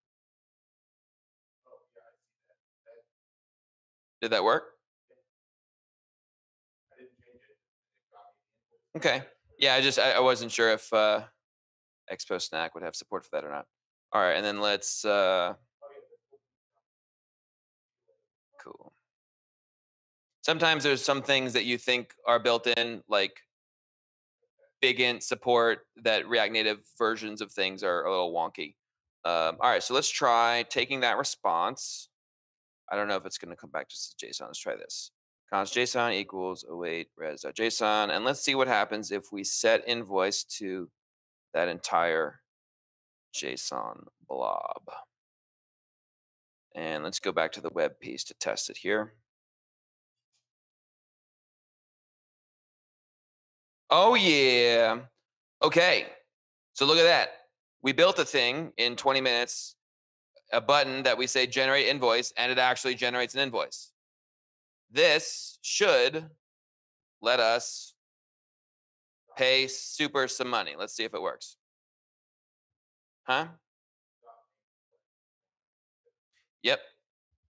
[4.21, 4.65] Did that work?
[8.99, 9.23] Okay.
[9.59, 11.23] Yeah, I just I, I wasn't sure if uh,
[12.13, 13.65] Expo Snack would have support for that or not.
[14.13, 15.07] All right, and then let's.
[15.07, 15.55] Uh,
[18.63, 18.93] cool.
[20.47, 23.41] Sometimes there's some things that you think are built in, like
[24.81, 28.77] big int support that React Native versions of things are a little wonky.
[29.25, 32.11] Um, all right, so let's try taking that response.
[32.89, 34.47] I don't know if it's going to come back just as JSON.
[34.47, 35.11] Let's try this.
[35.53, 38.15] const JSON equals await res.json.
[38.15, 40.89] And let's see what happens if we set invoice to
[41.55, 42.39] that entire
[43.35, 44.83] JSON blob.
[46.77, 49.15] And let's go back to the web piece to test it here.
[53.91, 54.99] Oh, yeah.
[55.63, 56.07] Okay.
[56.73, 57.31] So look at that.
[57.83, 59.77] We built a thing in 20 minutes,
[60.53, 63.93] a button that we say generate invoice, and it actually generates an invoice.
[64.91, 66.27] This should
[67.23, 67.95] let us
[69.37, 70.75] pay super some money.
[70.77, 71.57] Let's see if it works.
[73.25, 73.47] Huh?
[76.63, 76.81] Yep.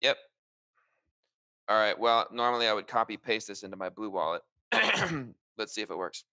[0.01, 0.17] Yep.
[1.69, 1.97] All right.
[1.97, 4.41] Well, normally I would copy paste this into my blue wallet.
[5.57, 6.23] Let's see if it works.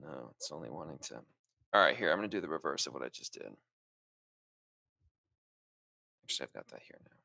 [0.00, 1.14] No, it's only wanting to.
[1.72, 3.52] All right, here, I'm going to do the reverse of what I just did.
[6.24, 7.21] Actually, I've got that here now.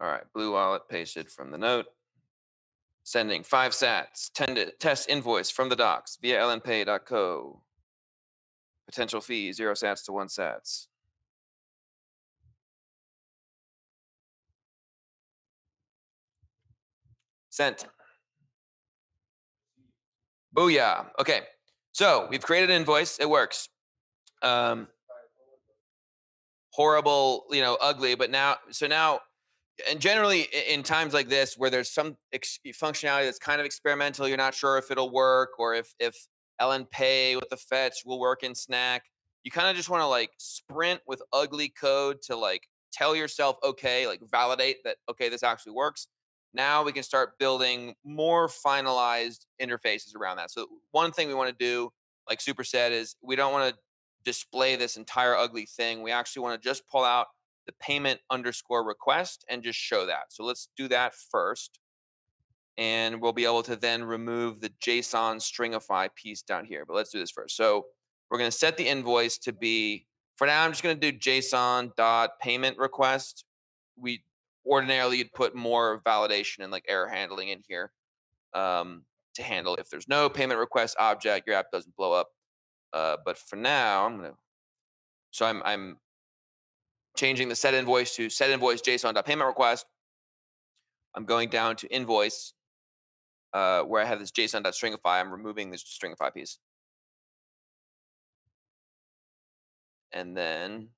[0.00, 1.86] All right, blue wallet pasted from the note.
[3.02, 7.62] Sending five sats, tend test invoice from the docs via lnpay.co.
[8.86, 10.88] Potential fee, zero sats to one sats.
[17.48, 17.86] Sent.
[20.54, 21.06] Booyah.
[21.18, 21.42] Okay.
[21.92, 23.18] So we've created an invoice.
[23.18, 23.68] It works.
[24.42, 24.88] Um,
[26.70, 28.14] horrible, you know, ugly.
[28.14, 29.20] But now, so now
[29.90, 34.26] and generally in times like this where there's some ex- functionality that's kind of experimental
[34.26, 36.26] you're not sure if it'll work or if if
[36.60, 39.04] ln pay with the fetch will work in snack
[39.46, 43.56] you kind of just want to like sprint with ugly code to like tell yourself
[43.62, 46.08] okay like validate that okay this actually works.
[46.52, 50.50] Now we can start building more finalized interfaces around that.
[50.50, 51.92] So one thing we want to do
[52.28, 53.78] like super said is we don't want to
[54.24, 56.02] display this entire ugly thing.
[56.02, 57.28] We actually want to just pull out
[57.66, 60.26] the payment underscore request and just show that.
[60.30, 61.78] So let's do that first.
[62.78, 66.84] And we'll be able to then remove the JSON stringify piece down here.
[66.86, 67.56] But let's do this first.
[67.56, 67.86] So
[68.30, 70.06] we're going to set the invoice to be,
[70.36, 73.44] for now, I'm just going to do JSON dot payment request.
[73.96, 74.24] We
[74.66, 77.92] ordinarily you'd put more validation and like error handling in here
[78.52, 82.28] um, to handle if there's no payment request object, your app doesn't blow up.
[82.92, 84.36] Uh, but for now, I'm going to,
[85.30, 85.96] so I'm, I'm
[87.16, 89.86] changing the set invoice to set invoice JSON.payment request.
[91.14, 92.52] I'm going down to invoice
[93.52, 94.98] uh, where I have this JSON.stringify.
[95.04, 96.58] I'm removing this stringify piece.
[100.12, 100.88] And then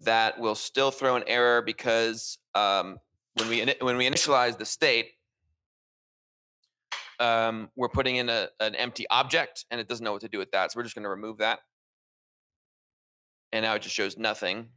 [0.00, 2.98] that will still throw an error because um,
[3.34, 5.10] when we when we initialize the state,
[7.20, 10.38] um, we're putting in a, an empty object and it doesn't know what to do
[10.38, 10.72] with that.
[10.72, 11.60] So we're just going to remove that.
[13.52, 14.68] And now it just shows nothing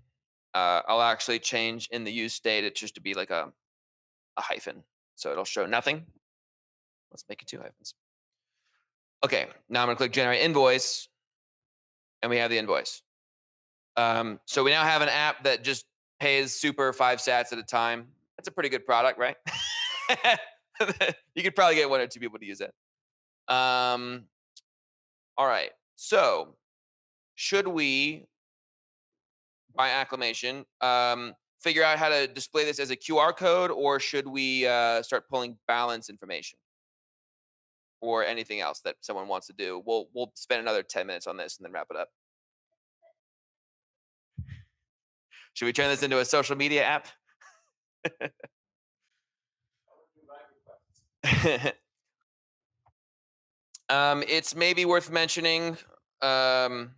[0.53, 3.51] uh, I'll actually change in the use state it just to be like a,
[4.37, 4.83] a hyphen.
[5.15, 6.05] So it'll show nothing.
[7.11, 7.93] Let's make it two hyphens.
[9.23, 11.07] Okay, now I'm gonna click generate invoice
[12.21, 13.01] and we have the invoice.
[13.97, 15.85] Um, so we now have an app that just
[16.19, 18.07] pays super five sats at a time.
[18.37, 19.35] That's a pretty good product, right?
[21.35, 22.73] you could probably get one or two people to use it.
[23.53, 24.25] Um,
[25.37, 26.55] all right, so
[27.35, 28.25] should we
[29.75, 34.27] by acclamation, um, figure out how to display this as a QR code, or should
[34.27, 36.57] we uh, start pulling balance information
[38.01, 39.81] or anything else that someone wants to do?
[39.85, 42.09] We'll we'll spend another ten minutes on this and then wrap it up.
[45.53, 47.07] Should we turn this into a social media app?
[53.89, 55.77] um, it's maybe worth mentioning.
[56.21, 56.91] Um,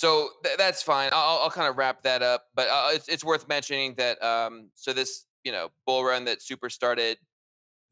[0.00, 1.10] so th- that's fine.
[1.12, 4.22] I'll, I'll kind of wrap that up, but uh, it's, it's worth mentioning that.
[4.22, 7.18] Um, so this, you know, bull run that Super started,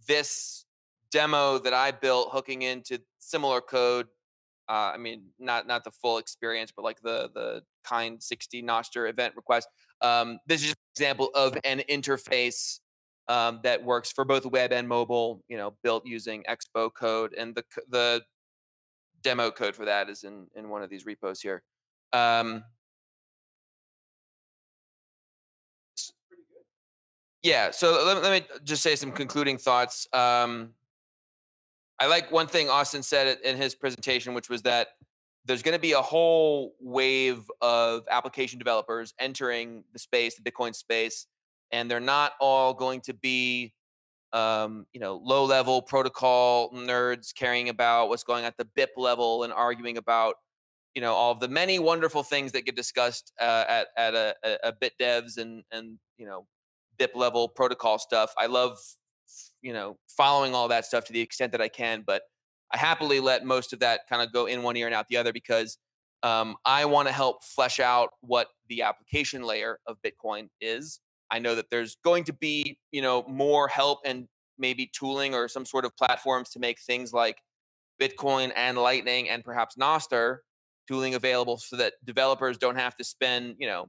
[0.06, 0.64] this
[1.12, 4.06] demo that I built hooking into similar code.
[4.70, 9.10] Uh, I mean, not not the full experience, but like the the kind 60 Nostr
[9.10, 9.68] event request.
[10.01, 12.78] Um, this is just an example of an interface
[13.28, 15.44] um, that works for both web and mobile.
[15.47, 18.22] You know, built using Expo code, and the the
[19.20, 21.62] demo code for that is in in one of these repos here.
[22.12, 22.64] Um,
[27.43, 27.70] yeah.
[27.70, 30.09] So let, let me just say some concluding thoughts.
[30.12, 30.70] Um,
[32.01, 34.89] I like one thing Austin said in his presentation, which was that
[35.44, 40.74] there's going to be a whole wave of application developers entering the space, the Bitcoin
[40.74, 41.26] space,
[41.72, 43.72] and they're not all going to be,
[44.32, 49.52] um, you know, low-level protocol nerds caring about what's going at the BIP level and
[49.52, 50.35] arguing about,
[50.94, 54.35] you know, all of the many wonderful things that get discussed uh, at at a,
[54.65, 56.47] a, bit devs and and you know,
[56.98, 58.32] BIP level protocol stuff.
[58.39, 58.78] I love
[59.62, 62.23] you know following all that stuff to the extent that I can, but
[62.73, 65.16] I happily let most of that kind of go in one ear and out the
[65.16, 65.78] other because
[66.23, 71.01] um, I want to help flesh out what the application layer of Bitcoin is.
[71.31, 74.27] I know that there's going to be you know more help and
[74.59, 77.36] maybe tooling or some sort of platforms to make things like
[78.01, 80.39] Bitcoin and Lightning and perhaps Nostr
[80.89, 83.86] tooling available so that developers don't have to spend you know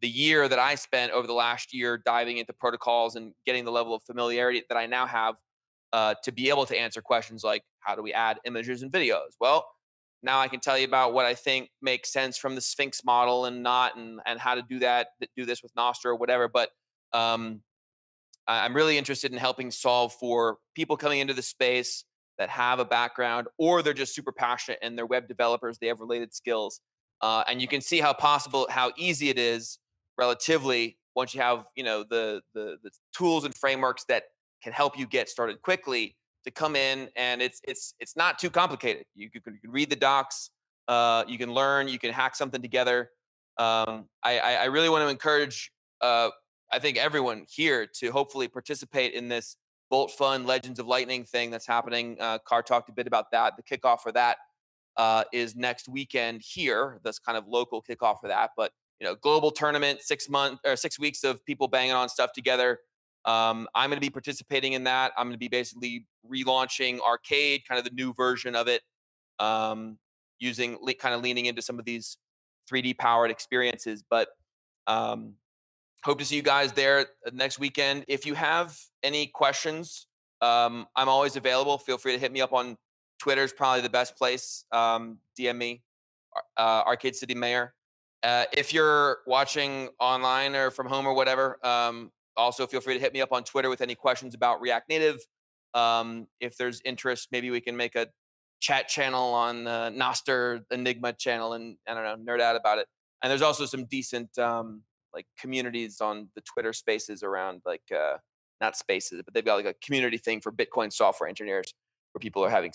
[0.00, 3.72] the year that I spent over the last year diving into protocols and getting the
[3.72, 5.36] level of familiarity that I now have
[5.94, 9.30] uh, to be able to answer questions like how do we add images and videos?
[9.40, 9.66] Well,
[10.22, 13.44] now I can tell you about what I think makes sense from the Sphinx model
[13.44, 16.48] and not, and and how to do that, do this with Nostr or whatever.
[16.48, 16.70] But
[17.12, 17.62] um,
[18.48, 22.04] I'm really interested in helping solve for people coming into the space
[22.38, 26.00] that have a background or they're just super passionate and they're web developers, they have
[26.00, 26.80] related skills.
[27.20, 29.78] Uh, and you can see how possible, how easy it is
[30.18, 34.24] relatively once you have, you know, the, the the tools and frameworks that
[34.62, 38.50] can help you get started quickly to come in and it's it's it's not too
[38.50, 39.04] complicated.
[39.14, 40.50] You, can, you can read the docs,
[40.88, 43.10] uh, you can learn, you can hack something together.
[43.58, 45.70] Um, I, I, I really want to encourage
[46.00, 46.30] uh,
[46.72, 49.56] I think everyone here to hopefully participate in this
[49.94, 52.16] Bolt Fun Legends of Lightning thing that's happening.
[52.18, 53.54] Uh, Carr talked a bit about that.
[53.56, 54.38] The kickoff for that
[54.96, 56.98] uh, is next weekend here.
[57.04, 58.50] That's kind of local kickoff for that.
[58.56, 62.32] But you know global tournament, six month or six weeks of people banging on stuff
[62.32, 62.80] together.
[63.24, 65.12] Um, I'm going to be participating in that.
[65.16, 68.82] I'm going to be basically relaunching Arcade, kind of the new version of it,
[69.38, 69.96] um,
[70.40, 72.16] using kind of leaning into some of these
[72.68, 74.02] 3D powered experiences.
[74.10, 74.26] But
[74.88, 75.34] um,
[76.04, 78.04] hope to see you guys there uh, next weekend.
[78.08, 80.06] If you have any questions,
[80.40, 81.78] um, I'm always available.
[81.78, 82.76] Feel free to hit me up on
[83.18, 83.42] Twitter.
[83.42, 84.64] Is probably the best place.
[84.70, 85.82] Um, DM me,
[86.56, 87.74] uh, Arcade City Mayor.
[88.22, 93.00] Uh, if you're watching online or from home or whatever, um, also feel free to
[93.00, 95.20] hit me up on Twitter with any questions about React Native.
[95.74, 98.08] Um, if there's interest, maybe we can make a
[98.60, 102.86] chat channel on the Nostr Enigma channel and I don't know, nerd out about it.
[103.22, 104.82] And there's also some decent um,
[105.14, 108.16] like communities on the Twitter spaces around like uh,
[108.60, 111.72] not spaces, but they've got like a community thing for Bitcoin software engineers
[112.12, 112.72] where people are having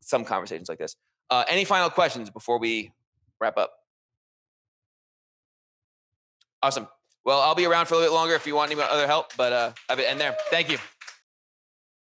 [0.00, 0.96] some conversations like this.
[1.30, 2.92] Uh, any final questions before we
[3.40, 3.72] wrap up?
[6.62, 6.88] Awesome.
[7.24, 9.34] Well, I'll be around for a little bit longer if you want any other help,
[9.36, 10.36] but uh, I have it end there.
[10.50, 10.78] Thank you.